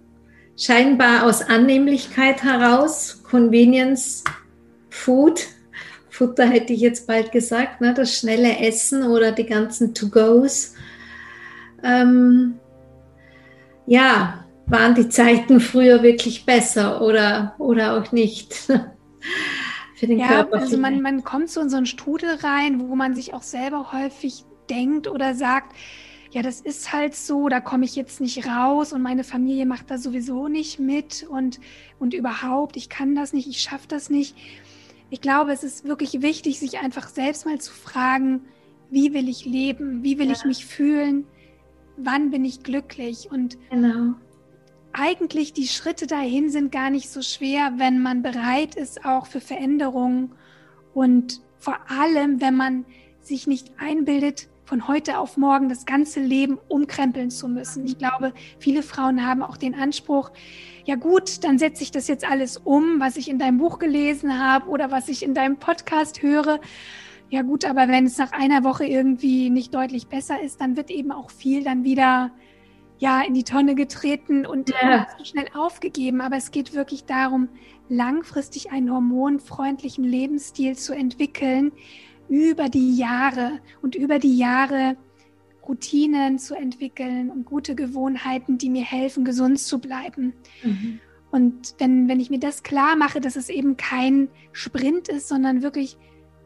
Scheinbar 0.57 1.25
aus 1.25 1.41
Annehmlichkeit 1.41 2.43
heraus, 2.43 3.21
Convenience 3.23 4.23
Food, 4.89 5.45
Futter 6.15 6.45
hätte 6.45 6.71
ich 6.71 6.79
jetzt 6.79 7.07
bald 7.07 7.33
gesagt, 7.33 7.81
ne? 7.81 7.93
das 7.93 8.17
schnelle 8.17 8.59
Essen 8.59 9.03
oder 9.03 9.33
die 9.33 9.45
ganzen 9.45 9.93
To-Gos. 9.93 10.73
Ähm, 11.83 12.55
ja, 13.85 14.45
waren 14.65 14.95
die 14.95 15.09
Zeiten 15.09 15.59
früher 15.59 16.03
wirklich 16.03 16.45
besser 16.45 17.01
oder, 17.01 17.55
oder 17.57 17.97
auch 17.97 18.13
nicht? 18.13 18.53
Für 19.95 20.07
den 20.07 20.19
ja, 20.19 20.27
Körper 20.27 20.59
also 20.59 20.77
man, 20.77 21.01
man 21.01 21.23
kommt 21.25 21.49
so 21.49 21.59
in 21.59 21.69
so 21.69 21.75
einen 21.75 21.85
Strudel 21.85 22.35
rein, 22.35 22.79
wo 22.79 22.95
man 22.95 23.13
sich 23.13 23.33
auch 23.33 23.43
selber 23.43 23.91
häufig 23.91 24.45
denkt 24.69 25.09
oder 25.09 25.35
sagt, 25.35 25.75
ja, 26.31 26.41
das 26.41 26.61
ist 26.61 26.93
halt 26.93 27.13
so, 27.15 27.49
da 27.49 27.59
komme 27.59 27.83
ich 27.83 27.95
jetzt 27.95 28.21
nicht 28.21 28.47
raus 28.47 28.93
und 28.93 29.01
meine 29.01 29.23
Familie 29.25 29.65
macht 29.65 29.91
da 29.91 29.97
sowieso 29.97 30.47
nicht 30.47 30.79
mit 30.79 31.25
und, 31.29 31.59
und 31.99 32.13
überhaupt, 32.13 32.77
ich 32.77 32.89
kann 32.89 33.15
das 33.15 33.33
nicht, 33.33 33.47
ich 33.47 33.61
schaffe 33.61 33.87
das 33.87 34.09
nicht 34.09 34.35
ich 35.15 35.21
glaube, 35.21 35.53
es 35.53 35.63
ist 35.63 35.85
wirklich 35.85 36.21
wichtig, 36.21 36.59
sich 36.59 36.79
einfach 36.79 37.07
selbst 37.07 37.45
mal 37.45 37.57
zu 37.57 37.71
fragen, 37.71 38.41
wie 38.89 39.13
will 39.13 39.29
ich 39.29 39.45
leben, 39.45 40.03
wie 40.03 40.19
will 40.19 40.27
ja. 40.27 40.33
ich 40.33 40.43
mich 40.43 40.65
fühlen, 40.65 41.25
wann 41.95 42.31
bin 42.31 42.43
ich 42.43 42.63
glücklich 42.63 43.31
und 43.31 43.57
genau. 43.69 44.15
eigentlich 44.91 45.53
die 45.53 45.69
Schritte 45.69 46.05
dahin 46.05 46.49
sind 46.49 46.69
gar 46.69 46.89
nicht 46.89 47.09
so 47.09 47.21
schwer, 47.21 47.75
wenn 47.77 48.01
man 48.01 48.23
bereit 48.23 48.75
ist 48.75 49.05
auch 49.05 49.25
für 49.25 49.39
Veränderungen 49.39 50.33
und 50.93 51.39
vor 51.59 51.77
allem, 51.87 52.41
wenn 52.41 52.57
man 52.57 52.83
sich 53.21 53.47
nicht 53.47 53.71
einbildet, 53.77 54.49
von 54.65 54.89
heute 54.89 55.17
auf 55.17 55.37
morgen 55.37 55.69
das 55.69 55.85
ganze 55.85 56.19
Leben 56.19 56.59
umkrempeln 56.67 57.31
zu 57.31 57.47
müssen. 57.47 57.85
Ich 57.85 57.97
glaube, 57.97 58.33
viele 58.59 58.83
Frauen 58.83 59.25
haben 59.25 59.43
auch 59.43 59.55
den 59.55 59.75
Anspruch, 59.75 60.31
ja 60.85 60.95
gut, 60.95 61.43
dann 61.43 61.57
setze 61.57 61.83
ich 61.83 61.91
das 61.91 62.07
jetzt 62.07 62.29
alles 62.29 62.57
um, 62.57 62.99
was 62.99 63.17
ich 63.17 63.27
in 63.27 63.39
deinem 63.39 63.57
Buch 63.57 63.79
gelesen 63.79 64.39
habe 64.39 64.69
oder 64.69 64.91
was 64.91 65.09
ich 65.09 65.23
in 65.23 65.33
deinem 65.33 65.57
Podcast 65.57 66.21
höre. 66.21 66.59
Ja 67.29 67.41
gut, 67.41 67.65
aber 67.65 67.87
wenn 67.87 68.05
es 68.05 68.19
nach 68.19 68.31
einer 68.31 68.63
Woche 68.63 68.85
irgendwie 68.85 69.49
nicht 69.49 69.73
deutlich 69.73 70.07
besser 70.07 70.39
ist, 70.41 70.61
dann 70.61 70.77
wird 70.77 70.91
eben 70.91 71.11
auch 71.11 71.31
viel 71.31 71.63
dann 71.63 71.83
wieder 71.83 72.31
ja 72.99 73.21
in 73.21 73.33
die 73.33 73.43
Tonne 73.43 73.73
getreten 73.73 74.45
und 74.45 74.69
ja. 74.69 75.07
schnell 75.23 75.47
aufgegeben. 75.55 76.21
Aber 76.21 76.37
es 76.37 76.51
geht 76.51 76.75
wirklich 76.75 77.05
darum, 77.05 77.49
langfristig 77.89 78.71
einen 78.71 78.91
hormonfreundlichen 78.91 80.03
Lebensstil 80.03 80.77
zu 80.77 80.93
entwickeln 80.93 81.71
über 82.29 82.69
die 82.69 82.95
Jahre 82.95 83.59
und 83.81 83.95
über 83.95 84.19
die 84.19 84.37
Jahre 84.37 84.97
Routinen 85.67 86.39
zu 86.39 86.55
entwickeln 86.55 87.29
und 87.29 87.45
gute 87.45 87.75
Gewohnheiten, 87.75 88.57
die 88.57 88.69
mir 88.69 88.83
helfen, 88.83 89.25
gesund 89.25 89.59
zu 89.59 89.79
bleiben. 89.79 90.33
Mhm. 90.63 90.99
Und 91.31 91.75
wenn, 91.79 92.07
wenn 92.07 92.19
ich 92.19 92.29
mir 92.29 92.39
das 92.39 92.63
klar 92.63 92.95
mache, 92.95 93.19
dass 93.19 93.35
es 93.35 93.49
eben 93.49 93.77
kein 93.77 94.29
Sprint 94.53 95.09
ist, 95.09 95.27
sondern 95.27 95.61
wirklich 95.63 95.97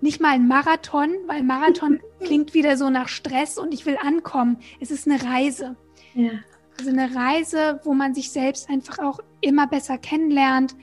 nicht 0.02 0.22
mal 0.22 0.32
ein 0.32 0.48
Marathon, 0.48 1.10
weil 1.28 1.44
Marathon 1.44 2.00
klingt 2.22 2.54
wieder 2.54 2.78
so 2.78 2.90
nach 2.90 3.08
Stress 3.08 3.58
und 3.58 3.74
ich 3.74 3.86
will 3.86 3.98
ankommen. 4.02 4.58
Es 4.80 4.92
ist 4.92 5.08
eine 5.08 5.22
Reise. 5.22 5.76
Ja. 6.16 6.32
Also 6.78 6.92
eine 6.92 7.14
Reise, 7.14 7.82
wo 7.84 7.94
man 7.94 8.14
sich 8.14 8.32
selbst 8.32 8.70
einfach 8.70 9.00
auch 9.00 9.20
immer 9.42 9.68
besser 9.68 9.98
kennenlernt 9.98 10.76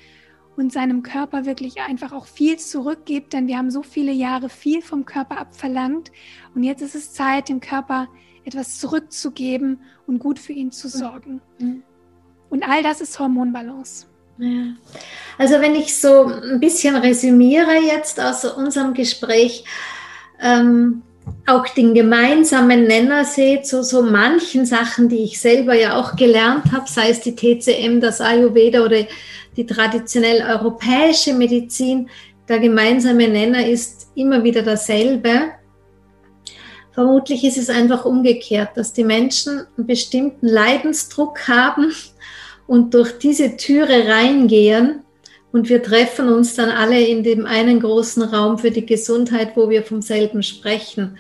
und 0.57 0.73
seinem 0.73 1.03
Körper 1.03 1.45
wirklich 1.45 1.81
einfach 1.81 2.13
auch 2.13 2.27
viel 2.27 2.59
zurückgibt, 2.59 3.33
denn 3.33 3.47
wir 3.47 3.59
haben 3.59 3.71
so 3.71 3.83
viele 3.83 4.13
Jahre 4.13 4.49
viel 4.49 4.83
vom 4.83 5.05
Körper 5.05 5.39
abverlangt 5.39 6.13
und 6.55 6.63
jetzt 6.63 6.83
ist 6.83 6.95
es 6.95 7.13
Zeit, 7.13 7.49
dem 7.49 7.61
Körper 7.61 8.09
etwas 8.47 8.79
zurückzugeben 8.79 9.81
und 10.07 10.19
gut 10.19 10.39
für 10.39 10.53
ihn 10.53 10.71
zu 10.71 10.89
sorgen. 10.89 11.41
Mhm. 11.59 11.83
Und 12.49 12.63
all 12.63 12.83
das 12.83 13.01
ist 13.01 13.19
Hormonbalance. 13.19 14.07
Ja. 14.39 14.75
Also 15.39 15.61
wenn 15.61 15.75
ich 15.75 15.99
so 15.99 16.27
ein 16.27 16.61
bisschen 16.61 16.95
resümiere 16.97 17.75
jetzt 17.83 18.21
aus 18.21 18.45
unserem 18.45 18.95
Gespräch, 18.95 19.65
ähm, 20.41 21.03
auch 21.47 21.67
den 21.69 21.95
gemeinsamen 21.95 22.85
Nenner 22.85 23.25
sehe 23.25 23.63
zu 23.63 23.83
so 23.83 24.03
manchen 24.03 24.65
Sachen, 24.65 25.09
die 25.09 25.25
ich 25.25 25.41
selber 25.41 25.75
ja 25.75 25.99
auch 25.99 26.15
gelernt 26.15 26.71
habe, 26.73 26.89
sei 26.89 27.11
es 27.11 27.21
die 27.21 27.35
TCM, 27.35 28.01
das 28.01 28.21
Ayurveda 28.21 28.85
oder 28.85 29.07
die 29.57 29.67
traditionell 29.67 30.43
europäische 30.43 31.33
Medizin, 31.33 32.09
der 32.49 32.61
gemeinsame 32.61 33.29
Nenner 33.29 33.67
ist 33.67 34.11
immer 34.15 34.45
wieder 34.45 34.63
dasselbe. 34.63 35.53
Vermutlich 36.97 37.45
ist 37.45 37.59
es 37.59 37.69
einfach 37.69 38.07
umgekehrt, 38.07 38.71
dass 38.75 38.95
die 38.95 39.05
Menschen 39.05 39.67
einen 39.77 39.87
bestimmten 39.87 40.49
Leidensdruck 40.49 41.47
haben 41.47 41.93
und 42.67 42.95
durch 42.95 43.19
diese 43.19 43.59
Türe 43.59 44.09
reingehen 44.09 45.03
und 45.53 45.69
wir 45.69 45.83
treffen 45.83 46.31
uns 46.31 46.55
dann 46.55 46.71
alle 46.71 46.99
in 46.99 47.23
dem 47.23 47.45
einen 47.45 47.81
großen 47.81 48.23
Raum 48.23 48.59
für 48.59 48.71
die 48.71 48.87
Gesundheit, 48.87 49.59
wo 49.59 49.69
wir 49.69 49.83
vom 49.83 50.01
selben 50.01 50.43
sprechen. 50.43 51.19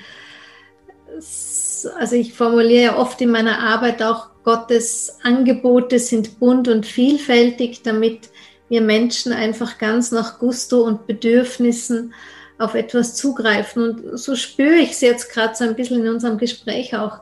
Also 1.98 2.16
ich 2.16 2.32
formuliere 2.32 2.82
ja 2.82 2.98
oft 2.98 3.20
in 3.20 3.30
meiner 3.30 3.58
Arbeit 3.58 4.02
auch, 4.02 4.28
Gottes 4.44 5.18
Angebote 5.24 5.98
sind 5.98 6.40
bunt 6.40 6.68
und 6.68 6.86
vielfältig, 6.86 7.82
damit 7.82 8.30
wir 8.70 8.80
Menschen 8.80 9.34
einfach 9.34 9.76
ganz 9.76 10.10
nach 10.10 10.38
Gusto 10.38 10.80
und 10.84 11.06
Bedürfnissen 11.06 12.14
auf 12.58 12.74
etwas 12.74 13.14
zugreifen. 13.14 13.82
Und 13.82 14.18
so 14.18 14.34
spüre 14.36 14.76
ich 14.76 14.92
es 14.92 15.00
jetzt 15.00 15.32
gerade 15.32 15.54
so 15.54 15.64
ein 15.64 15.74
bisschen 15.74 16.04
in 16.04 16.08
unserem 16.12 16.38
Gespräch 16.38 16.96
auch, 16.96 17.20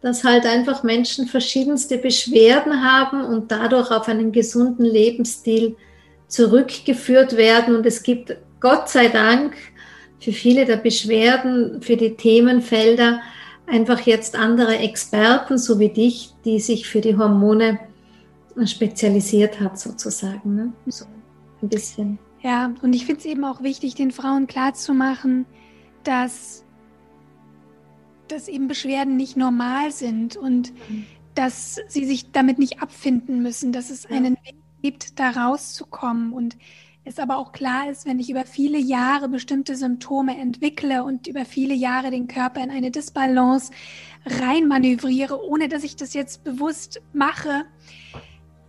dass 0.00 0.24
halt 0.24 0.46
einfach 0.46 0.82
Menschen 0.82 1.26
verschiedenste 1.26 1.98
Beschwerden 1.98 2.82
haben 2.82 3.24
und 3.24 3.50
dadurch 3.50 3.90
auf 3.90 4.08
einen 4.08 4.32
gesunden 4.32 4.84
Lebensstil 4.84 5.76
zurückgeführt 6.28 7.36
werden. 7.36 7.74
Und 7.74 7.84
es 7.84 8.02
gibt 8.02 8.36
Gott 8.60 8.88
sei 8.88 9.08
Dank 9.08 9.54
für 10.20 10.32
viele 10.32 10.64
der 10.64 10.76
Beschwerden, 10.76 11.82
für 11.82 11.96
die 11.96 12.14
Themenfelder 12.14 13.20
einfach 13.66 14.00
jetzt 14.00 14.36
andere 14.36 14.78
Experten, 14.78 15.58
so 15.58 15.78
wie 15.78 15.88
dich, 15.88 16.34
die 16.44 16.60
sich 16.60 16.88
für 16.88 17.00
die 17.00 17.16
Hormone 17.16 17.78
spezialisiert 18.64 19.60
hat, 19.60 19.78
sozusagen. 19.78 20.54
Ne? 20.54 20.72
So 20.86 21.04
ein 21.62 21.68
bisschen. 21.68 22.18
Ja, 22.42 22.72
und 22.82 22.94
ich 22.94 23.04
finde 23.04 23.20
es 23.20 23.26
eben 23.26 23.44
auch 23.44 23.62
wichtig, 23.62 23.94
den 23.94 24.10
Frauen 24.10 24.46
klarzumachen, 24.46 25.46
dass, 26.04 26.64
dass 28.28 28.48
eben 28.48 28.66
Beschwerden 28.66 29.16
nicht 29.16 29.36
normal 29.36 29.90
sind 29.90 30.36
und 30.36 30.72
mhm. 30.88 31.04
dass 31.34 31.78
sie 31.88 32.06
sich 32.06 32.32
damit 32.32 32.58
nicht 32.58 32.82
abfinden 32.82 33.42
müssen, 33.42 33.72
dass 33.72 33.90
es 33.90 34.06
einen 34.06 34.36
Weg 34.36 34.56
gibt, 34.82 35.20
da 35.20 35.30
rauszukommen 35.30 36.32
und 36.32 36.56
es 37.04 37.18
aber 37.18 37.38
auch 37.38 37.52
klar 37.52 37.90
ist, 37.90 38.06
wenn 38.06 38.18
ich 38.18 38.30
über 38.30 38.44
viele 38.44 38.78
Jahre 38.78 39.28
bestimmte 39.28 39.74
Symptome 39.74 40.38
entwickle 40.38 41.02
und 41.02 41.26
über 41.26 41.44
viele 41.44 41.74
Jahre 41.74 42.10
den 42.10 42.28
Körper 42.28 42.62
in 42.62 42.70
eine 42.70 42.90
Disbalance 42.90 43.72
reinmanövriere, 44.26 45.42
ohne 45.42 45.68
dass 45.68 45.82
ich 45.82 45.96
das 45.96 46.14
jetzt 46.14 46.44
bewusst 46.44 47.00
mache, 47.12 47.64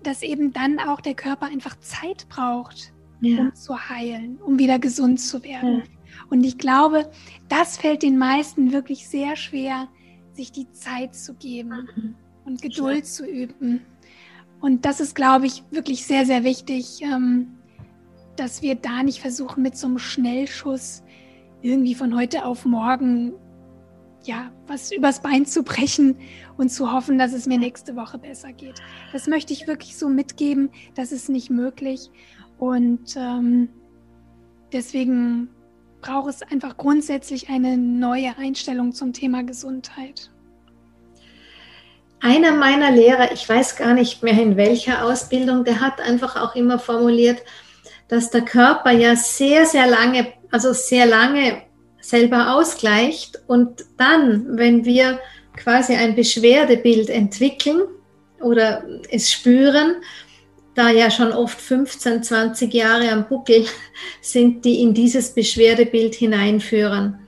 dass 0.03 0.23
eben 0.23 0.53
dann 0.53 0.79
auch 0.79 1.01
der 1.01 1.13
Körper 1.13 1.47
einfach 1.47 1.77
Zeit 1.79 2.27
braucht, 2.29 2.93
ja. 3.21 3.39
um 3.39 3.55
zu 3.55 3.89
heilen, 3.89 4.37
um 4.37 4.59
wieder 4.59 4.79
gesund 4.79 5.19
zu 5.19 5.43
werden. 5.43 5.79
Ja. 5.79 5.83
Und 6.29 6.43
ich 6.43 6.57
glaube, 6.57 7.09
das 7.47 7.77
fällt 7.77 8.03
den 8.03 8.17
meisten 8.17 8.71
wirklich 8.71 9.07
sehr 9.07 9.35
schwer, 9.35 9.87
sich 10.33 10.51
die 10.51 10.69
Zeit 10.71 11.15
zu 11.15 11.33
geben 11.35 11.87
mhm. 11.95 12.15
und 12.45 12.61
Geduld 12.61 12.99
ja. 12.99 13.03
zu 13.03 13.25
üben. 13.25 13.81
Und 14.59 14.85
das 14.85 14.99
ist, 14.99 15.15
glaube 15.15 15.47
ich, 15.47 15.63
wirklich 15.71 16.05
sehr, 16.05 16.25
sehr 16.25 16.43
wichtig, 16.43 17.01
ähm, 17.01 17.57
dass 18.35 18.61
wir 18.61 18.75
da 18.75 19.03
nicht 19.03 19.19
versuchen, 19.19 19.63
mit 19.63 19.77
so 19.77 19.87
einem 19.87 19.99
Schnellschuss 19.99 21.03
irgendwie 21.61 21.95
von 21.95 22.15
heute 22.15 22.45
auf 22.45 22.65
morgen 22.65 23.33
ja, 24.23 24.51
was 24.67 24.91
übers 24.91 25.21
Bein 25.21 25.45
zu 25.45 25.63
brechen 25.63 26.15
und 26.57 26.69
zu 26.69 26.91
hoffen, 26.91 27.17
dass 27.17 27.33
es 27.33 27.47
mir 27.47 27.57
nächste 27.57 27.95
Woche 27.95 28.17
besser 28.17 28.53
geht. 28.53 28.81
Das 29.13 29.27
möchte 29.27 29.53
ich 29.53 29.67
wirklich 29.67 29.97
so 29.97 30.09
mitgeben. 30.09 30.69
Das 30.95 31.11
ist 31.11 31.29
nicht 31.29 31.49
möglich. 31.49 32.11
Und 32.61 33.15
ähm, 33.17 33.69
deswegen 34.71 35.49
braucht 35.99 36.29
es 36.29 36.43
einfach 36.43 36.77
grundsätzlich 36.77 37.49
eine 37.49 37.75
neue 37.75 38.37
Einstellung 38.37 38.91
zum 38.93 39.13
Thema 39.13 39.41
Gesundheit. 39.41 40.29
Einer 42.19 42.51
meiner 42.51 42.91
Lehrer, 42.91 43.31
ich 43.31 43.49
weiß 43.49 43.77
gar 43.77 43.95
nicht 43.95 44.21
mehr 44.21 44.39
in 44.39 44.57
welcher 44.57 45.03
Ausbildung, 45.03 45.63
der 45.63 45.81
hat 45.81 45.99
einfach 46.01 46.35
auch 46.35 46.55
immer 46.55 46.77
formuliert, 46.77 47.41
dass 48.09 48.29
der 48.29 48.41
Körper 48.41 48.91
ja 48.91 49.15
sehr, 49.15 49.65
sehr 49.65 49.87
lange, 49.87 50.27
also 50.51 50.71
sehr 50.71 51.07
lange 51.07 51.63
selber 51.99 52.53
ausgleicht 52.53 53.41
und 53.47 53.85
dann, 53.97 54.55
wenn 54.55 54.85
wir 54.85 55.19
quasi 55.57 55.95
ein 55.95 56.13
Beschwerdebild 56.13 57.09
entwickeln 57.09 57.81
oder 58.39 58.83
es 59.09 59.31
spüren, 59.31 59.95
da 60.75 60.89
ja 60.89 61.11
schon 61.11 61.31
oft 61.31 61.59
15, 61.59 62.23
20 62.23 62.73
Jahre 62.73 63.11
am 63.11 63.27
Buckel 63.27 63.65
sind, 64.21 64.65
die 64.65 64.81
in 64.81 64.93
dieses 64.93 65.33
Beschwerdebild 65.33 66.15
hineinführen. 66.15 67.27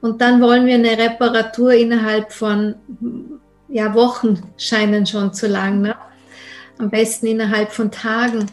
Und 0.00 0.20
dann 0.20 0.40
wollen 0.40 0.66
wir 0.66 0.74
eine 0.74 0.98
Reparatur 0.98 1.72
innerhalb 1.72 2.32
von 2.32 2.74
ja, 3.68 3.94
Wochen 3.94 4.42
scheinen 4.56 5.06
schon 5.06 5.32
zu 5.32 5.48
lang. 5.48 5.80
Ne? 5.80 5.96
Am 6.78 6.90
besten 6.90 7.26
innerhalb 7.26 7.72
von 7.72 7.90
Tagen. 7.90 8.46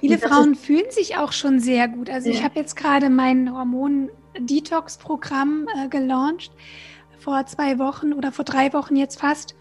Viele 0.00 0.18
Frauen 0.18 0.54
fühlen 0.54 0.90
sich 0.90 1.16
auch 1.16 1.32
schon 1.32 1.58
sehr 1.60 1.88
gut. 1.88 2.10
Also 2.10 2.28
ja. 2.28 2.34
ich 2.34 2.42
habe 2.42 2.58
jetzt 2.58 2.76
gerade 2.76 3.08
mein 3.10 3.54
Hormon-Detox-Programm 3.54 5.68
äh, 5.74 5.88
gelauncht 5.88 6.50
vor 7.18 7.46
zwei 7.46 7.78
Wochen 7.78 8.12
oder 8.12 8.32
vor 8.32 8.44
drei 8.44 8.72
Wochen 8.72 8.96
jetzt 8.96 9.20
fast. 9.20 9.54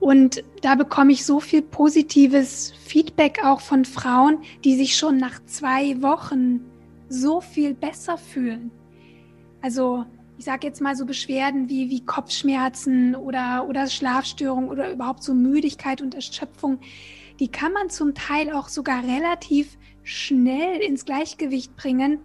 Und 0.00 0.44
da 0.62 0.74
bekomme 0.74 1.12
ich 1.12 1.24
so 1.24 1.40
viel 1.40 1.62
positives 1.62 2.72
Feedback 2.84 3.44
auch 3.44 3.60
von 3.60 3.84
Frauen, 3.84 4.38
die 4.64 4.76
sich 4.76 4.96
schon 4.96 5.16
nach 5.16 5.44
zwei 5.46 6.00
Wochen 6.02 6.60
so 7.08 7.40
viel 7.40 7.74
besser 7.74 8.18
fühlen. 8.18 8.70
Also 9.62 10.04
ich 10.38 10.44
sage 10.44 10.66
jetzt 10.66 10.80
mal 10.80 10.94
so 10.94 11.06
Beschwerden 11.06 11.68
wie, 11.68 11.88
wie 11.88 12.04
Kopfschmerzen 12.04 13.14
oder, 13.14 13.66
oder 13.68 13.86
Schlafstörungen 13.86 14.68
oder 14.68 14.92
überhaupt 14.92 15.22
so 15.22 15.34
Müdigkeit 15.34 16.02
und 16.02 16.14
Erschöpfung, 16.14 16.78
die 17.40 17.48
kann 17.48 17.72
man 17.72 17.90
zum 17.90 18.14
Teil 18.14 18.52
auch 18.52 18.68
sogar 18.68 19.02
relativ 19.02 19.78
schnell 20.02 20.80
ins 20.80 21.04
Gleichgewicht 21.04 21.74
bringen, 21.76 22.20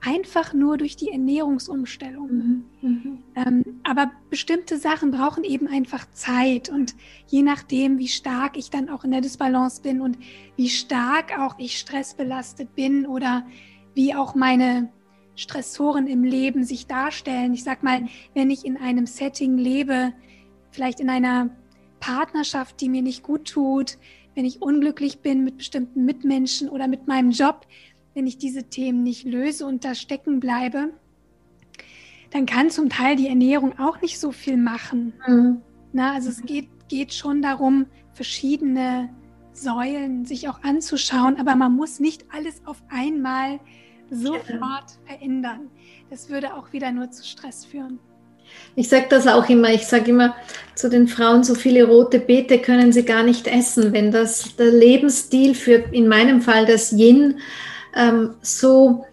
einfach 0.00 0.54
nur 0.54 0.78
durch 0.78 0.96
die 0.96 1.10
Ernährungsumstellung. 1.10 2.28
Mhm. 2.30 2.64
Mhm. 2.80 3.18
Ähm, 3.36 3.64
aber 3.84 4.10
bestimmte 4.30 4.78
Sachen 4.78 5.10
brauchen 5.10 5.44
eben 5.44 5.68
einfach 5.68 6.10
Zeit 6.12 6.68
und 6.70 6.94
je 7.26 7.42
nachdem, 7.42 7.98
wie 7.98 8.08
stark 8.08 8.56
ich 8.56 8.70
dann 8.70 8.88
auch 8.88 9.04
in 9.04 9.10
der 9.10 9.20
Disbalance 9.20 9.82
bin 9.82 10.00
und 10.00 10.18
wie 10.56 10.70
stark 10.70 11.38
auch 11.38 11.58
ich 11.58 11.78
stressbelastet 11.78 12.74
bin 12.74 13.06
oder 13.06 13.46
wie 13.94 14.14
auch 14.14 14.34
meine 14.34 14.90
Stressoren 15.36 16.06
im 16.06 16.24
Leben 16.24 16.64
sich 16.64 16.86
darstellen. 16.86 17.52
Ich 17.52 17.64
sag 17.64 17.82
mal, 17.82 18.06
wenn 18.34 18.50
ich 18.50 18.64
in 18.64 18.76
einem 18.76 19.06
Setting 19.06 19.58
lebe, 19.58 20.12
vielleicht 20.70 21.00
in 21.00 21.10
einer 21.10 21.50
Partnerschaft, 21.98 22.80
die 22.80 22.88
mir 22.88 23.02
nicht 23.02 23.22
gut 23.22 23.48
tut, 23.48 23.98
wenn 24.34 24.44
ich 24.44 24.62
unglücklich 24.62 25.20
bin 25.20 25.44
mit 25.44 25.58
bestimmten 25.58 26.04
Mitmenschen 26.04 26.68
oder 26.68 26.88
mit 26.88 27.06
meinem 27.06 27.30
Job, 27.30 27.66
wenn 28.14 28.26
ich 28.26 28.38
diese 28.38 28.64
Themen 28.64 29.02
nicht 29.02 29.24
löse 29.24 29.66
und 29.66 29.84
da 29.84 29.94
stecken 29.94 30.40
bleibe, 30.40 30.90
dann 32.30 32.46
kann 32.46 32.70
zum 32.70 32.88
Teil 32.88 33.16
die 33.16 33.28
Ernährung 33.28 33.78
auch 33.78 34.00
nicht 34.00 34.18
so 34.18 34.32
viel 34.32 34.56
machen. 34.56 35.12
Mhm. 35.26 35.60
Na, 35.92 36.14
also 36.14 36.28
es 36.28 36.42
geht, 36.42 36.68
geht 36.88 37.12
schon 37.12 37.42
darum, 37.42 37.86
verschiedene 38.12 39.10
Säulen 39.52 40.24
sich 40.24 40.48
auch 40.48 40.62
anzuschauen, 40.62 41.38
aber 41.38 41.56
man 41.56 41.74
muss 41.74 42.00
nicht 42.00 42.24
alles 42.32 42.62
auf 42.66 42.82
einmal 42.88 43.58
sofort 44.10 44.98
verändern. 45.06 45.70
Das 46.08 46.28
würde 46.28 46.54
auch 46.54 46.72
wieder 46.72 46.92
nur 46.92 47.10
zu 47.10 47.24
Stress 47.24 47.64
führen. 47.64 47.98
Ich 48.74 48.88
sage 48.88 49.06
das 49.08 49.26
auch 49.26 49.48
immer. 49.48 49.72
Ich 49.72 49.86
sage 49.86 50.10
immer 50.10 50.34
zu 50.74 50.88
den 50.88 51.06
Frauen, 51.06 51.44
so 51.44 51.54
viele 51.54 51.84
rote 51.84 52.18
Beete 52.18 52.58
können 52.58 52.92
sie 52.92 53.04
gar 53.04 53.22
nicht 53.22 53.46
essen. 53.46 53.92
Wenn 53.92 54.10
das 54.10 54.56
der 54.56 54.72
Lebensstil 54.72 55.54
für 55.54 55.84
in 55.92 56.08
meinem 56.08 56.40
Fall 56.40 56.66
das 56.66 56.92
Yin 56.92 57.38
ähm, 57.96 58.34
so 58.42 59.04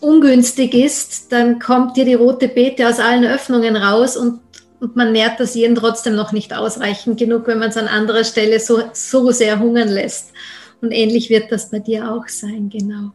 ungünstig 0.00 0.74
ist, 0.74 1.32
dann 1.32 1.58
kommt 1.58 1.96
dir 1.96 2.04
die 2.04 2.14
rote 2.14 2.48
Beete 2.48 2.88
aus 2.88 3.00
allen 3.00 3.24
Öffnungen 3.24 3.76
raus 3.76 4.16
und, 4.16 4.40
und 4.80 4.96
man 4.96 5.12
nährt 5.12 5.40
das 5.40 5.56
Yin 5.56 5.74
trotzdem 5.74 6.14
noch 6.14 6.32
nicht 6.32 6.54
ausreichend 6.54 7.18
genug, 7.18 7.46
wenn 7.46 7.58
man 7.58 7.70
es 7.70 7.76
an 7.76 7.88
anderer 7.88 8.24
Stelle 8.24 8.60
so, 8.60 8.82
so 8.92 9.30
sehr 9.30 9.58
hungern 9.58 9.88
lässt. 9.88 10.32
Und 10.80 10.92
ähnlich 10.92 11.28
wird 11.30 11.50
das 11.50 11.70
bei 11.70 11.80
dir 11.80 12.12
auch 12.12 12.28
sein, 12.28 12.70
genau. 12.70 13.12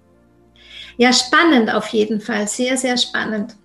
Ja, 0.97 1.13
spannend 1.13 1.73
auf 1.73 1.87
jeden 1.87 2.19
Fall, 2.19 2.47
sehr, 2.47 2.77
sehr 2.77 2.97
spannend. 2.97 3.55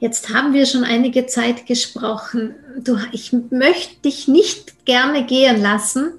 Jetzt 0.00 0.32
haben 0.32 0.52
wir 0.52 0.64
schon 0.64 0.84
einige 0.84 1.26
Zeit 1.26 1.66
gesprochen. 1.66 2.54
Du, 2.78 2.98
ich 3.10 3.32
möchte 3.32 3.96
dich 4.04 4.28
nicht 4.28 4.84
gerne 4.86 5.24
gehen 5.24 5.60
lassen. 5.60 6.12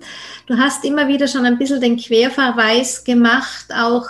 Du 0.47 0.57
hast 0.57 0.83
immer 0.83 1.07
wieder 1.07 1.27
schon 1.27 1.45
ein 1.45 1.57
bisschen 1.57 1.79
den 1.79 1.95
Querverweis 1.95 3.05
gemacht, 3.05 3.67
auch 3.73 4.05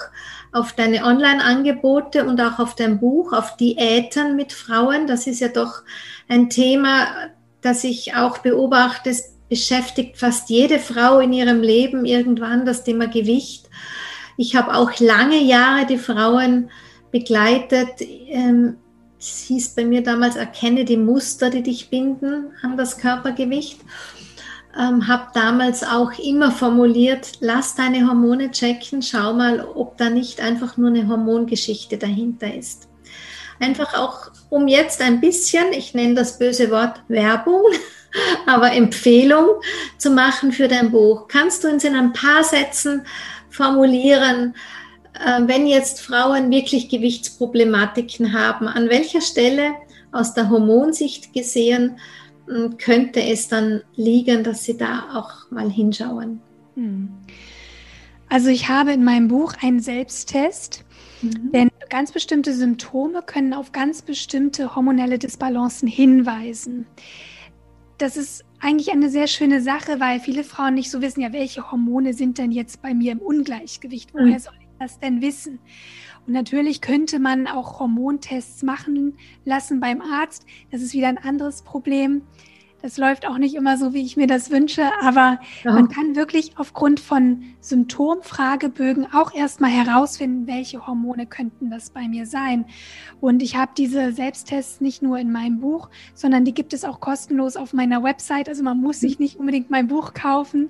auf 0.51 0.73
deine 0.73 1.03
Online-Angebote 1.03 2.25
und 2.25 2.41
auch 2.41 2.57
auf 2.57 2.73
dein 2.73 2.99
Buch, 2.99 3.31
auf 3.31 3.57
Diäten 3.57 4.35
mit 4.35 4.53
Frauen. 4.53 5.05
Das 5.05 5.27
ist 5.27 5.39
ja 5.39 5.49
doch 5.49 5.83
ein 6.27 6.49
Thema, 6.49 7.07
das 7.61 7.83
ich 7.83 8.15
auch 8.15 8.39
beobachte. 8.39 9.11
Es 9.11 9.35
beschäftigt 9.49 10.17
fast 10.17 10.49
jede 10.49 10.79
Frau 10.79 11.19
in 11.19 11.31
ihrem 11.31 11.61
Leben 11.61 12.05
irgendwann 12.05 12.65
das 12.65 12.83
Thema 12.83 13.07
Gewicht. 13.07 13.69
Ich 14.37 14.55
habe 14.55 14.73
auch 14.73 14.99
lange 14.99 15.43
Jahre 15.43 15.85
die 15.85 15.97
Frauen 15.99 16.71
begleitet. 17.11 18.01
Ähm, 18.01 18.77
es 19.19 19.43
hieß 19.47 19.69
bei 19.75 19.83
mir 19.83 20.01
damals, 20.01 20.37
erkenne 20.37 20.85
die 20.85 20.97
Muster, 20.97 21.49
die 21.49 21.61
dich 21.61 21.89
binden 21.89 22.53
an 22.61 22.77
das 22.77 22.97
Körpergewicht. 22.97 23.81
Ähm, 24.79 25.07
habe 25.07 25.27
damals 25.33 25.83
auch 25.83 26.11
immer 26.19 26.51
formuliert, 26.51 27.33
lass 27.41 27.75
deine 27.75 28.07
Hormone 28.07 28.51
checken, 28.51 29.01
schau 29.01 29.33
mal, 29.33 29.61
ob 29.61 29.97
da 29.97 30.09
nicht 30.09 30.39
einfach 30.39 30.77
nur 30.77 30.89
eine 30.89 31.07
Hormongeschichte 31.07 31.97
dahinter 31.97 32.53
ist. 32.53 32.87
Einfach 33.59 33.93
auch, 33.95 34.31
um 34.49 34.67
jetzt 34.67 35.01
ein 35.01 35.19
bisschen, 35.19 35.73
ich 35.73 35.93
nenne 35.93 36.13
das 36.13 36.39
böse 36.39 36.71
Wort 36.71 37.01
Werbung, 37.09 37.63
aber 38.45 38.71
Empfehlung 38.71 39.47
zu 39.97 40.11
machen 40.11 40.53
für 40.53 40.69
dein 40.69 40.91
Buch. 40.91 41.27
Kannst 41.27 41.63
du 41.63 41.67
uns 41.67 41.83
in 41.83 41.95
ein 41.95 42.13
paar 42.13 42.43
Sätzen 42.43 43.05
formulieren, 43.49 44.55
wenn 45.47 45.67
jetzt 45.67 46.01
Frauen 46.01 46.49
wirklich 46.49 46.89
Gewichtsproblematiken 46.89 48.33
haben, 48.33 48.67
an 48.67 48.89
welcher 48.89 49.21
Stelle 49.21 49.73
aus 50.11 50.33
der 50.33 50.49
Hormonsicht 50.49 51.33
gesehen 51.33 51.97
hm, 52.47 52.77
könnte 52.77 53.21
es 53.21 53.47
dann 53.47 53.81
liegen, 53.95 54.43
dass 54.43 54.63
sie 54.63 54.77
da 54.77 55.09
auch 55.13 55.51
mal 55.51 55.69
hinschauen? 55.69 56.41
Hm. 56.75 57.09
Also 58.29 58.49
ich 58.49 58.69
habe 58.69 58.93
in 58.93 59.03
meinem 59.03 59.27
Buch 59.27 59.53
einen 59.61 59.79
Selbsttest, 59.79 60.85
mhm. 61.21 61.51
denn 61.51 61.69
ganz 61.89 62.11
bestimmte 62.11 62.53
Symptome 62.53 63.23
können 63.23 63.53
auf 63.53 63.71
ganz 63.71 64.03
bestimmte 64.03 64.75
hormonelle 64.75 65.17
Disbalancen 65.17 65.87
hinweisen. 65.87 66.85
Das 67.97 68.15
ist 68.15 68.45
eigentlich 68.59 68.91
eine 68.91 69.09
sehr 69.09 69.27
schöne 69.27 69.61
Sache, 69.61 69.99
weil 69.99 70.19
viele 70.19 70.43
Frauen 70.43 70.75
nicht 70.75 70.91
so 70.91 71.01
wissen, 71.01 71.21
ja, 71.21 71.33
welche 71.33 71.71
Hormone 71.71 72.13
sind 72.13 72.37
denn 72.37 72.51
jetzt 72.51 72.81
bei 72.81 72.93
mir 72.93 73.11
im 73.11 73.19
Ungleichgewicht? 73.19 74.13
Woher 74.13 74.25
mhm. 74.25 74.39
soll 74.39 74.53
das 74.79 74.99
denn 74.99 75.21
wissen? 75.21 75.59
Und 76.25 76.33
natürlich 76.33 76.81
könnte 76.81 77.19
man 77.19 77.47
auch 77.47 77.79
Hormontests 77.79 78.63
machen 78.63 79.17
lassen 79.45 79.79
beim 79.79 80.01
Arzt. 80.01 80.45
Das 80.71 80.81
ist 80.81 80.93
wieder 80.93 81.07
ein 81.07 81.17
anderes 81.17 81.61
Problem. 81.61 82.23
Das 82.81 82.97
läuft 82.97 83.27
auch 83.27 83.37
nicht 83.37 83.55
immer 83.55 83.77
so, 83.77 83.93
wie 83.93 84.05
ich 84.05 84.15
mir 84.15 84.27
das 84.27 84.51
wünsche, 84.51 84.89
aber 85.01 85.39
ja. 85.65 85.73
man 85.73 85.89
kann 85.89 86.15
wirklich 86.15 86.53
aufgrund 86.55 87.01
von 87.01 87.43
Symptomfragebögen 87.59 89.13
auch 89.13 89.33
erstmal 89.33 89.69
herausfinden, 89.69 90.47
welche 90.47 90.87
Hormone 90.87 91.25
könnten 91.25 91.69
das 91.69 91.89
bei 91.89 92.07
mir 92.07 92.25
sein. 92.25 92.65
Und 93.19 93.43
ich 93.43 93.57
habe 93.57 93.73
diese 93.77 94.13
Selbsttests 94.13 94.79
nicht 94.79 95.01
nur 95.01 95.17
in 95.17 95.29
meinem 95.29 95.59
Buch, 95.59 95.89
sondern 96.13 96.45
die 96.45 96.53
gibt 96.53 96.71
es 96.71 96.85
auch 96.85 97.01
kostenlos 97.01 97.57
auf 97.57 97.73
meiner 97.73 98.01
Website. 98.01 98.47
Also 98.47 98.63
man 98.63 98.79
muss 98.79 99.01
sich 99.01 99.19
nicht 99.19 99.37
unbedingt 99.37 99.69
mein 99.69 99.89
Buch 99.89 100.13
kaufen, 100.13 100.69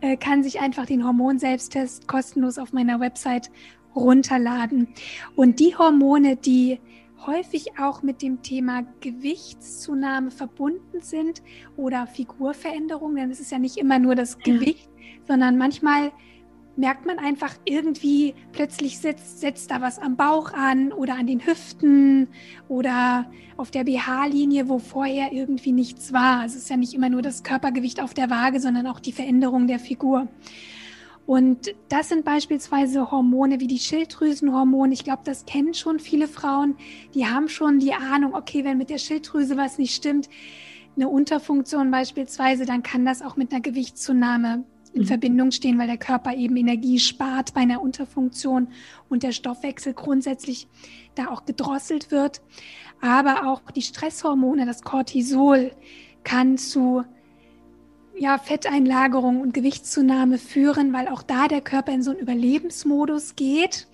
äh, 0.00 0.16
kann 0.16 0.42
sich 0.42 0.60
einfach 0.60 0.86
den 0.86 1.04
Hormonselbsttest 1.04 2.08
kostenlos 2.08 2.56
auf 2.56 2.72
meiner 2.72 3.00
Website 3.00 3.50
runterladen. 3.94 4.88
Und 5.36 5.60
die 5.60 5.76
Hormone, 5.76 6.36
die 6.36 6.80
häufig 7.26 7.78
auch 7.78 8.02
mit 8.02 8.22
dem 8.22 8.42
Thema 8.42 8.82
Gewichtszunahme 9.00 10.30
verbunden 10.30 11.00
sind 11.00 11.42
oder 11.76 12.06
Figurveränderung, 12.06 13.14
denn 13.14 13.30
es 13.30 13.40
ist 13.40 13.52
ja 13.52 13.58
nicht 13.58 13.76
immer 13.76 13.98
nur 13.98 14.14
das 14.14 14.38
Gewicht, 14.38 14.88
sondern 15.26 15.58
manchmal 15.58 16.12
merkt 16.76 17.04
man 17.04 17.18
einfach 17.18 17.54
irgendwie, 17.64 18.34
plötzlich 18.52 18.98
setzt, 18.98 19.40
setzt 19.40 19.70
da 19.70 19.80
was 19.80 19.98
am 19.98 20.16
Bauch 20.16 20.52
an 20.52 20.92
oder 20.92 21.14
an 21.14 21.26
den 21.26 21.44
Hüften 21.44 22.28
oder 22.68 23.30
auf 23.56 23.70
der 23.70 23.84
BH-Linie, 23.84 24.68
wo 24.68 24.78
vorher 24.78 25.32
irgendwie 25.32 25.72
nichts 25.72 26.12
war. 26.12 26.40
Also 26.40 26.56
es 26.56 26.62
ist 26.62 26.70
ja 26.70 26.76
nicht 26.76 26.94
immer 26.94 27.10
nur 27.10 27.22
das 27.22 27.42
Körpergewicht 27.42 28.02
auf 28.02 28.14
der 28.14 28.30
Waage, 28.30 28.60
sondern 28.60 28.86
auch 28.86 29.00
die 29.00 29.12
Veränderung 29.12 29.66
der 29.66 29.78
Figur. 29.78 30.28
Und 31.30 31.76
das 31.88 32.08
sind 32.08 32.24
beispielsweise 32.24 33.12
Hormone 33.12 33.60
wie 33.60 33.68
die 33.68 33.78
Schilddrüsenhormone. 33.78 34.92
Ich 34.92 35.04
glaube, 35.04 35.22
das 35.24 35.46
kennen 35.46 35.74
schon 35.74 36.00
viele 36.00 36.26
Frauen. 36.26 36.74
Die 37.14 37.24
haben 37.24 37.48
schon 37.48 37.78
die 37.78 37.94
Ahnung, 37.94 38.34
okay, 38.34 38.64
wenn 38.64 38.78
mit 38.78 38.90
der 38.90 38.98
Schilddrüse 38.98 39.56
was 39.56 39.78
nicht 39.78 39.94
stimmt, 39.94 40.28
eine 40.96 41.08
Unterfunktion 41.08 41.92
beispielsweise, 41.92 42.66
dann 42.66 42.82
kann 42.82 43.04
das 43.04 43.22
auch 43.22 43.36
mit 43.36 43.52
einer 43.52 43.60
Gewichtszunahme 43.60 44.64
in 44.92 45.02
mhm. 45.02 45.06
Verbindung 45.06 45.52
stehen, 45.52 45.78
weil 45.78 45.86
der 45.86 45.98
Körper 45.98 46.34
eben 46.34 46.56
Energie 46.56 46.98
spart 46.98 47.54
bei 47.54 47.60
einer 47.60 47.80
Unterfunktion 47.80 48.66
und 49.08 49.22
der 49.22 49.30
Stoffwechsel 49.30 49.94
grundsätzlich 49.94 50.66
da 51.14 51.28
auch 51.28 51.44
gedrosselt 51.44 52.10
wird. 52.10 52.42
Aber 53.00 53.46
auch 53.46 53.60
die 53.70 53.82
Stresshormone, 53.82 54.66
das 54.66 54.82
Cortisol, 54.82 55.70
kann 56.24 56.58
zu 56.58 57.04
ja, 58.20 58.36
Fetteinlagerung 58.36 59.40
und 59.40 59.54
Gewichtszunahme 59.54 60.36
führen, 60.36 60.92
weil 60.92 61.08
auch 61.08 61.22
da 61.22 61.48
der 61.48 61.62
Körper 61.62 61.92
in 61.92 62.02
so 62.02 62.10
einen 62.10 62.20
Überlebensmodus 62.20 63.34
geht 63.34 63.88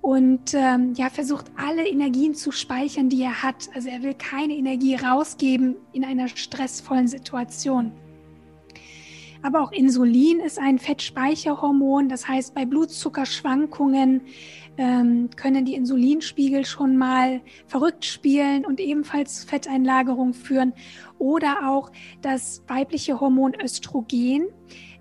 und 0.00 0.54
ähm, 0.54 0.92
ja, 0.94 1.10
versucht 1.10 1.46
alle 1.56 1.84
Energien 1.84 2.34
zu 2.36 2.52
speichern, 2.52 3.08
die 3.08 3.22
er 3.22 3.42
hat. 3.42 3.68
Also 3.74 3.88
er 3.88 4.04
will 4.04 4.14
keine 4.14 4.54
Energie 4.54 4.94
rausgeben 4.94 5.74
in 5.92 6.04
einer 6.04 6.28
stressvollen 6.28 7.08
Situation. 7.08 7.90
Aber 9.42 9.60
auch 9.60 9.72
Insulin 9.72 10.38
ist 10.38 10.60
ein 10.60 10.78
Fettspeicherhormon. 10.78 12.08
Das 12.08 12.28
heißt, 12.28 12.54
bei 12.54 12.64
Blutzuckerschwankungen 12.64 14.22
ähm, 14.78 15.30
können 15.36 15.64
die 15.64 15.74
Insulinspiegel 15.74 16.64
schon 16.64 16.96
mal 16.96 17.40
verrückt 17.66 18.04
spielen 18.04 18.64
und 18.64 18.80
ebenfalls 18.80 19.44
Fetteinlagerung 19.44 20.32
führen. 20.32 20.72
Oder 21.24 21.70
auch 21.70 21.90
das 22.20 22.62
weibliche 22.68 23.18
Hormon 23.18 23.54
Östrogen, 23.58 24.48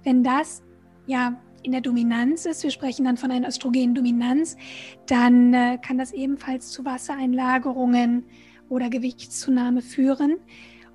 wenn 0.06 0.24
das 0.24 0.64
ja 1.06 1.38
in 1.64 1.74
der 1.74 1.82
Dominanz 1.82 2.46
ist, 2.46 2.64
wir 2.64 2.72
sprechen 2.72 3.04
dann 3.04 3.18
von 3.18 3.30
einer 3.30 3.50
Östrogendominanz, 3.50 4.56
dann 5.06 5.54
äh, 5.54 5.78
kann 5.86 5.98
das 5.98 6.14
ebenfalls 6.14 6.70
zu 6.70 6.86
Wassereinlagerungen 6.86 8.24
oder 8.70 8.90
Gewichtszunahme 8.90 9.82
führen. 9.82 10.38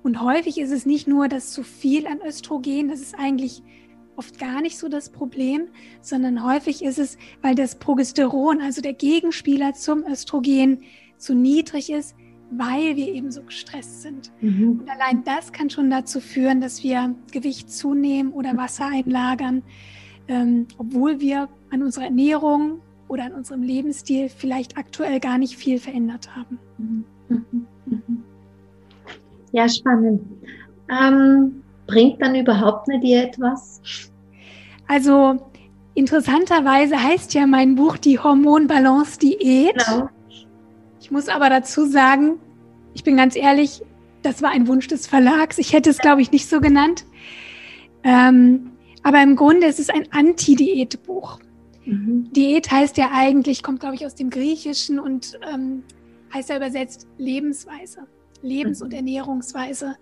Und 0.01 0.19
häufig 0.19 0.57
ist 0.57 0.71
es 0.71 0.87
nicht 0.87 1.07
nur 1.07 1.27
das 1.27 1.51
zu 1.51 1.61
viel 1.61 2.07
an 2.07 2.21
Östrogen, 2.25 2.87
das 2.87 2.99
ist 2.99 3.13
eigentlich 3.13 3.61
oft 4.15 4.39
gar 4.39 4.61
nicht 4.61 4.79
so 4.79 4.89
das 4.89 5.11
Problem, 5.11 5.67
sondern 6.01 6.43
häufig 6.43 6.83
ist 6.83 6.97
es, 6.97 7.19
weil 7.43 7.53
das 7.53 7.77
Progesteron, 7.77 8.61
also 8.61 8.81
der 8.81 8.93
Gegenspieler 8.93 9.75
zum 9.75 10.03
Östrogen, 10.07 10.81
zu 11.19 11.35
niedrig 11.35 11.91
ist, 11.91 12.15
weil 12.51 12.95
wir 12.95 13.13
eben 13.13 13.31
so 13.31 13.41
gestresst 13.43 14.01
sind. 14.01 14.31
Mhm. 14.41 14.81
Und 14.81 14.89
allein 14.89 15.23
das 15.23 15.51
kann 15.51 15.69
schon 15.69 15.89
dazu 15.89 16.19
führen, 16.19 16.61
dass 16.61 16.83
wir 16.83 17.15
Gewicht 17.31 17.71
zunehmen 17.71 18.31
oder 18.31 18.57
Wasser 18.57 18.87
einlagern, 18.87 19.63
ähm, 20.27 20.67
obwohl 20.77 21.19
wir 21.19 21.49
an 21.69 21.83
unserer 21.83 22.05
Ernährung 22.05 22.79
oder 23.07 23.25
an 23.25 23.33
unserem 23.33 23.63
Lebensstil 23.63 24.29
vielleicht 24.29 24.77
aktuell 24.77 25.19
gar 25.19 25.37
nicht 25.37 25.55
viel 25.55 25.79
verändert 25.79 26.35
haben. 26.35 26.59
Mhm. 26.77 27.05
Ja, 29.51 29.67
spannend. 29.67 30.21
Ähm, 30.89 31.63
bringt 31.87 32.21
dann 32.21 32.35
überhaupt 32.35 32.89
eine 32.89 32.99
Diät 32.99 33.39
was? 33.39 33.81
Also 34.87 35.37
interessanterweise 35.95 37.01
heißt 37.01 37.33
ja 37.33 37.47
mein 37.47 37.75
Buch 37.75 37.97
die 37.97 38.19
Hormonbalance-Diät. 38.19 39.85
Genau. 39.87 40.09
Ich 40.99 41.11
muss 41.11 41.27
aber 41.27 41.49
dazu 41.49 41.85
sagen, 41.85 42.39
ich 42.93 43.03
bin 43.03 43.17
ganz 43.17 43.35
ehrlich, 43.35 43.81
das 44.21 44.41
war 44.41 44.51
ein 44.51 44.67
Wunsch 44.67 44.87
des 44.87 45.07
Verlags. 45.07 45.57
Ich 45.57 45.73
hätte 45.73 45.89
es, 45.89 45.97
glaube 45.99 46.21
ich, 46.21 46.31
nicht 46.31 46.49
so 46.49 46.59
genannt. 46.59 47.05
Ähm, 48.03 48.71
aber 49.03 49.21
im 49.21 49.35
Grunde 49.35 49.67
ist 49.67 49.79
es 49.79 49.89
ein 49.89 50.11
Anti-Diät-Buch. 50.11 51.39
Mhm. 51.85 52.31
Diät 52.33 52.69
heißt 52.69 52.97
ja 52.97 53.09
eigentlich, 53.13 53.63
kommt, 53.63 53.79
glaube 53.79 53.95
ich, 53.95 54.05
aus 54.05 54.15
dem 54.15 54.29
Griechischen 54.29 54.99
und 54.99 55.39
ähm, 55.51 55.83
heißt 56.33 56.49
ja 56.49 56.57
übersetzt 56.57 57.07
Lebensweise. 57.17 58.07
Lebens- 58.41 58.81
und 58.81 58.89
mhm. 58.89 58.97
Ernährungsweise. 58.97 59.95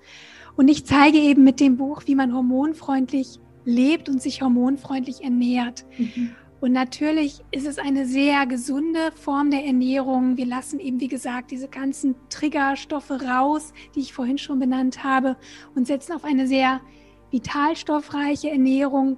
Und 0.56 0.68
ich 0.68 0.86
zeige 0.86 1.18
eben 1.18 1.44
mit 1.44 1.60
dem 1.60 1.78
Buch, 1.78 2.04
wie 2.06 2.16
man 2.16 2.34
hormonfreundlich 2.34 3.40
lebt 3.66 4.10
und 4.10 4.22
sich 4.22 4.42
hormonfreundlich 4.42 5.24
ernährt. 5.24 5.86
Mhm. 5.98 6.32
Und 6.60 6.72
natürlich 6.72 7.44
ist 7.52 7.68
es 7.68 7.78
eine 7.78 8.06
sehr 8.06 8.48
gesunde 8.48 9.12
Form 9.14 9.52
der 9.52 9.64
Ernährung. 9.64 10.38
Wir 10.38 10.48
lassen 10.48 10.80
eben, 10.80 11.00
wie 11.00 11.08
gesagt, 11.08 11.52
diese 11.52 11.68
ganzen 11.68 12.16
Triggerstoffe 12.30 13.12
raus, 13.12 13.74
die 13.94 14.00
ich 14.00 14.14
vorhin 14.14 14.40
schon 14.40 14.60
benannt 14.60 15.04
habe, 15.04 15.38
und 15.76 15.86
setzen 15.86 16.14
auf 16.14 16.24
eine 16.24 16.48
sehr 16.48 16.82
vitalstoffreiche 17.30 18.50
Ernährung. 18.50 19.18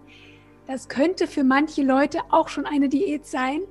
Das 0.68 0.90
könnte 0.90 1.28
für 1.28 1.46
manche 1.46 1.82
Leute 1.82 2.20
auch 2.30 2.50
schon 2.50 2.66
eine 2.66 2.90
Diät 2.90 3.26
sein. 3.26 3.62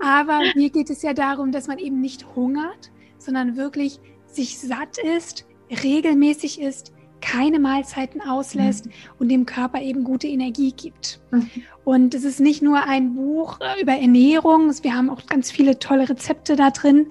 Aber 0.00 0.40
mir 0.54 0.70
geht 0.70 0.90
es 0.90 1.02
ja 1.02 1.14
darum, 1.14 1.52
dass 1.52 1.68
man 1.68 1.78
eben 1.78 2.00
nicht 2.00 2.26
hungert, 2.34 2.90
sondern 3.18 3.56
wirklich 3.56 4.00
sich 4.26 4.58
satt 4.58 4.98
ist, 4.98 5.46
regelmäßig 5.82 6.60
ist, 6.60 6.92
keine 7.20 7.58
Mahlzeiten 7.58 8.20
auslässt 8.20 8.86
mhm. 8.86 8.92
und 9.18 9.28
dem 9.28 9.46
Körper 9.46 9.80
eben 9.80 10.04
gute 10.04 10.26
Energie 10.26 10.72
gibt. 10.72 11.20
Mhm. 11.30 11.50
Und 11.84 12.14
es 12.14 12.24
ist 12.24 12.40
nicht 12.40 12.62
nur 12.62 12.84
ein 12.84 13.14
Buch 13.14 13.58
über 13.80 13.92
Ernährung, 13.92 14.72
wir 14.82 14.94
haben 14.94 15.10
auch 15.10 15.26
ganz 15.26 15.50
viele 15.50 15.78
tolle 15.78 16.08
Rezepte 16.08 16.56
da 16.56 16.70
drin, 16.70 17.08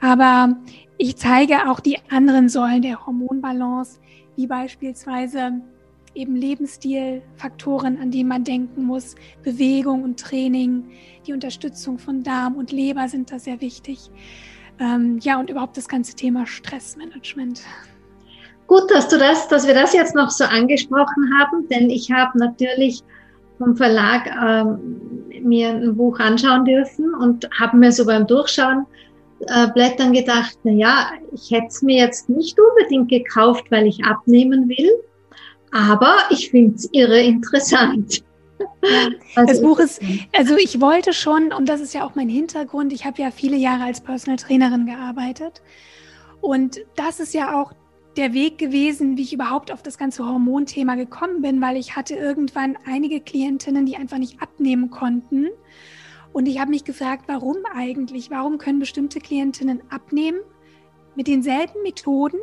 aber 0.00 0.56
ich 0.98 1.16
zeige 1.16 1.70
auch 1.70 1.80
die 1.80 1.98
anderen 2.10 2.48
Säulen 2.48 2.82
der 2.82 3.06
Hormonbalance, 3.06 4.00
wie 4.36 4.46
beispielsweise 4.46 5.60
eben 6.14 6.36
Lebensstilfaktoren, 6.36 7.98
an 7.98 8.10
die 8.10 8.24
man 8.24 8.44
denken 8.44 8.84
muss, 8.84 9.14
Bewegung 9.42 10.02
und 10.02 10.18
Training, 10.18 10.90
die 11.26 11.32
Unterstützung 11.32 11.98
von 11.98 12.22
Darm 12.22 12.56
und 12.56 12.72
Leber 12.72 13.08
sind 13.08 13.30
da 13.30 13.38
sehr 13.38 13.60
wichtig. 13.60 14.10
Ähm, 14.78 15.18
ja, 15.20 15.38
und 15.38 15.50
überhaupt 15.50 15.76
das 15.76 15.88
ganze 15.88 16.14
Thema 16.14 16.46
Stressmanagement. 16.46 17.62
Gut, 18.70 18.88
dass 18.88 19.08
du 19.08 19.18
das, 19.18 19.48
dass 19.48 19.66
wir 19.66 19.74
das 19.74 19.92
jetzt 19.94 20.14
noch 20.14 20.30
so 20.30 20.44
angesprochen 20.44 21.28
haben, 21.36 21.68
denn 21.70 21.90
ich 21.90 22.12
habe 22.12 22.38
natürlich 22.38 23.02
vom 23.58 23.76
Verlag 23.76 24.30
ähm, 24.40 25.24
mir 25.42 25.70
ein 25.70 25.96
Buch 25.96 26.20
anschauen 26.20 26.64
dürfen 26.64 27.12
und 27.14 27.50
habe 27.58 27.76
mir 27.76 27.90
so 27.90 28.06
beim 28.06 28.28
Durchschauen 28.28 28.86
äh, 29.48 29.66
Blättern 29.72 30.12
gedacht, 30.12 30.56
na 30.62 30.70
ja, 30.70 31.10
ich 31.32 31.50
hätte 31.50 31.66
es 31.66 31.82
mir 31.82 31.96
jetzt 31.96 32.28
nicht 32.28 32.56
unbedingt 32.60 33.10
gekauft, 33.10 33.64
weil 33.70 33.88
ich 33.88 34.04
abnehmen 34.04 34.68
will, 34.68 34.92
aber 35.72 36.14
ich 36.30 36.52
finde 36.52 36.76
es 36.76 36.88
irre 36.92 37.20
interessant. 37.20 38.22
Ja, 38.84 39.08
also 39.34 39.52
das 39.52 39.62
Buch 39.62 39.80
ist, 39.80 40.00
also 40.32 40.56
ich 40.56 40.80
wollte 40.80 41.12
schon, 41.12 41.52
und 41.52 41.68
das 41.68 41.80
ist 41.80 41.92
ja 41.92 42.04
auch 42.04 42.14
mein 42.14 42.28
Hintergrund, 42.28 42.92
ich 42.92 43.04
habe 43.04 43.20
ja 43.20 43.32
viele 43.32 43.56
Jahre 43.56 43.82
als 43.82 44.00
Personal 44.00 44.36
Trainerin 44.36 44.86
gearbeitet. 44.86 45.60
Und 46.40 46.80
das 46.94 47.20
ist 47.20 47.34
ja 47.34 47.60
auch 47.60 47.72
der 48.16 48.32
Weg 48.32 48.58
gewesen, 48.58 49.16
wie 49.16 49.22
ich 49.22 49.32
überhaupt 49.32 49.72
auf 49.72 49.82
das 49.82 49.96
ganze 49.96 50.26
Hormonthema 50.26 50.96
gekommen 50.96 51.42
bin, 51.42 51.60
weil 51.60 51.76
ich 51.76 51.96
hatte 51.96 52.14
irgendwann 52.14 52.76
einige 52.84 53.20
Klientinnen, 53.20 53.86
die 53.86 53.96
einfach 53.96 54.18
nicht 54.18 54.42
abnehmen 54.42 54.90
konnten. 54.90 55.48
Und 56.32 56.46
ich 56.46 56.60
habe 56.60 56.70
mich 56.70 56.84
gefragt, 56.84 57.24
warum 57.26 57.56
eigentlich? 57.72 58.30
Warum 58.30 58.58
können 58.58 58.78
bestimmte 58.78 59.20
Klientinnen 59.20 59.82
abnehmen 59.90 60.40
mit 61.16 61.26
denselben 61.26 61.82
Methoden 61.82 62.38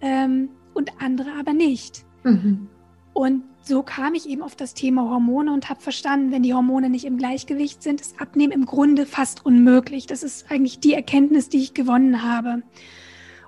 ähm, 0.00 0.50
und 0.74 0.90
andere 1.00 1.32
aber 1.38 1.52
nicht? 1.52 2.04
Mhm. 2.22 2.68
Und 3.12 3.44
so 3.62 3.82
kam 3.82 4.14
ich 4.14 4.28
eben 4.28 4.42
auf 4.42 4.56
das 4.56 4.74
Thema 4.74 5.08
Hormone 5.08 5.52
und 5.52 5.70
habe 5.70 5.80
verstanden, 5.80 6.32
wenn 6.32 6.42
die 6.42 6.52
Hormone 6.52 6.90
nicht 6.90 7.04
im 7.04 7.16
Gleichgewicht 7.16 7.82
sind, 7.82 8.00
ist 8.00 8.20
Abnehmen 8.20 8.52
im 8.52 8.66
Grunde 8.66 9.06
fast 9.06 9.46
unmöglich. 9.46 10.06
Das 10.06 10.22
ist 10.22 10.50
eigentlich 10.50 10.80
die 10.80 10.94
Erkenntnis, 10.94 11.48
die 11.48 11.58
ich 11.58 11.74
gewonnen 11.74 12.22
habe. 12.22 12.62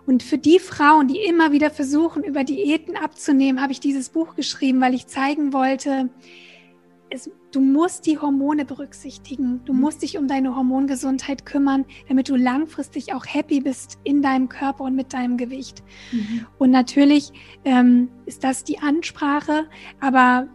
Und 0.06 0.22
für 0.22 0.38
die 0.38 0.60
Frauen, 0.60 1.08
die 1.08 1.18
immer 1.18 1.52
wieder 1.52 1.70
versuchen, 1.70 2.22
über 2.22 2.44
Diäten 2.44 2.96
abzunehmen, 2.96 3.60
habe 3.60 3.72
ich 3.72 3.80
dieses 3.80 4.08
Buch 4.08 4.36
geschrieben, 4.36 4.80
weil 4.80 4.94
ich 4.94 5.08
zeigen 5.08 5.52
wollte, 5.52 6.10
es, 7.10 7.30
du 7.52 7.60
musst 7.60 8.06
die 8.06 8.18
Hormone 8.18 8.64
berücksichtigen. 8.64 9.64
Du 9.64 9.72
mhm. 9.72 9.80
musst 9.80 10.02
dich 10.02 10.18
um 10.18 10.28
deine 10.28 10.54
Hormongesundheit 10.54 11.46
kümmern, 11.46 11.84
damit 12.08 12.28
du 12.28 12.36
langfristig 12.36 13.14
auch 13.14 13.24
happy 13.26 13.60
bist 13.60 13.98
in 14.04 14.22
deinem 14.22 14.48
Körper 14.48 14.84
und 14.84 14.94
mit 14.94 15.12
deinem 15.12 15.36
Gewicht. 15.36 15.82
Mhm. 16.12 16.46
Und 16.58 16.70
natürlich 16.70 17.32
ähm, 17.64 18.08
ist 18.26 18.44
das 18.44 18.64
die 18.64 18.78
Ansprache, 18.78 19.66
aber 20.00 20.48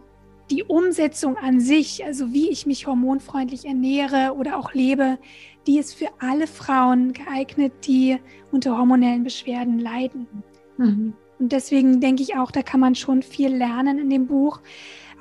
die 0.52 0.62
Umsetzung 0.62 1.36
an 1.36 1.58
sich, 1.58 2.04
also 2.04 2.32
wie 2.32 2.50
ich 2.50 2.66
mich 2.66 2.86
hormonfreundlich 2.86 3.64
ernähre 3.64 4.34
oder 4.36 4.58
auch 4.58 4.74
lebe, 4.74 5.18
die 5.66 5.78
ist 5.78 5.94
für 5.94 6.08
alle 6.20 6.46
Frauen 6.46 7.12
geeignet, 7.12 7.72
die 7.86 8.18
unter 8.50 8.78
hormonellen 8.78 9.24
Beschwerden 9.24 9.78
leiden. 9.78 10.26
Mhm. 10.76 11.14
Und 11.38 11.52
deswegen 11.52 12.00
denke 12.00 12.22
ich 12.22 12.36
auch, 12.36 12.50
da 12.50 12.62
kann 12.62 12.78
man 12.78 12.94
schon 12.94 13.22
viel 13.22 13.52
lernen 13.54 13.98
in 13.98 14.10
dem 14.10 14.26
Buch 14.26 14.60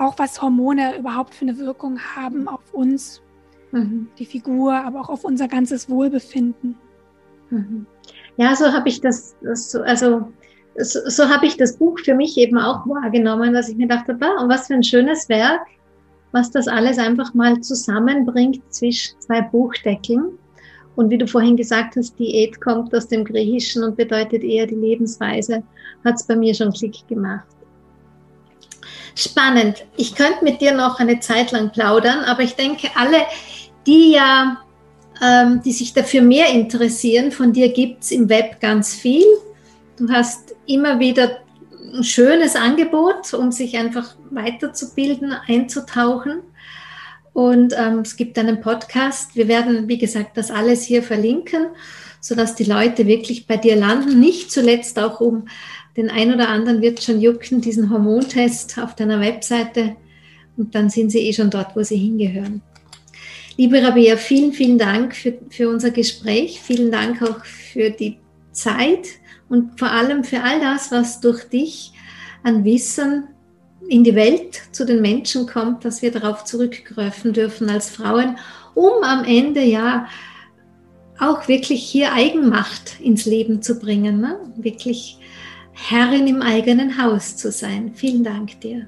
auch 0.01 0.17
was 0.17 0.41
Hormone 0.41 0.97
überhaupt 0.97 1.35
für 1.35 1.45
eine 1.45 1.57
Wirkung 1.57 1.99
haben 1.99 2.47
auf 2.47 2.73
uns, 2.73 3.21
mhm. 3.71 4.09
die 4.17 4.25
Figur, 4.25 4.73
aber 4.73 5.01
auch 5.01 5.09
auf 5.09 5.23
unser 5.23 5.47
ganzes 5.47 5.89
Wohlbefinden. 5.89 6.77
Mhm. 7.49 7.85
Ja, 8.37 8.55
so 8.55 8.71
habe 8.71 8.89
ich 8.89 9.01
das, 9.01 9.35
das 9.41 9.71
so, 9.71 9.81
also 9.81 10.31
so, 10.77 10.99
so 11.05 11.29
habe 11.29 11.45
ich 11.45 11.57
das 11.57 11.77
Buch 11.77 11.99
für 11.99 12.15
mich 12.15 12.37
eben 12.37 12.57
auch 12.57 12.87
wahrgenommen, 12.87 13.53
dass 13.53 13.69
ich 13.69 13.77
mir 13.77 13.87
dachte, 13.87 14.13
und 14.13 14.49
was 14.49 14.67
für 14.67 14.73
ein 14.73 14.83
schönes 14.83 15.27
Werk, 15.29 15.61
was 16.31 16.51
das 16.51 16.67
alles 16.67 16.97
einfach 16.97 17.33
mal 17.33 17.59
zusammenbringt 17.61 18.61
zwischen 18.69 19.19
zwei 19.19 19.41
Buchdeckeln. 19.41 20.37
Und 20.95 21.09
wie 21.09 21.17
du 21.17 21.27
vorhin 21.27 21.55
gesagt 21.55 21.95
hast, 21.95 22.17
Diät 22.19 22.59
kommt 22.59 22.93
aus 22.93 23.07
dem 23.07 23.23
Griechischen 23.23 23.83
und 23.83 23.95
bedeutet 23.95 24.43
eher 24.43 24.67
die 24.67 24.75
Lebensweise, 24.75 25.63
hat 26.03 26.15
es 26.15 26.23
bei 26.23 26.35
mir 26.35 26.53
schon 26.53 26.71
Klick 26.73 27.07
gemacht. 27.07 27.47
Spannend. 29.15 29.85
Ich 29.97 30.15
könnte 30.15 30.43
mit 30.43 30.61
dir 30.61 30.73
noch 30.73 30.99
eine 30.99 31.19
Zeit 31.19 31.51
lang 31.51 31.71
plaudern, 31.71 32.23
aber 32.25 32.43
ich 32.43 32.55
denke, 32.55 32.89
alle, 32.95 33.17
die 33.85 34.13
ja, 34.13 34.57
ähm, 35.21 35.61
die 35.63 35.71
sich 35.71 35.93
dafür 35.93 36.21
mehr 36.21 36.49
interessieren, 36.49 37.31
von 37.31 37.53
dir 37.53 37.69
gibt 37.69 38.03
es 38.03 38.11
im 38.11 38.29
Web 38.29 38.59
ganz 38.59 38.93
viel. 38.93 39.25
Du 40.01 40.11
hast 40.11 40.55
immer 40.65 40.99
wieder 40.99 41.41
ein 41.93 42.03
schönes 42.03 42.55
Angebot, 42.55 43.35
um 43.35 43.51
sich 43.51 43.77
einfach 43.77 44.15
weiterzubilden, 44.31 45.31
einzutauchen. 45.31 46.39
Und 47.33 47.75
ähm, 47.77 47.99
es 47.99 48.15
gibt 48.15 48.39
einen 48.39 48.61
Podcast. 48.61 49.35
Wir 49.35 49.47
werden, 49.47 49.87
wie 49.87 49.99
gesagt, 49.99 50.37
das 50.37 50.49
alles 50.49 50.81
hier 50.81 51.03
verlinken, 51.03 51.67
sodass 52.19 52.55
die 52.55 52.63
Leute 52.63 53.05
wirklich 53.05 53.45
bei 53.45 53.57
dir 53.57 53.75
landen. 53.75 54.19
Nicht 54.19 54.51
zuletzt 54.51 54.97
auch, 54.97 55.21
um 55.21 55.45
den 55.95 56.09
einen 56.09 56.33
oder 56.33 56.49
anderen 56.49 56.81
wird 56.81 57.03
schon 57.03 57.21
jucken, 57.21 57.61
diesen 57.61 57.91
Hormontest 57.91 58.79
auf 58.79 58.95
deiner 58.95 59.19
Webseite 59.19 59.97
und 60.57 60.73
dann 60.73 60.89
sind 60.89 61.11
sie 61.11 61.19
eh 61.19 61.33
schon 61.33 61.51
dort, 61.51 61.75
wo 61.75 61.83
sie 61.83 61.97
hingehören. 61.97 62.63
Liebe 63.55 63.83
Rabea, 63.83 64.17
vielen, 64.17 64.51
vielen 64.51 64.79
Dank 64.79 65.15
für, 65.15 65.37
für 65.51 65.69
unser 65.69 65.91
Gespräch. 65.91 66.59
Vielen 66.59 66.91
Dank 66.91 67.21
auch 67.21 67.45
für 67.45 67.91
die 67.91 68.17
Zeit 68.51 69.07
und 69.49 69.79
vor 69.79 69.91
allem 69.91 70.23
für 70.23 70.41
all 70.41 70.59
das, 70.59 70.91
was 70.91 71.19
durch 71.19 71.43
dich 71.45 71.93
an 72.43 72.63
Wissen 72.63 73.27
in 73.87 74.03
die 74.03 74.15
Welt 74.15 74.61
zu 74.71 74.85
den 74.85 75.01
Menschen 75.01 75.47
kommt, 75.47 75.83
dass 75.83 76.01
wir 76.01 76.11
darauf 76.11 76.45
zurückgreifen 76.45 77.33
dürfen 77.33 77.69
als 77.69 77.89
Frauen, 77.89 78.37
um 78.73 79.03
am 79.03 79.25
Ende 79.25 79.61
ja 79.61 80.07
auch 81.19 81.47
wirklich 81.47 81.83
hier 81.83 82.13
Eigenmacht 82.13 82.99
ins 82.99 83.25
Leben 83.25 83.61
zu 83.61 83.79
bringen. 83.79 84.21
Ne? 84.21 84.39
Wirklich 84.55 85.19
Herrin 85.73 86.27
im 86.27 86.41
eigenen 86.41 87.01
Haus 87.01 87.37
zu 87.37 87.51
sein. 87.51 87.91
Vielen 87.93 88.23
Dank 88.23 88.59
dir. 88.61 88.87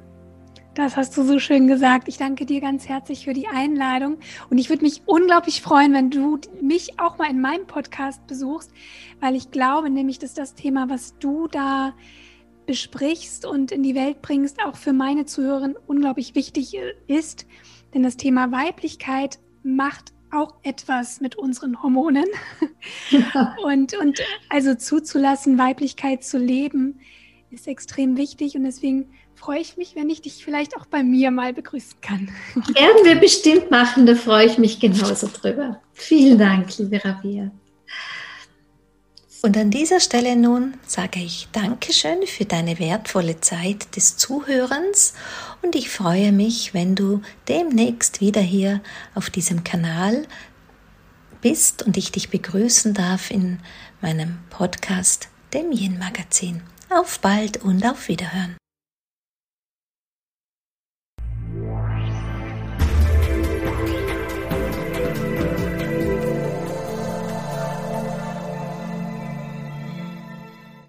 Das 0.76 0.98
hast 0.98 1.16
du 1.16 1.24
so 1.24 1.38
schön 1.38 1.68
gesagt. 1.68 2.08
Ich 2.08 2.18
danke 2.18 2.48
dir 2.48 2.60
ganz 2.60 2.90
herzlich 2.90 3.26
für 3.26 3.34
die 3.34 3.48
Einladung. 3.48 4.18
Und 4.50 4.58
ich 4.58 4.70
würde 4.70 4.84
mich 4.84 5.04
unglaublich 5.06 5.62
freuen, 5.62 5.94
wenn 5.94 6.10
du 6.10 6.40
mich 6.62 7.00
auch 7.00 7.20
mal 7.20 7.30
in 7.30 7.42
meinem 7.42 7.68
Podcast 7.68 8.26
besuchst, 8.26 8.72
weil 9.20 9.36
ich 9.36 9.52
glaube 9.52 9.92
nämlich, 9.92 10.18
dass 10.18 10.34
das 10.34 10.56
Thema, 10.56 10.90
was 10.90 11.16
du 11.20 11.48
da 11.48 11.94
besprichst 12.66 13.46
und 13.46 13.72
in 13.72 13.84
die 13.84 13.94
Welt 13.94 14.24
bringst, 14.24 14.64
auch 14.66 14.76
für 14.76 14.94
meine 14.94 15.26
Zuhörer 15.26 15.76
unglaublich 15.86 16.34
wichtig 16.34 16.76
ist. 17.06 17.46
Denn 17.94 18.02
das 18.02 18.18
Thema 18.18 18.52
Weiblichkeit 18.52 19.38
macht 19.62 20.12
auch 20.32 20.56
etwas 20.64 21.22
mit 21.22 21.36
unseren 21.36 21.84
Hormonen. 21.84 22.26
Ja. 23.12 23.56
Und, 23.64 23.96
und 24.00 24.20
also 24.50 24.74
zuzulassen, 24.74 25.60
Weiblichkeit 25.60 26.24
zu 26.24 26.40
leben, 26.40 27.00
ist 27.52 27.68
extrem 27.68 28.18
wichtig. 28.18 28.56
Und 28.56 28.64
deswegen 28.64 29.12
freue 29.44 29.60
ich 29.60 29.76
mich, 29.76 29.96
wenn 29.96 30.10
ich 30.10 30.22
dich 30.22 30.46
vielleicht 30.46 30.78
auch 30.78 30.86
bei 30.86 31.04
mir 31.04 31.30
mal 31.30 31.54
begrüßen 31.54 32.00
kann. 32.00 32.30
Werden 32.56 33.04
wir 33.04 33.16
bestimmt 33.16 33.72
machen, 33.72 34.06
da 34.06 34.16
freue 34.16 34.46
ich 34.46 34.58
mich 34.58 34.80
genauso 34.80 35.28
drüber. 35.28 35.82
Vielen 35.92 36.38
Dank, 36.38 36.78
liebe 36.78 37.04
Rabia. 37.04 37.52
Und 39.42 39.58
an 39.58 39.70
dieser 39.70 40.00
Stelle 40.00 40.38
nun 40.38 40.76
sage 40.88 41.20
ich 41.20 41.50
Dankeschön 41.52 42.26
für 42.26 42.46
deine 42.46 42.80
wertvolle 42.80 43.42
Zeit 43.42 43.98
des 43.98 44.16
Zuhörens 44.16 45.14
und 45.62 45.76
ich 45.76 45.90
freue 45.90 46.32
mich, 46.32 46.74
wenn 46.74 46.96
du 46.96 47.22
demnächst 47.50 48.22
wieder 48.22 48.40
hier 48.40 48.80
auf 49.14 49.30
diesem 49.30 49.66
Kanal 49.66 50.26
bist 51.42 51.84
und 51.84 51.98
ich 51.98 52.14
dich 52.14 52.30
begrüßen 52.30 52.94
darf 52.94 53.30
in 53.30 53.60
meinem 54.00 54.40
Podcast, 54.50 55.28
dem 55.54 55.74
Yin 55.74 56.00
Magazin. 56.00 56.62
Auf 56.90 57.20
bald 57.20 57.62
und 57.62 57.86
auf 57.86 58.08
Wiederhören. 58.08 58.56